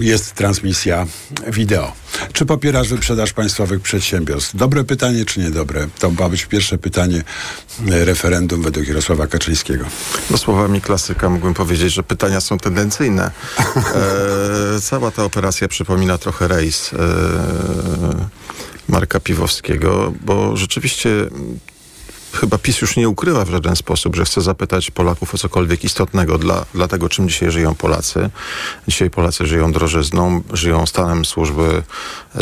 Jest 0.00 0.34
transmisja 0.34 1.06
wideo. 1.46 1.92
Czy 2.32 2.46
popierasz 2.46 2.88
wyprzedaż 2.88 3.32
państwowych 3.32 3.80
przedsiębiorstw? 3.80 4.56
Dobre 4.56 4.84
pytanie, 4.84 5.24
czy 5.24 5.40
niedobre? 5.40 5.88
To 5.98 6.10
ma 6.10 6.28
być 6.28 6.44
pierwsze 6.46 6.78
pytanie 6.78 7.22
referendum 7.86 8.62
według 8.62 8.88
Jarosława 8.88 9.26
Kaczyńskiego. 9.26 9.84
No 10.30 10.38
słowami 10.38 10.80
klasyka 10.80 11.28
mógłbym 11.28 11.54
powiedzieć, 11.54 11.92
że 11.92 12.02
pytania 12.02 12.40
są 12.40 12.58
tendencyjne. 12.58 13.30
E, 14.76 14.80
cała 14.80 15.10
ta 15.10 15.24
operacja 15.24 15.68
przypomina 15.68 16.18
trochę 16.18 16.48
rejs 16.48 16.90
e, 16.92 16.96
Marka 18.90 19.20
Piwowskiego, 19.20 20.12
bo 20.24 20.56
rzeczywiście 20.56 21.10
mm, 21.10 21.58
chyba 22.32 22.58
PiS 22.58 22.80
już 22.80 22.96
nie 22.96 23.08
ukrywa 23.08 23.44
w 23.44 23.50
żaden 23.50 23.76
sposób, 23.76 24.16
że 24.16 24.24
chce 24.24 24.40
zapytać 24.40 24.90
Polaków 24.90 25.34
o 25.34 25.38
cokolwiek 25.38 25.84
istotnego 25.84 26.38
dla, 26.38 26.64
dla 26.74 26.88
tego, 26.88 27.08
czym 27.08 27.28
dzisiaj 27.28 27.50
żyją 27.50 27.74
Polacy. 27.74 28.30
Dzisiaj 28.88 29.10
Polacy 29.10 29.46
żyją 29.46 29.72
drożyzną, 29.72 30.42
żyją 30.52 30.86
stanem 30.86 31.24
służby 31.24 31.82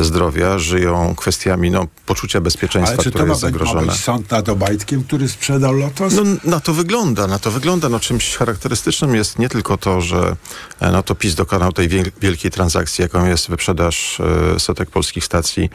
zdrowia, 0.01 0.59
żyją 0.59 1.15
kwestiami 1.15 1.71
no, 1.71 1.87
poczucia 2.07 2.41
bezpieczeństwa, 2.41 2.95
Ale 2.95 3.05
czy 3.05 3.11
to 3.11 3.11
które 3.11 3.25
ma 3.25 3.31
jest 3.31 3.41
zagrożone. 3.41 3.87
być 3.87 4.01
sąd 4.01 4.31
nad 4.31 4.49
Obajtkiem, 4.49 5.05
który 5.05 5.29
sprzedał 5.29 5.73
Lotos? 5.73 6.15
No, 6.15 6.23
na 6.45 6.61
to 6.61 6.73
wygląda, 6.75 7.27
na 7.27 7.39
to 7.39 7.51
wygląda. 7.51 7.89
No, 7.89 8.01
czymś 8.01 8.37
charakterystycznym 8.37 9.15
jest 9.15 9.39
nie 9.39 9.49
tylko 9.49 9.77
to, 9.77 10.01
że 10.01 10.37
e, 10.81 10.93
no, 10.93 11.03
to 11.03 11.15
PiS 11.15 11.35
dokonał 11.35 11.73
tej 11.73 11.89
wiel- 11.89 12.11
wielkiej 12.21 12.51
transakcji, 12.51 13.03
jaką 13.03 13.27
jest 13.27 13.49
wyprzedaż 13.49 14.21
e, 14.57 14.61
setek 14.61 14.91
polskich 14.91 15.25
stacji 15.25 15.71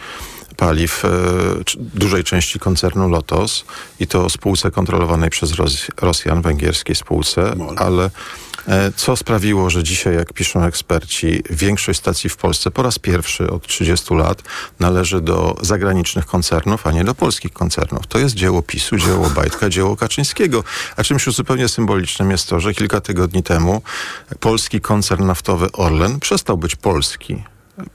paliw 0.58 1.06
e, 1.06 1.10
dużej 1.78 2.24
części 2.24 2.60
koncernu 2.60 3.10
Lotos 3.10 3.66
i 4.00 4.08
to 4.08 4.30
spółce 4.30 4.72
kontrolowanej 4.72 5.30
przez 5.30 5.52
Ros- 5.52 5.90
Rosjan, 6.02 6.42
węgierskiej 6.42 6.96
spółce, 6.96 7.56
ale 7.78 8.10
e, 8.68 8.92
co 8.96 9.16
sprawiło, 9.16 9.70
że 9.70 9.84
dzisiaj, 9.84 10.16
jak 10.16 10.34
piszą 10.34 10.64
eksperci, 10.64 11.44
większość 11.50 12.00
stacji 12.00 12.30
w 12.30 12.38
Polsce 12.38 12.72
po 12.72 12.84
raz 12.84 13.00
pierwszy 13.00 13.52
od 13.52 13.68
30 13.68 14.14
lat 14.16 14.42
należy 14.80 15.22
do 15.22 15.58
zagranicznych 15.62 16.26
koncernów, 16.26 16.88
a 16.88 16.92
nie 16.92 17.04
do 17.04 17.16
polskich 17.16 17.54
koncernów. 17.54 18.08
To 18.08 18.20
jest 18.20 18.36
dzieło 18.36 18.62
PiSu, 18.62 18.98
dzieło 18.98 19.30
Bajtka, 19.30 19.70
dzieło 19.70 19.96
Kaczyńskiego. 19.96 20.64
A 20.98 21.04
czymś 21.04 21.24
zupełnie 21.26 21.68
symbolicznym 21.70 22.32
jest 22.32 22.50
to, 22.50 22.60
że 22.60 22.74
kilka 22.74 23.02
tygodni 23.02 23.44
temu 23.44 23.82
polski 24.40 24.82
koncern 24.82 25.26
naftowy 25.26 25.72
Orlen 25.72 26.20
przestał 26.20 26.58
być 26.58 26.76
polski. 26.76 27.44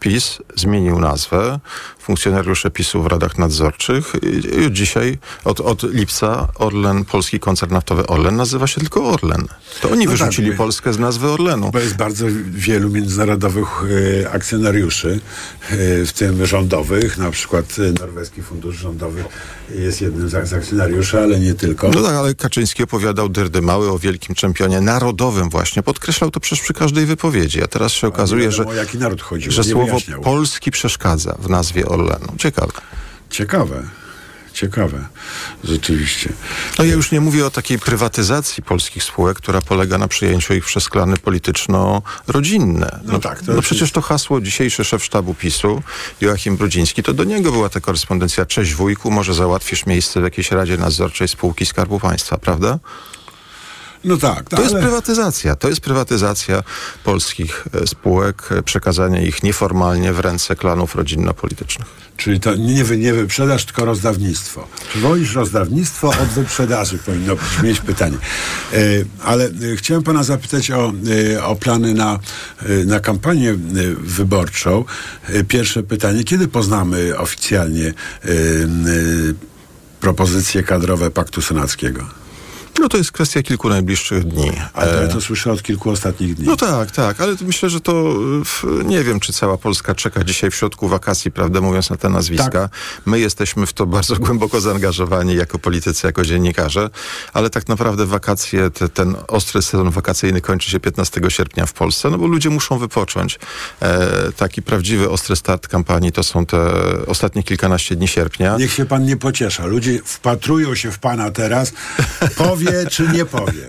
PiS 0.00 0.38
zmienił 0.56 0.98
nazwę, 0.98 1.60
funkcjonariusze 2.12 2.70
PiSu 2.70 3.02
w 3.02 3.06
radach 3.06 3.38
nadzorczych 3.38 4.12
dzisiaj, 4.70 5.18
od, 5.44 5.60
od 5.60 5.82
lipca 5.82 6.48
Orlen, 6.54 7.04
polski 7.04 7.40
koncern 7.40 7.72
naftowy 7.74 8.06
Orlen 8.06 8.36
nazywa 8.36 8.66
się 8.66 8.80
tylko 8.80 9.10
Orlen. 9.10 9.46
To 9.80 9.90
oni 9.90 10.04
No 10.04 10.10
tak, 10.10 10.18
wyrzucili 10.20 10.50
my- 10.50 10.56
Polskę 10.56 10.92
z 10.92 10.98
nazwy 10.98 11.28
Orlenu. 11.28 11.70
Bo 11.72 11.78
jest 11.78 11.96
bardzo 11.96 12.26
wielu 12.50 12.90
międzynarodowych 12.90 13.68
e, 14.22 14.30
akcjonariuszy, 14.30 15.20
e, 15.70 16.04
w 16.06 16.12
tym 16.12 16.46
rządowych, 16.46 17.18
na 17.18 17.30
przykład 17.30 17.64
e, 17.78 18.00
Norweski 18.00 18.42
Fundusz 18.42 18.76
Rządowy 18.76 19.24
jest 19.74 20.00
jednym 20.00 20.28
z 20.28 20.34
akcjonariuszy, 20.34 21.18
ale 21.20 21.40
nie 21.40 21.54
tylko. 21.54 21.88
No 21.88 22.02
tak, 22.02 22.14
ale 22.14 22.34
Kaczyński 22.34 22.82
opowiadał 22.82 23.28
dyrdy 23.28 23.62
mały 23.62 23.90
o 23.90 23.98
wielkim 23.98 24.34
czempionie 24.34 24.80
narodowym 24.80 25.50
właśnie. 25.50 25.82
Podkreślał 25.82 26.30
to 26.30 26.40
przecież 26.40 26.60
przy 26.64 26.72
każdej 26.74 27.06
wypowiedzi. 27.06 27.62
A 27.62 27.66
teraz 27.66 27.92
się 27.92 28.06
okazuje, 28.06 28.52
że, 28.52 28.58
wiadomo, 28.58 28.70
o 28.70 28.74
jaki 28.74 28.98
naród 28.98 29.22
chodziło, 29.22 29.52
że 29.52 29.64
słowo 29.64 29.86
wyjaśniał. 29.86 30.20
polski 30.20 30.70
przeszkadza 30.70 31.36
w 31.42 31.50
nazwie 31.50 31.88
Orlenu. 31.98 32.34
Ciekawe. 32.38 32.72
Ciekawe. 33.30 33.82
Ciekawe. 34.52 35.06
Rzeczywiście. 35.64 36.32
No 36.78 36.84
ja 36.84 36.92
już 36.92 37.12
nie 37.12 37.20
mówię 37.20 37.46
o 37.46 37.50
takiej 37.50 37.78
prywatyzacji 37.78 38.62
polskich 38.62 39.02
spółek, 39.04 39.36
która 39.36 39.60
polega 39.60 39.98
na 39.98 40.08
przyjęciu 40.08 40.54
ich 40.54 40.64
przez 40.64 40.88
klany 40.88 41.16
polityczno-rodzinne. 41.16 43.00
No 43.04 43.18
tak, 43.18 43.42
to 43.42 43.52
no 43.52 43.62
przecież 43.62 43.92
to 43.92 44.00
hasło 44.00 44.40
dzisiejszy 44.40 44.84
szef 44.84 45.04
sztabu 45.04 45.34
PiSu, 45.34 45.82
Joachim 46.20 46.56
Brudziński, 46.56 47.02
to 47.02 47.14
do 47.14 47.24
niego 47.24 47.52
była 47.52 47.68
ta 47.68 47.80
korespondencja. 47.80 48.46
Cześć 48.46 48.74
wujku, 48.74 49.10
może 49.10 49.34
załatwisz 49.34 49.86
miejsce 49.86 50.20
w 50.20 50.24
jakiejś 50.24 50.50
radzie 50.50 50.76
nadzorczej 50.76 51.28
spółki 51.28 51.66
Skarbu 51.66 52.00
Państwa, 52.00 52.38
prawda? 52.38 52.78
No 54.04 54.16
tak, 54.16 54.48
To 54.48 54.62
jest 54.62 54.74
ale- 54.74 54.82
prywatyzacja. 54.82 55.56
To 55.56 55.68
jest 55.68 55.80
prywatyzacja 55.80 56.62
polskich 57.04 57.64
e, 57.82 57.86
spółek, 57.86 58.42
e, 58.50 58.62
przekazanie 58.62 59.26
ich 59.26 59.42
nieformalnie 59.42 60.12
w 60.12 60.20
ręce 60.20 60.56
klanów 60.56 60.94
rodzinno-politycznych. 60.94 61.88
Czyli 62.16 62.40
to 62.40 62.54
nie, 62.54 62.84
wy, 62.84 62.98
nie 62.98 63.12
wyprzedaż, 63.14 63.64
tylko 63.64 63.84
rozdawnictwo. 63.84 64.68
Czy 64.92 65.00
wolisz 65.00 65.34
rozdawnictwo 65.34 66.08
od 66.08 66.28
wyprzedaży? 66.28 66.98
Powinno 67.06 67.36
brzmieć 67.36 67.80
pytanie. 67.80 68.16
E, 68.72 68.76
ale 69.24 69.50
chciałem 69.76 70.02
pana 70.02 70.22
zapytać 70.22 70.70
o, 70.70 70.92
o 71.44 71.56
plany 71.56 71.94
na, 71.94 72.18
na 72.86 73.00
kampanię 73.00 73.54
wyborczą. 74.00 74.84
Pierwsze 75.48 75.82
pytanie. 75.82 76.24
Kiedy 76.24 76.48
poznamy 76.48 77.18
oficjalnie 77.18 77.94
propozycje 80.00 80.62
kadrowe 80.62 81.10
Paktu 81.10 81.42
Senackiego? 81.42 82.04
No 82.80 82.88
to 82.88 82.96
jest 82.96 83.12
kwestia 83.12 83.42
kilku 83.42 83.68
najbliższych 83.68 84.24
dni. 84.24 84.52
Ale 84.74 85.02
E, 85.02 85.08
to 85.08 85.20
słyszę 85.20 85.52
od 85.52 85.62
kilku 85.62 85.90
ostatnich 85.90 86.34
dni. 86.34 86.46
No 86.46 86.56
tak, 86.56 86.90
tak, 86.90 87.20
ale 87.20 87.34
myślę, 87.46 87.70
że 87.70 87.80
to 87.80 88.14
w, 88.44 88.64
nie 88.84 89.04
wiem, 89.04 89.20
czy 89.20 89.32
cała 89.32 89.56
Polska 89.56 89.94
czeka 89.94 90.24
dzisiaj 90.24 90.50
w 90.50 90.54
środku 90.54 90.88
wakacji, 90.88 91.30
prawdę 91.30 91.60
mówiąc, 91.60 91.90
na 91.90 91.96
te 91.96 92.08
nazwiska. 92.08 92.50
Tak. 92.50 92.70
My 93.06 93.20
jesteśmy 93.20 93.66
w 93.66 93.72
to 93.72 93.86
bardzo 93.96 94.16
głęboko 94.16 94.60
zaangażowani 94.60 95.34
jako 95.34 95.58
politycy, 95.58 96.06
jako 96.06 96.24
dziennikarze, 96.24 96.90
ale 97.32 97.50
tak 97.50 97.68
naprawdę 97.68 98.06
wakacje, 98.06 98.70
te, 98.70 98.88
ten 98.88 99.16
ostry 99.28 99.62
sezon 99.62 99.90
wakacyjny 99.90 100.40
kończy 100.40 100.70
się 100.70 100.80
15 100.80 101.20
sierpnia 101.28 101.66
w 101.66 101.72
Polsce, 101.72 102.10
no 102.10 102.18
bo 102.18 102.26
ludzie 102.26 102.50
muszą 102.50 102.78
wypocząć. 102.78 103.38
E, 103.82 104.32
taki 104.36 104.62
prawdziwy 104.62 105.10
ostry 105.10 105.36
start 105.36 105.68
kampanii 105.68 106.12
to 106.12 106.22
są 106.22 106.46
te 106.46 106.58
ostatnie 107.06 107.42
kilkanaście 107.42 107.96
dni 107.96 108.08
sierpnia. 108.08 108.56
Niech 108.56 108.72
się 108.72 108.86
pan 108.86 109.04
nie 109.04 109.16
pociesza. 109.16 109.66
Ludzie 109.66 110.00
wpatrują 110.04 110.74
się 110.74 110.92
w 110.92 110.98
pana 110.98 111.30
teraz. 111.30 111.72
Powie 112.36 112.67
czy 112.90 113.08
nie 113.08 113.24
powie. 113.24 113.66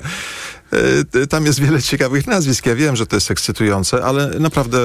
E, 1.21 1.27
Tam 1.27 1.45
jest 1.45 1.59
wiele 1.59 1.81
ciekawych 1.81 2.27
nazwisk. 2.27 2.65
Ja 2.65 2.75
wiem, 2.75 2.95
że 2.95 3.05
to 3.07 3.15
jest 3.15 3.31
ekscytujące, 3.31 4.03
ale 4.05 4.27
naprawdę 4.39 4.77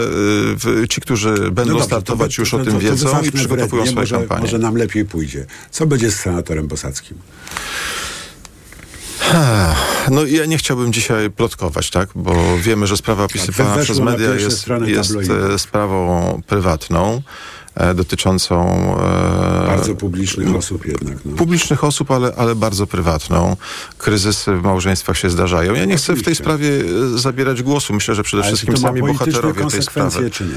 e, 0.83 0.89
ci, 0.89 1.01
którzy 1.01 1.35
będą 1.35 1.73
dobrze, 1.73 1.85
startować, 1.85 2.37
to- 2.37 2.43
już 2.43 2.51
to- 2.51 2.57
o 2.57 2.65
tym 2.65 2.73
to 2.73 2.79
wiedzą 2.81 3.23
i 3.23 3.33
przygotowują 3.33 3.69
wrednie, 3.85 3.87
swoje 3.87 4.03
może, 4.03 4.19
kampanie. 4.19 4.41
Może 4.41 4.59
nam 4.59 4.77
lepiej 4.77 5.05
pójdzie. 5.05 5.47
Co 5.71 5.87
będzie 5.87 6.11
z 6.11 6.15
senatorem 6.21 6.67
Bosackim? 6.69 7.19
No 10.11 10.25
ja 10.27 10.47
nie 10.47 10.59
chciałbym 10.59 10.93
dzisiaj 10.93 11.31
plotkować, 11.31 11.91
tak? 11.91 12.09
Bo 12.15 12.59
wiemy, 12.59 12.87
że 12.87 12.97
sprawa 12.97 13.25
opisywana 13.25 13.75
weszło 13.75 13.95
przez 13.95 14.05
media 14.05 14.35
jest, 14.35 14.67
jest 14.87 15.15
e, 15.31 15.59
sprawą 15.59 16.41
prywatną, 16.47 17.23
dotyczącą 17.95 18.67
e, 19.01 19.67
Bardzo 19.67 19.95
publicznych 19.95 20.55
osób 20.55 20.87
jednak. 20.87 21.17
No. 21.25 21.37
publicznych 21.37 21.85
osób, 21.85 22.11
ale, 22.11 22.33
ale 22.37 22.55
bardzo 22.55 22.87
prywatną. 22.87 23.57
Kryzysy 23.99 24.57
w 24.57 24.63
małżeństwach 24.63 25.19
się 25.19 25.31
zdarzają. 25.31 25.75
Ja 25.75 25.85
nie 25.85 25.97
chcę 25.97 26.15
w 26.15 26.23
tej 26.23 26.35
sprawie 26.35 26.69
e, 27.15 27.19
zabierać 27.19 27.63
głosu. 27.63 27.95
Myślę, 27.95 28.15
że 28.15 28.23
przede 28.23 28.43
Ale 28.43 28.51
wszystkim 28.53 28.77
sami 28.77 29.01
bohaterowie 29.01 29.67
tej 29.71 29.83
sprawy. 29.83 30.31
czy 30.31 30.45
nie? 30.45 30.55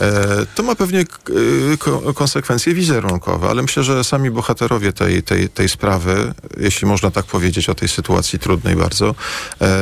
E, 0.00 0.46
To 0.54 0.62
ma 0.62 0.74
pewnie 0.74 1.00
y, 1.00 1.78
ko- 1.78 2.14
konsekwencje 2.14 2.74
wizerunkowe, 2.74 3.48
ale 3.48 3.62
myślę, 3.62 3.82
że 3.84 4.04
sami 4.04 4.30
bohaterowie 4.30 4.92
tej, 4.92 5.22
tej, 5.22 5.48
tej 5.48 5.68
sprawy, 5.68 6.34
jeśli 6.60 6.86
można 6.88 7.10
tak 7.10 7.24
powiedzieć 7.26 7.68
o 7.68 7.74
tej 7.74 7.88
sytuacji 7.88 8.38
trudnej 8.38 8.76
bardzo, 8.76 9.14
e, 9.60 9.78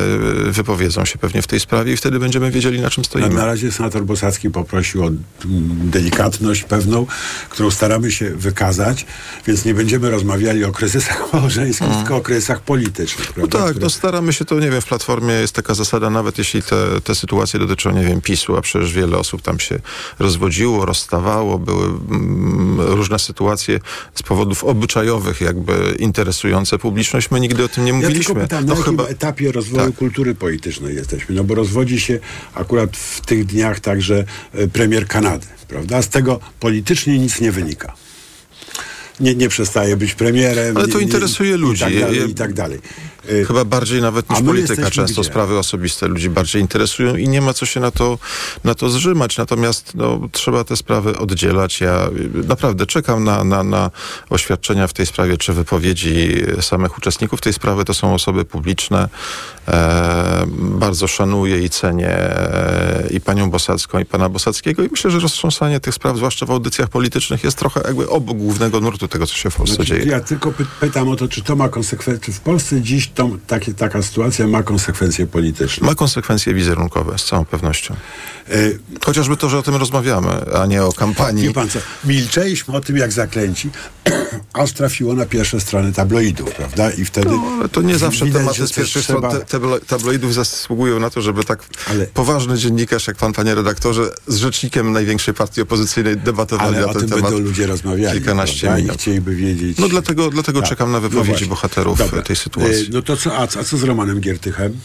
wypowiedzą 0.50 1.04
się 1.04 1.18
pewnie 1.18 1.42
w 1.42 1.46
tej 1.46 1.60
sprawie 1.60 1.92
i 1.92 1.96
wtedy 1.96 2.18
będziemy 2.18 2.50
wiedzieli, 2.50 2.80
na 2.80 2.90
czym 2.90 3.04
stoimy. 3.04 3.28
na 3.34 3.46
razie 3.46 3.72
senator 3.72 4.04
Bosacki 4.04 4.50
poprosił 4.50 5.02
o 5.04 5.06
mm, 5.08 5.22
delikatność 5.90 6.62
pewną, 6.62 7.06
którą 7.50 7.70
staramy 7.70 8.12
się 8.12 8.30
wykazać, 8.30 9.06
więc 9.46 9.64
nie 9.64 9.74
będziemy 9.74 10.10
rozmawiali 10.10 10.64
o 10.64 10.72
kryzysach 10.72 11.22
małżeńskich, 11.32 11.88
tylko 11.98 12.16
o 12.16 12.20
kryzysach 12.20 12.60
politycznych. 12.60 13.26
Mm. 13.26 13.32
No 13.36 13.48
Prawda? 13.48 13.58
tak, 13.58 13.70
które- 13.70 13.84
no 13.84 13.90
staramy 13.90 14.32
się 14.32 14.44
to, 14.44 14.60
nie 14.60 14.70
wiem, 14.70 14.80
w 14.80 14.86
Platformie 14.86 15.34
jest 15.34 15.54
taka 15.54 15.74
zasada, 15.74 16.10
nawet 16.10 16.38
jeśli 16.38 16.62
te, 16.62 17.00
te 17.04 17.14
sytuacje 17.14 17.60
dotyczą, 17.60 17.90
nie 17.90 18.04
wiem, 18.04 18.20
PiSu, 18.20 18.56
a 18.56 18.60
przecież 18.60 18.92
wiele 18.92 19.18
osób 19.18 19.42
tam 19.42 19.60
się 19.60 19.78
rozwodziło, 20.18 20.86
rozstawało, 20.86 21.58
były 21.58 21.84
mm, 21.86 22.80
różne 22.80 23.18
sytuacje 23.18 23.80
z 24.14 24.22
powodów 24.22 24.64
obyczajowych, 24.64 25.40
jakby 25.40 25.96
interesujące 25.98 26.78
publiczność. 26.78 27.30
My 27.30 27.40
nigdy 27.40 27.64
o 27.64 27.68
tym 27.68 27.84
nie 27.84 27.90
Ja 27.90 27.96
mówiliśmy. 27.96 28.24
tylko 28.24 28.40
pytam, 28.40 28.64
no 28.66 28.72
na 28.74 28.78
jakim 28.78 28.96
chyba 28.96 29.08
etapie 29.08 29.52
rozwoju 29.52 29.86
Tak. 29.86 29.94
kultury 29.96 30.34
politycznej 30.34 30.94
jesteśmy? 30.94 31.34
No 31.34 31.44
bo 31.44 31.54
rozwodzi 31.54 32.00
się 32.00 32.18
akurat 32.54 32.96
w 32.96 33.20
tych 33.20 33.44
dniach 33.46 33.80
także 33.80 34.24
e, 34.52 34.68
premier 34.68 35.06
Kanady, 35.06 35.46
prawda? 35.68 36.02
Z 36.02 36.08
tego 36.08 36.40
politycznie 36.60 37.18
nic 37.18 37.40
nie 37.40 37.52
wynika. 37.52 37.94
Nie, 39.20 39.34
nie 39.34 39.48
przestaje 39.48 39.96
być 39.96 40.14
premierem. 40.14 40.76
Ale 40.76 40.88
to 40.88 40.98
interesuje 40.98 41.56
ludzi. 41.56 41.82
I 41.82 41.84
tak 41.84 42.00
dalej, 42.00 42.18
Ja- 42.20 42.24
i 42.26 42.34
tak 42.34 42.52
dalej. 42.52 42.80
E, 43.28 43.44
Chyba 43.44 43.64
bardziej 43.64 44.02
nawet 44.02 44.30
niż 44.30 44.42
polityka. 44.42 44.90
Często 44.90 45.20
gdzie? 45.20 45.30
sprawy 45.30 45.58
osobiste 45.58 46.08
ludzi 46.08 46.30
bardziej 46.30 46.62
interesują 46.62 47.16
i 47.16 47.28
nie 47.28 47.40
ma 47.40 47.52
co 47.54 47.66
się 47.66 47.80
na 47.80 47.90
to, 47.90 48.18
na 48.64 48.74
to 48.74 48.90
zrzymać. 48.90 49.36
Natomiast 49.38 49.92
no, 49.94 50.20
trzeba 50.32 50.64
te 50.64 50.76
sprawy 50.76 51.18
oddzielać. 51.18 51.80
Ja 51.80 52.06
y, 52.44 52.46
naprawdę 52.48 52.86
czekam 52.86 53.24
na, 53.24 53.44
na, 53.44 53.62
na 53.62 53.90
oświadczenia 54.30 54.86
w 54.86 54.92
tej 54.92 55.06
sprawie, 55.06 55.36
czy 55.36 55.52
wypowiedzi 55.52 56.34
samych 56.60 56.98
uczestników 56.98 57.40
tej 57.40 57.52
sprawy. 57.52 57.84
To 57.84 57.94
są 57.94 58.14
osoby 58.14 58.44
publiczne. 58.44 59.08
E, 59.68 60.44
bardzo 60.58 61.08
szanuję 61.08 61.62
i 61.64 61.70
cenię 61.70 62.08
e, 62.08 63.08
i 63.10 63.20
panią 63.20 63.50
Bosacką, 63.50 63.98
i 63.98 64.04
pana 64.04 64.28
Bosackiego 64.28 64.82
i 64.82 64.88
myślę, 64.90 65.10
że 65.10 65.18
roztrząsanie 65.20 65.80
tych 65.80 65.94
spraw, 65.94 66.16
zwłaszcza 66.16 66.46
w 66.46 66.50
audycjach 66.50 66.88
politycznych, 66.88 67.44
jest 67.44 67.58
trochę 67.58 67.80
jakby 67.84 68.08
obok 68.08 68.36
głównego 68.36 68.80
nurtu 68.80 69.08
tego, 69.08 69.26
co 69.26 69.34
się 69.34 69.50
w 69.50 69.56
Polsce 69.56 69.74
Znaczy, 69.76 69.88
dzieje. 69.90 70.04
ja 70.06 70.20
tylko 70.20 70.50
py- 70.50 70.64
pytam 70.80 71.08
o 71.08 71.16
to, 71.16 71.28
czy 71.28 71.42
to 71.42 71.56
ma 71.56 71.68
konsekwencje. 71.68 72.24
Czy 72.26 72.32
w 72.32 72.40
Polsce 72.40 72.80
dziś 72.80 73.08
to, 73.14 73.30
takie, 73.46 73.74
taka 73.74 74.02
sytuacja 74.02 74.46
ma 74.46 74.62
konsekwencje 74.62 75.26
polityczne? 75.26 75.86
Ma 75.86 75.94
konsekwencje 75.94 76.54
wizerunkowe, 76.54 77.18
z 77.18 77.24
całą 77.24 77.44
pewnością. 77.44 77.94
E, 78.50 78.54
Chociażby 79.04 79.36
to, 79.36 79.48
że 79.48 79.58
o 79.58 79.62
tym 79.62 79.74
rozmawiamy, 79.76 80.28
a 80.54 80.66
nie 80.66 80.84
o 80.84 80.92
kampanii. 80.92 81.44
Wie 81.48 81.52
pan 81.52 81.68
co, 81.68 81.78
milczeliśmy 82.04 82.74
o 82.74 82.80
tym 82.80 82.96
jak 82.96 83.12
zaklęci, 83.12 83.70
aż 84.52 84.72
trafiło 84.72 85.14
na 85.14 85.26
pierwsze 85.26 85.60
strony 85.60 85.92
tabloidów, 85.92 86.54
prawda? 86.54 86.90
I 86.90 87.04
wtedy... 87.04 87.28
No, 87.28 87.42
ale 87.60 87.68
to 87.68 87.82
nie 87.82 87.98
zawsze 87.98 88.24
widać, 88.24 88.42
tematy 88.42 88.66
z 88.66 88.72
pierwszych 88.72 89.02
trzeba- 89.04 89.30
stron 89.44 89.80
tabloidów 89.86 90.34
zasługują 90.34 91.00
na 91.00 91.10
to, 91.10 91.22
żeby 91.22 91.44
tak 91.44 91.64
poważny 92.14 92.58
dziennikarz 92.58 93.06
jak 93.06 93.16
pan, 93.16 93.32
panie 93.32 93.54
redaktorze, 93.54 94.02
z 94.26 94.36
rzecznikiem 94.36 94.92
największej 94.92 95.34
partii 95.34 95.62
opozycyjnej 95.62 96.16
debatowali 96.16 96.76
Ale 96.76 96.86
na 96.86 96.90
o 96.90 96.92
ten 96.92 97.00
tym 97.00 97.10
temat. 97.10 97.24
będą 97.30 97.38
ludzie 97.46 97.66
rozmawiali. 97.66 98.18
kilkanaście 98.18 98.60
prawda? 98.60 98.78
I 98.78 98.82
minut. 98.82 98.98
chcieliby 99.00 99.34
wiedzieć. 99.36 99.78
No 99.78 99.88
dlatego, 99.88 100.30
dlatego 100.30 100.60
Tak. 100.60 100.68
czekam 100.68 100.92
na 100.92 100.98
No 100.98 101.00
wypowiedzi 101.00 101.28
właśnie. 101.30 101.46
bohaterów 101.46 101.98
Dobra. 101.98 102.22
tej 102.22 102.36
sytuacji. 102.36 102.86
E, 102.86 102.90
No 102.92 103.01
to 103.02 103.16
co, 103.16 103.36
a, 103.36 103.42
a 103.42 103.46
co 103.46 103.76
z 103.76 103.82
Romanem 103.82 104.20
Giertychem? 104.20 104.80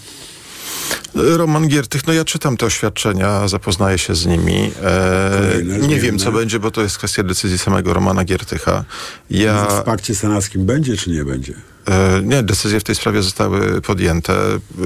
Roman 1.14 1.68
Giertych, 1.68 2.08
no 2.08 2.14
ja 2.14 2.26
czytam 2.26 2.58
te 2.58 2.66
oświadczenia, 2.66 3.48
zapoznaję 3.48 3.98
się 3.98 4.16
z 4.16 4.26
nimi. 4.26 4.72
E, 4.84 5.88
nie 5.88 6.00
wiem, 6.00 6.20
co 6.20 6.32
będzie, 6.32 6.60
bo 6.60 6.72
to 6.72 6.82
jest 6.82 6.98
kwestia 6.98 7.24
decyzji 7.24 7.58
samego 7.58 7.94
Romana 7.94 8.24
Giertycha. 8.24 8.84
Ja... 9.30 9.66
W 9.66 9.84
pakcie 9.84 10.16
senackim 10.16 10.66
będzie 10.66 10.98
czy 10.98 11.10
nie 11.10 11.26
będzie? 11.26 11.54
E, 11.88 12.22
Nie, 12.24 12.44
decyzje 12.44 12.80
w 12.80 12.84
tej 12.84 12.96
sprawie 12.96 13.22
zostały 13.22 13.82
podjęte. 13.82 14.34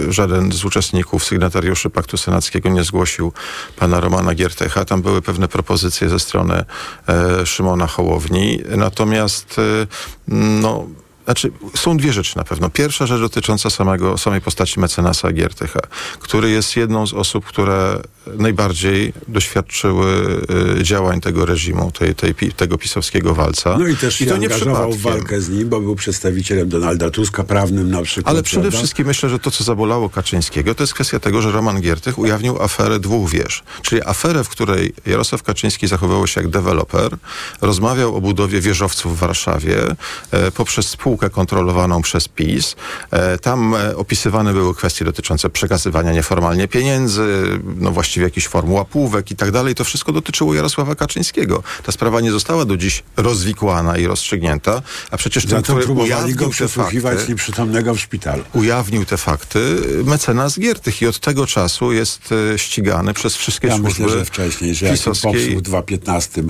Żaden 0.10 0.52
z 0.52 0.66
uczestników, 0.66 1.26
sygnatariuszy 1.26 1.90
Paktu 1.90 2.18
Senackiego 2.18 2.70
nie 2.70 2.84
zgłosił 2.84 3.34
pana 3.76 4.00
Romana 4.00 4.34
Giertecha. 4.34 4.86
Tam 4.86 5.02
były 5.02 5.22
pewne 5.22 5.48
propozycje 5.48 6.10
ze 6.10 6.20
strony 6.20 6.66
e, 7.08 7.46
Szymona 7.46 7.88
Hołowni. 7.88 8.62
Natomiast 8.78 9.56
e, 9.60 9.88
no, 10.28 10.88
znaczy, 11.32 11.52
są 11.76 11.98
dwie 11.98 12.14
rzeczy 12.14 12.38
na 12.38 12.44
pewno. 12.44 12.70
Pierwsza 12.70 13.06
rzecz 13.06 13.20
dotycząca 13.20 13.70
samego, 13.70 14.18
samej 14.18 14.42
postaci 14.42 14.80
mecenasa 14.80 15.32
Giertycha, 15.32 15.80
który 16.20 16.50
jest 16.50 16.76
jedną 16.76 17.08
z 17.08 17.14
osób, 17.14 17.46
które 17.46 18.02
najbardziej 18.28 19.14
doświadczyły 19.28 20.42
e, 20.80 20.84
działań 20.84 21.22
tego 21.22 21.46
reżimu, 21.46 21.92
tej, 21.92 22.16
tej, 22.16 22.34
tego 22.34 22.78
pisowskiego 22.78 23.34
walca. 23.34 23.78
No 23.78 23.88
i 23.88 23.96
też 23.96 24.16
się 24.16 24.26
to 24.26 24.38
nie 24.38 24.48
angażował 24.48 24.92
w 24.92 25.02
walkę 25.02 25.42
z 25.42 25.50
nim, 25.50 25.70
bo 25.70 25.82
był 25.82 25.96
przedstawicielem 25.96 26.70
Donalda 26.70 27.10
Tuska, 27.10 27.44
prawnym 27.44 27.90
na 27.90 28.02
przykład. 28.02 28.34
Ale 28.34 28.44
przede 28.44 28.62
prawda? 28.62 28.78
wszystkim 28.78 29.08
myślę, 29.08 29.30
że 29.30 29.40
to, 29.40 29.52
co 29.52 29.64
zabolało 29.64 30.10
Kaczyńskiego, 30.10 30.76
to 30.76 30.84
jest 30.84 30.94
kwestia 30.94 31.20
tego, 31.20 31.42
że 31.42 31.52
Roman 31.52 31.82
Giertych 31.82 32.20
ujawnił 32.20 32.62
aferę 32.62 33.00
dwóch 33.00 33.30
wież. 33.30 33.64
Czyli 33.82 34.02
aferę, 34.06 34.44
w 34.44 34.50
której 34.50 34.94
Jarosław 35.06 35.44
Kaczyński 35.44 35.88
zachowywał 35.88 36.28
się 36.28 36.42
jak 36.42 36.50
deweloper, 36.50 37.18
rozmawiał 37.62 38.16
o 38.16 38.22
budowie 38.22 38.62
wieżowców 38.62 39.18
w 39.18 39.20
Warszawie 39.20 39.96
e, 40.32 40.52
poprzez 40.52 40.88
spółkę 40.88 41.30
kontrolowaną 41.30 42.02
przez 42.02 42.28
PiS. 42.28 42.76
E, 43.12 43.38
tam 43.38 43.76
e, 43.76 43.98
opisywane 43.98 44.54
były 44.54 44.76
kwestie 44.76 45.06
dotyczące 45.06 45.50
przekazywania 45.50 46.12
nieformalnie 46.12 46.68
pieniędzy, 46.68 47.60
no 47.78 47.92
właściwie 47.92 48.11
właściwie 48.12 48.26
jakichś 48.26 48.48
form 48.48 48.72
łapówek 48.72 49.32
i 49.32 49.36
tak 49.36 49.52
dalej. 49.52 49.76
To 49.76 49.84
wszystko 49.84 50.12
dotyczyło 50.12 50.54
Jarosława 50.54 50.96
Kaczyńskiego. 50.96 51.64
Ta 51.84 51.92
sprawa 51.92 52.22
nie 52.22 52.32
została 52.32 52.66
do 52.66 52.78
dziś 52.78 53.04
rozwikłana 53.18 53.98
i 53.98 54.08
rozstrzygnięta, 54.08 54.82
a 55.12 55.18
przecież 55.18 55.46
ten, 55.46 55.62
który 55.62 55.84
próbowali 55.84 56.36
go 56.36 56.50
przesłuchiwać 56.50 57.18
fakty, 57.18 57.32
nieprzytomnego 57.32 57.94
w 57.96 58.00
szpitalu. 58.00 58.44
ujawnił 58.54 59.06
te 59.06 59.18
fakty 59.18 59.60
mecenas 60.04 60.60
Giertych 60.60 61.02
i 61.02 61.08
od 61.08 61.20
tego 61.20 61.48
czasu 61.48 61.94
jest 61.94 62.30
e, 62.54 62.60
ścigany 62.60 63.14
przez 63.14 63.36
wszystkie 63.36 63.68
Ja 63.68 63.78
służby 63.78 64.04
myślę, 64.04 64.20
że 64.20 64.26
wcześniej, 64.26 64.76
że 64.76 64.86
jak 64.86 64.96
pisowskiej. 64.96 65.32
popsuł 65.32 65.60
w 65.60 65.62
2015 65.62 66.44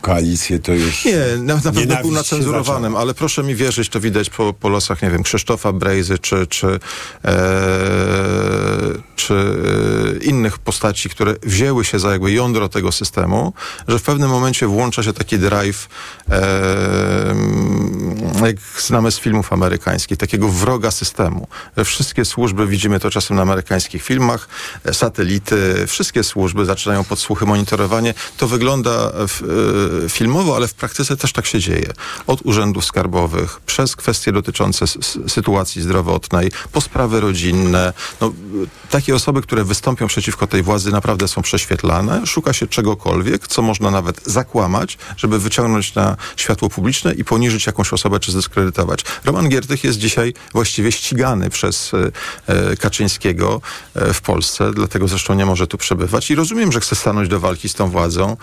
koalicję, 0.00 0.58
to 0.58 0.72
już... 0.72 1.04
Nie, 1.04 1.18
na, 1.38 1.54
na 1.54 1.60
pewno 1.60 1.72
był 1.72 1.80
nienawiść 1.80 2.08
się 2.08 2.14
nacenzurowanym, 2.14 2.96
ale 2.96 3.14
proszę 3.14 3.42
mi 3.42 3.54
wierzyć, 3.54 3.88
to 3.88 4.00
widać 4.00 4.30
po, 4.30 4.52
po 4.52 4.68
losach, 4.68 5.02
nie 5.02 5.10
wiem, 5.10 5.22
Krzysztofa 5.22 5.72
Brejzy 5.72 6.18
czy, 6.18 6.46
czy, 6.46 6.80
e, 7.24 9.07
czy 9.18 9.34
e, 9.34 10.24
innych 10.24 10.58
postaci, 10.58 11.08
które 11.08 11.34
wzięły 11.42 11.84
się 11.84 11.98
za 11.98 12.12
jakby 12.12 12.32
jądro 12.32 12.68
tego 12.68 12.92
systemu, 12.92 13.52
że 13.88 13.98
w 13.98 14.02
pewnym 14.02 14.30
momencie 14.30 14.66
włącza 14.66 15.02
się 15.02 15.12
taki 15.12 15.38
drive, 15.38 15.88
e, 16.30 17.34
jak 18.46 18.56
znamy 18.80 19.10
z 19.10 19.18
filmów 19.18 19.52
amerykańskich, 19.52 20.18
takiego 20.18 20.48
wroga 20.48 20.90
systemu. 20.90 21.48
Wszystkie 21.84 22.24
służby, 22.24 22.66
widzimy 22.66 23.00
to 23.00 23.10
czasem 23.10 23.36
na 23.36 23.42
amerykańskich 23.42 24.02
filmach, 24.02 24.48
e, 24.84 24.94
satelity, 24.94 25.86
wszystkie 25.86 26.24
służby 26.24 26.64
zaczynają 26.64 27.04
podsłuchy, 27.04 27.46
monitorowanie. 27.46 28.14
To 28.36 28.48
wygląda 28.48 29.10
w, 29.28 29.42
e, 30.04 30.08
filmowo, 30.08 30.56
ale 30.56 30.68
w 30.68 30.74
praktyce 30.74 31.16
też 31.16 31.32
tak 31.32 31.46
się 31.46 31.60
dzieje. 31.60 31.92
Od 32.26 32.40
urzędów 32.44 32.84
skarbowych, 32.84 33.60
przez 33.66 33.96
kwestie 33.96 34.32
dotyczące 34.32 34.84
sytuacji 35.28 35.82
zdrowotnej, 35.82 36.50
po 36.72 36.80
sprawy 36.80 37.20
rodzinne. 37.20 37.92
No, 38.20 38.26
e, 38.26 38.32
takie 39.08 39.16
osoby, 39.16 39.42
które 39.42 39.64
wystąpią 39.64 40.06
przeciwko 40.06 40.46
tej 40.46 40.62
władzy 40.62 40.92
naprawdę 40.92 41.28
są 41.28 41.42
prześwietlane. 41.42 42.26
Szuka 42.26 42.52
się 42.52 42.66
czegokolwiek, 42.66 43.48
co 43.48 43.62
można 43.62 43.90
nawet 43.90 44.20
zakłamać, 44.26 44.98
żeby 45.16 45.38
wyciągnąć 45.38 45.94
na 45.94 46.16
światło 46.36 46.68
publiczne 46.68 47.14
i 47.14 47.24
poniżyć 47.24 47.66
jakąś 47.66 47.92
osobę 47.92 48.20
czy 48.20 48.32
zdyskredytować. 48.32 49.04
Roman 49.24 49.48
Giertych 49.48 49.84
jest 49.84 49.98
dzisiaj 49.98 50.34
właściwie 50.52 50.92
ścigany 50.92 51.50
przez 51.50 51.94
e, 51.94 52.10
e, 52.46 52.76
Kaczyńskiego 52.76 53.60
e, 53.94 54.14
w 54.14 54.20
Polsce, 54.20 54.70
dlatego 54.74 55.08
zresztą 55.08 55.34
nie 55.34 55.46
może 55.46 55.66
tu 55.66 55.78
przebywać 55.78 56.30
i 56.30 56.34
rozumiem, 56.34 56.72
że 56.72 56.80
chce 56.80 56.96
stanąć 56.96 57.28
do 57.28 57.40
walki 57.40 57.68
z 57.68 57.74
tą 57.74 57.90
władzą 57.90 58.36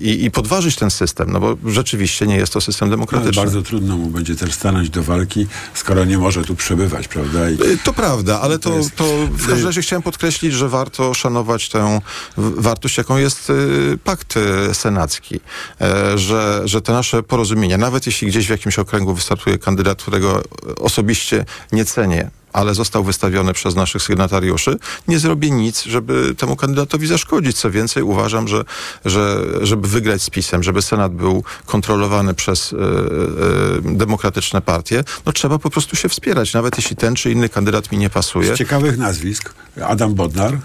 i, 0.00 0.24
i 0.24 0.30
podważyć 0.30 0.76
ten 0.76 0.90
system, 0.90 1.32
no 1.32 1.40
bo 1.40 1.56
rzeczywiście 1.66 2.26
nie 2.26 2.36
jest 2.36 2.52
to 2.52 2.60
system 2.60 2.90
demokratyczny. 2.90 3.42
bardzo 3.42 3.62
trudno 3.62 3.96
mu 3.96 4.06
będzie 4.06 4.36
też 4.36 4.52
stanąć 4.52 4.90
do 4.90 5.02
walki, 5.02 5.46
skoro 5.74 6.04
nie 6.04 6.18
może 6.18 6.44
tu 6.44 6.54
przebywać, 6.54 7.08
prawda? 7.08 7.50
I 7.50 7.78
To 7.84 7.92
prawda, 7.92 8.40
ale 8.40 8.58
to, 8.58 8.70
To 8.70 9.04
to 9.04 9.04
w 9.32 9.46
każdym 9.46 9.66
razie 9.66 9.82
chciałem 9.90 10.02
podkreślić, 10.02 10.52
że 10.52 10.68
warto 10.68 11.14
szanować 11.14 11.68
tę 11.68 12.00
wartość, 12.36 12.98
jaką 12.98 13.16
jest 13.16 13.50
y, 13.50 13.98
pakt 14.04 14.36
y, 14.36 14.74
senacki, 14.74 15.40
e, 15.80 16.18
że, 16.18 16.62
że 16.64 16.82
te 16.82 16.92
nasze 16.92 17.22
porozumienia, 17.22 17.78
nawet 17.78 18.06
jeśli 18.06 18.28
gdzieś 18.28 18.46
w 18.46 18.50
jakimś 18.50 18.78
okręgu 18.78 19.14
wystartuje 19.14 19.58
kandydat, 19.58 20.02
którego 20.02 20.42
osobiście 20.80 21.44
nie 21.72 21.84
cenię, 21.84 22.30
ale 22.52 22.74
został 22.74 23.04
wystawiony 23.04 23.52
przez 23.52 23.74
naszych 23.74 24.02
sygnatariuszy, 24.02 24.78
nie 25.08 25.18
zrobię 25.18 25.50
nic, 25.50 25.84
żeby 25.84 26.34
temu 26.34 26.56
kandydatowi 26.56 27.06
zaszkodzić. 27.06 27.56
Co 27.56 27.70
więcej, 27.70 28.02
uważam, 28.02 28.48
że, 28.48 28.64
że 29.04 29.42
żeby 29.62 29.88
wygrać 29.88 30.22
z 30.22 30.30
PiSem, 30.30 30.62
żeby 30.62 30.82
Senat 30.82 31.14
był 31.14 31.44
kontrolowany 31.66 32.34
przez 32.34 32.72
e, 32.72 32.76
e, 32.76 33.96
demokratyczne 33.96 34.60
partie, 34.60 35.04
no 35.26 35.32
trzeba 35.32 35.58
po 35.58 35.70
prostu 35.70 35.96
się 35.96 36.08
wspierać, 36.08 36.54
nawet 36.54 36.76
jeśli 36.76 36.96
ten 36.96 37.14
czy 37.14 37.30
inny 37.30 37.48
kandydat 37.48 37.92
mi 37.92 37.98
nie 37.98 38.10
pasuje. 38.10 38.54
z 38.54 38.58
ciekawych 38.58 38.98
nazwisk, 38.98 39.54
Adam 39.82 40.14
Bodnar, 40.14 40.58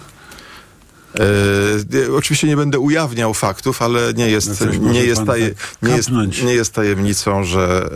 E, 1.19 2.15
oczywiście 2.15 2.47
nie 2.47 2.57
będę 2.57 2.79
ujawniał 2.79 3.33
faktów, 3.33 3.81
ale 3.81 4.13
nie 4.13 4.29
jest, 4.29 4.61
No 4.61 4.65
może 4.65 4.79
nie 4.79 5.03
jest, 5.03 5.25
taje, 5.25 5.49
tak 5.49 5.89
nie 5.89 5.95
jest, 5.95 6.09
nie 6.43 6.53
jest 6.53 6.73
tajemnicą, 6.73 7.43
że 7.43 7.89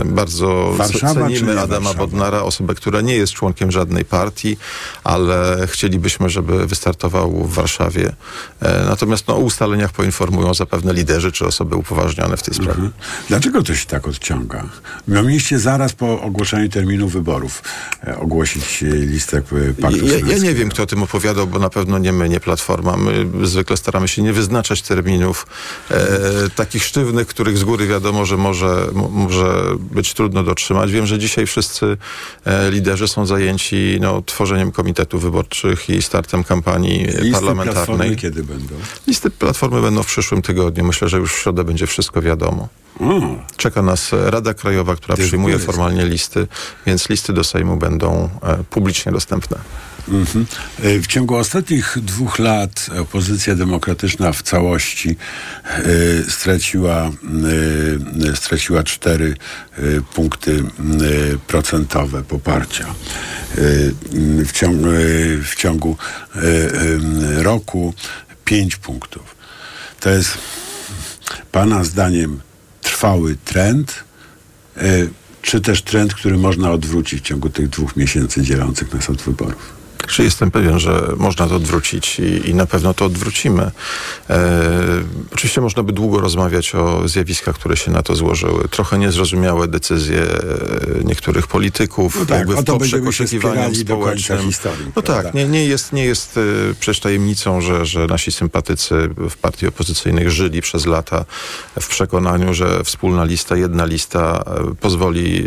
e, 0.00 0.04
bardzo 0.04 0.72
Warszawa 0.76 1.26
cenimy 1.26 1.60
Adama 1.60 1.68
Warszawa? 1.68 1.94
Bodnara, 1.94 2.42
osobę, 2.42 2.74
która 2.74 3.00
nie 3.00 3.16
jest 3.16 3.32
członkiem 3.32 3.70
żadnej 3.70 4.04
partii, 4.04 4.56
ale 5.04 5.66
chcielibyśmy, 5.66 6.30
żeby 6.30 6.66
wystartował 6.66 7.44
w 7.44 7.54
Warszawie. 7.54 8.12
E, 8.60 8.84
natomiast 8.88 9.28
no, 9.28 9.36
o 9.36 9.38
ustaleniach 9.38 9.92
poinformują 9.92 10.54
zapewne 10.54 10.92
liderzy 10.92 11.32
czy 11.32 11.46
osoby 11.46 11.76
upoważnione 11.76 12.36
w 12.36 12.42
tej 12.42 12.54
sprawie. 12.54 12.70
Mhm. 12.70 12.92
Dlaczego 13.28 13.62
to 13.62 13.74
się 13.74 13.86
tak 13.86 14.08
odciąga? 14.08 14.64
Mieliście 15.08 15.58
zaraz 15.58 15.92
po 15.92 16.20
ogłoszeniu 16.20 16.68
terminu 16.68 17.08
wyborów 17.08 17.62
e, 18.06 18.18
ogłosić 18.18 18.82
e, 18.82 18.86
listę 18.86 19.36
e, 19.38 19.42
paktu 19.82 20.06
Ja, 20.06 20.18
ja 20.26 20.38
nie 20.38 20.54
wiem, 20.54 20.68
kto 20.68 20.82
o 20.82 20.86
tym 20.86 21.02
opowiadał, 21.02 21.46
bo 21.46 21.58
na 21.58 21.70
pewno 21.70 21.85
nie 21.86 22.12
my, 22.12 22.28
nie 22.28 22.40
Platforma. 22.40 22.96
My 22.96 23.46
zwykle 23.46 23.76
staramy 23.76 24.08
się 24.08 24.22
nie 24.22 24.32
wyznaczać 24.32 24.82
terminów 24.82 25.46
e, 25.90 25.96
takich 26.56 26.84
sztywnych, 26.84 27.26
których 27.26 27.58
z 27.58 27.64
góry 27.64 27.86
wiadomo, 27.86 28.24
że 28.26 28.36
może, 28.36 28.86
może 28.92 29.62
być 29.78 30.14
trudno 30.14 30.42
dotrzymać. 30.42 30.92
Wiem, 30.92 31.06
że 31.06 31.18
dzisiaj 31.18 31.46
wszyscy 31.46 31.96
e, 32.44 32.70
liderzy 32.70 33.08
są 33.08 33.26
zajęci 33.26 33.98
no, 34.00 34.22
tworzeniem 34.22 34.72
komitetów 34.72 35.22
wyborczych 35.22 35.90
i 35.90 36.02
startem 36.02 36.44
kampanii 36.44 37.04
Listy 37.04 37.30
parlamentarnej. 37.30 37.74
Platformy 37.74 38.16
kiedy 38.16 38.42
będą? 38.44 38.74
Listy 39.06 39.30
Platformy 39.30 39.82
będą 39.82 40.02
w 40.02 40.06
przyszłym 40.06 40.42
tygodniu. 40.42 40.84
Myślę, 40.84 41.08
że 41.08 41.18
już 41.18 41.34
w 41.34 41.38
środę 41.38 41.64
będzie 41.64 41.86
wszystko 41.86 42.22
wiadomo. 42.22 42.68
O, 43.00 43.20
Czeka 43.56 43.82
nas 43.82 44.10
Rada 44.12 44.54
Krajowa, 44.54 44.96
która 44.96 45.16
przyjmuje 45.16 45.58
formalnie 45.58 46.04
listy, 46.04 46.46
więc 46.86 47.08
listy 47.08 47.32
do 47.32 47.44
Sejmu 47.44 47.76
będą 47.76 48.28
e, 48.42 48.64
publicznie 48.70 49.12
dostępne. 49.12 49.58
Mhm. 50.08 50.46
E, 50.82 51.00
W 51.00 51.06
ciągu 51.06 51.36
ostatnich 51.36 51.98
dwóch 52.02 52.38
lat 52.38 52.86
opozycja 53.00 53.54
demokratyczna 53.54 54.32
w 54.32 54.42
całości 54.42 55.16
e, 55.64 55.82
straciła, 56.30 57.10
e, 58.32 58.36
straciła 58.36 58.82
cztery 58.82 59.36
e, 59.72 59.82
punkty 60.14 60.62
procentowe 61.46 62.22
poparcia. 62.22 62.86
W, 64.44 64.52
ciągu, 64.52 64.84
w 65.44 65.54
ciągu 65.56 65.96
roku 67.36 67.94
pięć 68.44 68.76
punktów. 68.76 69.36
To 70.00 70.10
jest 70.10 70.38
Pana 71.52 71.84
zdaniem 71.84 72.40
trwały 72.82 73.36
trend, 73.44 74.04
czy 75.42 75.60
też 75.60 75.82
trend, 75.82 76.14
który 76.14 76.38
można 76.38 76.70
odwrócić 76.70 77.20
w 77.20 77.24
ciągu 77.24 77.50
tych 77.50 77.68
dwóch 77.68 77.96
miesięcy 77.96 78.42
dzielących 78.42 78.94
nas 78.94 79.10
od 79.10 79.22
wyborów? 79.22 79.75
Czy 80.06 80.24
jestem 80.24 80.50
pewien, 80.50 80.78
że 80.78 81.12
można 81.16 81.46
to 81.46 81.54
odwrócić 81.56 82.18
i, 82.20 82.50
i 82.50 82.54
na 82.54 82.66
pewno 82.66 82.94
to 82.94 83.04
odwrócimy. 83.04 83.70
E, 84.30 84.50
oczywiście 85.32 85.60
można 85.60 85.82
by 85.82 85.92
długo 85.92 86.20
rozmawiać 86.20 86.74
o 86.74 87.08
zjawiskach, 87.08 87.54
które 87.54 87.76
się 87.76 87.90
na 87.90 88.02
to 88.02 88.14
złożyły. 88.14 88.68
Trochę 88.68 88.98
niezrozumiałe 88.98 89.68
decyzje 89.68 90.22
e, 90.22 91.04
niektórych 91.04 91.46
polityków, 91.46 92.16
No 92.20 92.26
tak, 92.26 92.38
jakby 92.38 92.56
w 92.56 92.64
poprzek 92.64 93.06
oczekiwaniom 93.06 93.74
społecznym. 93.74 94.38
historii, 94.38 94.86
no 94.96 95.02
prawda? 95.02 95.22
tak, 95.22 95.34
nie, 95.34 95.44
nie 95.48 95.64
jest, 95.66 95.92
nie 95.92 96.04
jest 96.04 96.36
e, 96.38 96.40
przecież 96.80 97.00
tajemnicą, 97.00 97.60
że, 97.60 97.86
że 97.86 98.06
nasi 98.06 98.32
sympatycy 98.32 98.94
w 99.30 99.36
partii 99.36 99.66
opozycyjnych 99.66 100.30
żyli 100.30 100.60
przez 100.62 100.86
lata 100.86 101.24
w 101.80 101.88
przekonaniu, 101.88 102.54
że 102.54 102.84
wspólna 102.84 103.24
lista, 103.24 103.56
jedna 103.56 103.84
lista 103.84 104.44
e, 104.46 104.74
pozwoli 104.74 105.46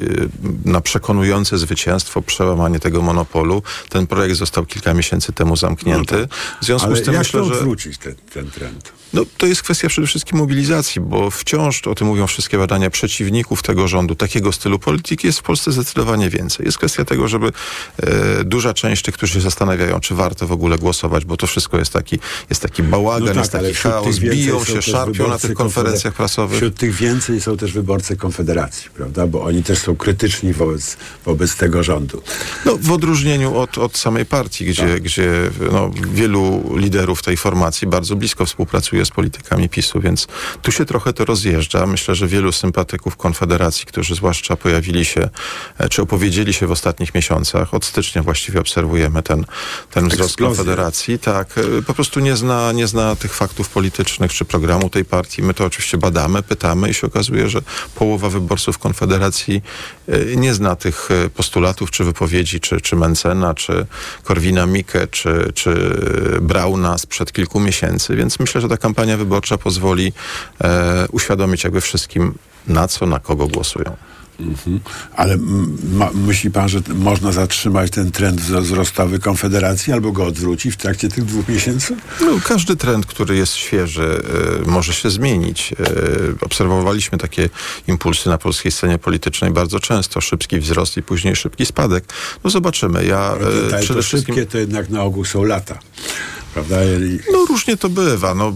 na 0.66 0.82
przekonujące 0.82 1.58
zwycięstwo, 1.58 2.22
przełamanie 2.22 2.80
tego 2.80 3.02
monopolu. 3.02 3.64
Ten 3.90 4.08
projekt 4.08 4.36
został 4.36 4.49
kilka 4.66 4.94
miesięcy 4.94 5.34
temu 5.34 5.56
zamknięty. 5.56 6.28
W 6.62 6.66
związku 6.66 6.90
No 6.90 6.96
tak. 6.96 6.98
Ale 6.98 7.04
z 7.04 7.06
tym 7.06 7.14
jak 7.14 7.24
myślę, 7.24 7.40
to 7.40 7.46
że 7.46 7.54
odwrócić 7.54 7.98
ten, 7.98 8.16
ten 8.34 8.52
trend? 8.52 8.92
No, 9.14 9.26
to 9.38 9.46
jest 9.46 9.64
kwestia 9.64 9.88
przede 9.88 10.08
wszystkim 10.08 10.38
mobilizacji, 10.38 11.02
bo 11.02 11.32
wciąż, 11.32 11.88
o 11.88 11.96
tym 11.96 12.08
mówią 12.08 12.28
wszystkie 12.28 12.58
badania, 12.58 12.90
przeciwników 12.90 13.64
tego 13.64 13.88
rządu, 13.88 14.16
takiego 14.16 14.52
stylu 14.52 14.80
polityki 14.80 15.28
jest 15.28 15.40
w 15.40 15.44
Polsce 15.44 15.72
zdecydowanie 15.72 16.30
więcej. 16.30 16.66
Jest 16.66 16.78
kwestia 16.78 17.06
tego, 17.06 17.28
żeby 17.28 17.52
e, 17.98 18.44
duża 18.44 18.74
część 18.74 19.04
tych, 19.04 19.14
którzy 19.14 19.34
się 19.34 19.42
zastanawiają, 19.42 20.00
czy 20.00 20.16
warto 20.16 20.48
w 20.48 20.52
ogóle 20.52 20.78
głosować, 20.78 21.26
bo 21.26 21.38
to 21.38 21.48
wszystko 21.48 21.80
jest 21.80 21.94
taki, 21.94 22.20
jest 22.50 22.62
taki 22.62 22.84
bałagan, 22.84 23.28
No 23.28 23.28
tak, 23.28 23.38
jest 23.38 23.52
taki 23.52 23.74
chaos, 23.74 24.20
biją 24.20 24.66
się, 24.66 24.82
szarpią 24.82 25.28
na 25.28 25.38
tych 25.40 25.54
konferencjach 25.54 26.14
prasowych. 26.14 26.58
Wśród 26.58 26.76
tych 26.76 26.96
więcej 26.96 27.42
są 27.42 27.58
też 27.58 27.74
wyborcy 27.74 28.18
Konfederacji, 28.18 28.90
prawda? 28.90 29.28
Bo 29.28 29.44
oni 29.44 29.64
też 29.64 29.80
są 29.80 29.96
krytyczni 29.96 30.54
wobec, 30.54 30.98
wobec 31.26 31.56
tego 31.56 31.84
rządu. 31.84 32.22
No, 32.66 32.78
w 32.82 32.92
odróżnieniu 32.92 33.58
od, 33.58 33.78
od 33.78 33.98
samej 33.98 34.26
partii, 34.26 34.66
gdzie, 34.66 34.88
Tak. 34.88 35.02
gdzie 35.02 35.32
no, 35.72 35.92
wielu 36.14 36.64
liderów 36.76 37.24
tej 37.24 37.38
formacji 37.38 37.88
bardzo 37.88 38.16
blisko 38.16 38.46
współpracuje 38.46 38.99
z 39.06 39.10
politykami 39.10 39.70
PiSu, 39.70 40.00
więc 40.02 40.28
tu 40.62 40.72
się 40.72 40.86
trochę 40.86 41.14
to 41.14 41.26
rozjeżdża. 41.26 41.86
Myślę, 41.86 42.16
że 42.16 42.28
wielu 42.28 42.52
sympatyków 42.52 43.18
Konfederacji, 43.18 43.86
którzy 43.86 44.16
zwłaszcza 44.16 44.56
pojawili 44.56 45.06
się, 45.06 45.30
e, 45.78 45.90
czy 45.90 46.02
opowiedzieli 46.02 46.54
się 46.54 46.68
w 46.68 46.72
ostatnich 46.72 47.16
miesiącach, 47.16 47.74
od 47.74 47.86
stycznia 47.86 48.24
właściwie 48.24 48.60
obserwujemy 48.60 49.24
ten, 49.24 49.46
ten 49.92 50.10
wzrost. 50.10 50.38
Konfederacji, 50.38 51.20
tak, 51.20 51.58
e, 51.58 51.82
po 51.82 51.94
prostu 51.94 52.20
nie 52.20 52.36
zna, 52.36 52.72
nie 52.72 52.88
zna 52.88 53.16
tych 53.16 53.34
faktów 53.34 53.70
politycznych, 53.70 54.34
czy 54.34 54.46
programu 54.46 54.90
tej 54.90 55.06
partii. 55.06 55.44
My 55.44 55.54
to 55.54 55.66
oczywiście 55.66 55.98
badamy, 55.98 56.44
pytamy 56.44 56.90
i 56.90 56.94
się 56.94 57.08
okazuje, 57.08 57.50
że 57.50 57.62
połowa 57.96 58.30
wyborców 58.30 58.78
Konfederacji 58.78 59.62
e, 60.08 60.36
nie 60.36 60.54
zna 60.54 60.76
tych 60.76 61.10
postulatów, 61.36 61.92
czy 61.92 62.04
wypowiedzi, 62.04 62.60
czy, 62.60 62.82
czy 62.82 62.96
Mencena, 62.96 63.54
czy 63.54 63.86
Korwina 64.24 64.66
Mikke 64.66 65.08
czy, 65.08 65.52
czy 65.56 66.00
Brauna 66.42 66.98
sprzed 66.98 67.32
kilku 67.32 67.60
miesięcy, 67.60 68.16
więc 68.16 68.40
myślę, 68.40 68.62
że 68.62 68.68
ta 68.68 68.78
kampania 68.90 69.18
wyborcza 69.18 69.58
pozwoli 69.58 70.14
e, 70.64 71.08
uświadomić 71.12 71.64
jakby 71.64 71.82
wszystkim, 71.82 72.34
na 72.68 72.88
co, 72.88 73.06
na 73.06 73.20
kogo 73.20 73.48
głosują. 73.48 73.96
Mhm. 74.40 74.80
Ale 75.16 75.38
ma, 75.94 76.10
myśli 76.14 76.52
pan, 76.52 76.70
że 76.70 76.82
można 76.96 77.32
zatrzymać 77.32 77.92
ten 77.92 78.12
trend 78.12 78.42
wzro- 78.42 78.62
wzrostowy 78.62 79.20
Konfederacji 79.20 79.94
albo 79.94 80.12
go 80.12 80.26
odwrócić 80.26 80.74
w 80.74 80.78
trakcie 80.78 81.10
tych 81.10 81.26
dwóch 81.26 81.48
miesięcy? 81.48 81.96
No, 82.22 82.28
każdy 82.44 82.76
trend, 82.76 83.06
który 83.06 83.36
jest 83.36 83.54
świeży, 83.56 84.22
e, 84.66 84.70
może 84.70 84.94
się 84.94 85.10
zmienić. 85.10 85.74
E, 85.74 85.76
obserwowaliśmy 86.46 87.18
takie 87.18 87.50
impulsy 87.88 88.30
na 88.30 88.38
polskiej 88.38 88.72
scenie 88.72 88.98
politycznej 88.98 89.52
bardzo 89.52 89.80
często. 89.80 90.22
Szybki 90.22 90.60
wzrost 90.60 90.98
i 90.98 91.04
później 91.04 91.36
szybki 91.36 91.66
spadek. 91.66 92.04
No 92.44 92.50
zobaczymy. 92.50 93.06
Ja 93.06 93.34
Te, 93.70 93.80
przede 93.80 94.04
wszystkim... 94.04 94.36
szybkie 94.36 94.52
to 94.52 94.58
jednak 94.58 94.90
na 94.90 95.04
ogół 95.04 95.26
są 95.26 95.44
lata. 95.44 95.80
Prawda? 96.54 96.84
I- 96.86 97.20
No 97.32 97.46
różnie 97.46 97.78
to 97.78 97.90
bywa. 97.90 98.36
No, 98.36 98.54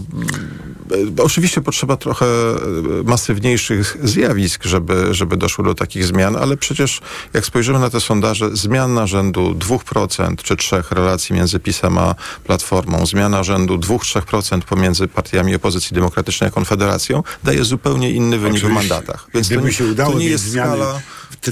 e, 1.18 1.22
oczywiście 1.22 1.60
potrzeba 1.60 1.96
trochę 1.96 2.26
e, 2.26 2.58
masywniejszych 3.04 3.96
zjawisk, 4.02 4.64
żeby, 4.64 5.14
żeby 5.14 5.36
doszło 5.36 5.64
do 5.64 5.74
takich 5.74 6.04
zmian, 6.04 6.36
ale 6.36 6.56
przecież 6.56 7.00
jak 7.34 7.46
spojrzymy 7.46 7.78
na 7.78 7.90
te 7.90 8.00
sondaże, 8.00 8.56
zmiana 8.56 9.06
rzędu 9.06 9.54
2% 9.54 10.36
czy 10.42 10.54
3% 10.54 10.82
relacji 10.94 11.34
między 11.34 11.60
PiSem 11.60 11.98
a 11.98 12.14
Platformą, 12.44 13.06
zmiana 13.06 13.42
rzędu 13.42 13.76
2-3% 13.78 14.60
pomiędzy 14.60 15.08
partiami 15.08 15.54
opozycji 15.54 15.94
demokratycznej 15.94 16.48
a 16.48 16.50
Konfederacją 16.50 17.22
daje 17.44 17.64
zupełnie 17.64 18.10
inny 18.10 18.38
wynik 18.38 18.60
w 18.64 18.68
mandatach. 18.68 19.26
Więc 19.34 19.46
Gdyby 19.46 19.62
to, 19.62 19.68
nie- 19.68 19.74
się 19.74 19.84
udało 19.84 20.12
to 20.12 20.18
nie 20.18 20.26
jest 20.28 20.44
zmiany, 20.44 20.76
skala... 20.76 21.00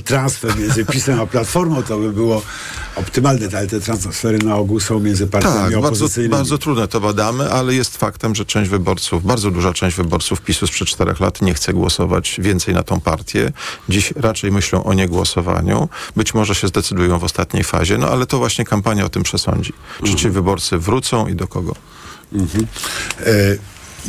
transfer 0.05 0.57
między 0.59 0.85
PiSem 0.85 1.21
a 1.21 1.27
Platformą, 1.27 1.83
to 1.83 1.99
by 1.99 2.13
było 2.13 2.43
optymalne, 2.97 3.49
ale 3.59 3.67
te 3.67 3.81
transfery 3.81 4.39
na 4.39 4.57
ogół 4.57 4.81
są 4.81 5.01
między 5.01 5.27
partiami 5.27 5.73
Tak, 5.73 5.83
bardzo, 5.83 6.07
bardzo 6.31 6.59
trudne 6.59 6.89
to 6.89 7.01
badamy, 7.01 7.51
ale 7.51 7.75
jest 7.75 7.97
faktem, 7.97 8.35
że 8.35 8.45
część 8.45 8.71
wyborców, 8.71 9.25
bardzo 9.25 9.51
duża 9.51 9.73
część 9.73 9.97
wyborców 9.97 10.41
PiSu 10.41 10.67
sprzed 10.67 10.89
czterech 10.89 11.21
lat 11.21 11.43
nie 11.43 11.55
chce 11.55 11.73
głosować 11.73 12.37
więcej 12.39 12.75
na 12.75 12.83
tą 12.83 13.01
partię. 13.01 13.53
Dziś 13.89 14.13
raczej 14.17 14.53
myślą 14.53 14.85
o 14.85 14.95
niegłosowaniu. 14.95 15.89
Być 16.17 16.35
może 16.35 16.55
się 16.55 16.69
zdecydują 16.69 17.19
w 17.19 17.25
ostatniej 17.25 17.65
fazie, 17.65 17.99
no 17.99 18.09
ale 18.09 18.27
to 18.27 18.39
właśnie 18.39 18.65
kampania 18.65 19.05
o 19.05 19.09
tym 19.09 19.23
przesądzi. 19.23 19.73
Czy 20.05 20.15
ci 20.15 20.31
wyborcy 20.31 20.79
wrócą 20.79 21.27
i 21.27 21.35
do 21.35 21.49
kogo? 21.49 21.75
Mhm. 22.33 22.67
E, 23.21 23.33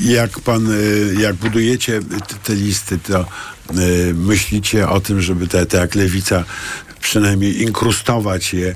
jak 0.02 0.40
pan, 0.40 0.68
e, 0.72 1.22
jak 1.22 1.36
budujecie 1.36 2.02
te, 2.28 2.36
te 2.44 2.56
listy, 2.56 3.00
to 3.00 3.20
e, 3.20 3.26
myślicie 4.14 4.90
o 4.90 5.00
tym, 5.00 5.22
żeby 5.22 5.48
te, 5.48 5.66
te 5.66 5.78
jak 5.78 5.96
lewica 5.96 6.44
przynajmniej 7.04 7.62
inkrustować 7.62 8.54
je 8.54 8.76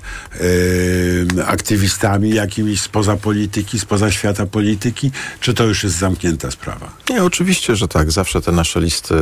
e, 1.40 1.46
aktywistami 1.46 2.30
jakimiś 2.30 2.82
spoza 2.82 3.18
polityki, 3.18 3.80
spoza 3.80 4.12
świata 4.12 4.46
polityki, 4.46 5.12
czy 5.40 5.54
to 5.54 5.64
już 5.64 5.84
jest 5.84 5.98
zamknięta 5.98 6.52
sprawa? 6.52 6.90
Nie, 7.10 7.24
oczywiście, 7.24 7.76
że 7.76 7.88
tak. 7.88 8.12
Zawsze 8.12 8.42
te 8.42 8.52
nasze 8.52 8.80
listy 8.80 9.14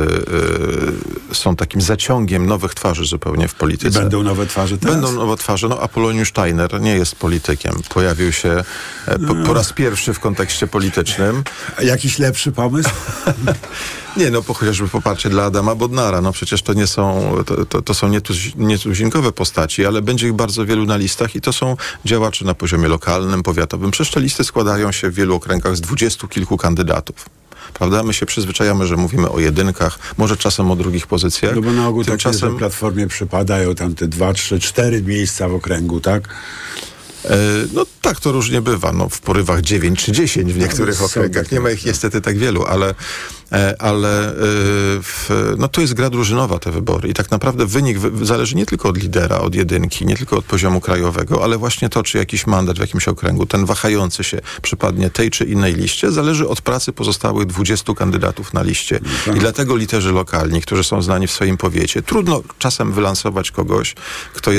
y, 1.32 1.34
są 1.34 1.56
takim 1.56 1.80
zaciągiem 1.80 2.46
nowych 2.46 2.74
twarzy 2.74 3.04
zupełnie 3.04 3.48
w 3.48 3.54
polityce. 3.54 4.00
Będą 4.00 4.22
nowe 4.22 4.46
twarze 4.46 4.78
teraz? 4.78 4.96
Będą 4.96 5.12
nowe 5.12 5.36
twarze. 5.36 5.68
No, 5.68 5.80
Apoloniusz 5.80 6.28
Steiner 6.28 6.80
nie 6.80 6.96
jest 6.96 7.16
politykiem. 7.16 7.72
Pojawił 7.88 8.32
się 8.32 8.64
e, 9.06 9.18
po, 9.18 9.34
po 9.34 9.54
raz 9.54 9.72
pierwszy 9.72 10.14
w 10.14 10.20
kontekście 10.20 10.66
politycznym. 10.66 11.42
Jakiś 11.82 12.18
lepszy 12.18 12.52
pomysł? 12.52 12.90
Nie, 14.16 14.30
no 14.30 14.42
po, 14.42 14.54
chociażby 14.54 14.88
poparcie 14.88 15.28
dla 15.30 15.44
Adama 15.44 15.74
Bodnara. 15.74 16.20
No 16.20 16.32
przecież 16.32 16.62
to 16.62 16.72
nie 16.72 16.86
są, 16.86 17.34
to, 17.46 17.66
to, 17.66 17.82
to 17.82 17.94
są 17.94 18.08
nietuzi- 18.08 18.56
nietuzinkowe 18.56 19.32
postaci, 19.32 19.86
ale 19.86 20.02
będzie 20.02 20.26
ich 20.26 20.32
bardzo 20.32 20.66
wielu 20.66 20.84
na 20.84 20.96
listach 20.96 21.34
i 21.36 21.40
to 21.40 21.52
są 21.52 21.76
działacze 22.04 22.44
na 22.44 22.54
poziomie 22.54 22.88
lokalnym, 22.88 23.42
powiatowym. 23.42 23.90
Przecież 23.90 24.14
te 24.14 24.20
listy 24.20 24.44
składają 24.44 24.92
się 24.92 25.10
w 25.10 25.14
wielu 25.14 25.34
okręgach 25.34 25.76
z 25.76 25.80
dwudziestu 25.80 26.28
kilku 26.28 26.56
kandydatów. 26.56 27.26
Prawda? 27.74 28.02
My 28.02 28.14
się 28.14 28.26
przyzwyczajamy, 28.26 28.86
że 28.86 28.96
mówimy 28.96 29.30
o 29.30 29.40
jedynkach, 29.40 29.98
może 30.16 30.36
czasem 30.36 30.70
o 30.70 30.76
drugich 30.76 31.06
pozycjach. 31.06 31.54
No 31.54 31.62
bo 31.62 31.72
na 31.72 31.88
ogół 31.88 32.04
tak 32.04 32.10
Tymczasem... 32.10 32.50
że 32.52 32.58
Platformie 32.58 33.06
przypadają 33.06 33.74
tam 33.74 33.94
te 33.94 34.08
dwa, 34.08 34.32
trzy, 34.32 34.60
cztery 34.60 35.02
miejsca 35.02 35.48
w 35.48 35.54
okręgu, 35.54 36.00
tak? 36.00 36.28
E, 37.26 37.36
No 37.72 37.86
tak 38.02 38.20
to 38.20 38.32
różnie 38.32 38.60
bywa. 38.60 38.92
No, 38.92 39.08
w 39.08 39.20
porywach 39.20 39.60
9 39.60 40.04
czy 40.04 40.12
10 40.12 40.52
w 40.52 40.58
niektórych 40.58 40.94
są 40.94 41.04
okręgach. 41.04 41.52
Nie 41.52 41.60
ma 41.60 41.70
ich 41.70 41.86
niestety 41.86 42.20
tak 42.20 42.38
wielu, 42.38 42.64
ale, 42.64 42.94
e, 43.52 43.74
ale 43.78 44.28
e, 44.30 44.34
w, 45.02 45.30
no, 45.58 45.68
to 45.68 45.80
jest 45.80 45.94
gra 45.94 46.10
drużynowa 46.10 46.58
te 46.58 46.70
wybory 46.72 47.08
i 47.08 47.14
tak 47.14 47.30
naprawdę 47.30 47.66
wynik 47.66 47.98
wy- 47.98 48.26
zależy 48.26 48.56
nie 48.56 48.66
tylko 48.66 48.88
od 48.88 48.96
lidera, 48.96 49.38
od 49.38 49.54
jedynki, 49.54 50.06
nie 50.06 50.16
tylko 50.16 50.36
od 50.36 50.44
poziomu 50.44 50.80
krajowego, 50.80 51.44
ale 51.44 51.58
właśnie 51.58 51.88
to, 51.88 52.02
czy 52.02 52.18
jakiś 52.18 52.46
mandat 52.46 52.76
w 52.76 52.80
jakimś 52.80 53.08
okręgu, 53.08 53.46
ten 53.46 53.64
wahający 53.66 54.24
się 54.24 54.40
przypadnie 54.62 55.10
tej 55.10 55.30
czy 55.30 55.44
innej 55.44 55.74
liście, 55.74 56.12
zależy 56.12 56.48
od 56.48 56.60
pracy 56.60 56.92
pozostałych 56.92 57.46
20 57.46 57.94
kandydatów 57.94 58.54
na 58.54 58.62
liście. 58.62 59.00
I 59.36 59.38
dlatego 59.38 59.76
literzy 59.76 60.12
lokalni, 60.12 60.62
którzy 60.62 60.84
są 60.84 61.02
znani 61.02 61.26
w 61.26 61.30
swoim 61.32 61.56
powiecie, 61.56 62.02
trudno 62.02 62.42
czasem 62.58 62.92
wylansować 62.92 63.50
kogoś, 63.50 63.94
kto 64.34 64.52
jest 64.52 64.56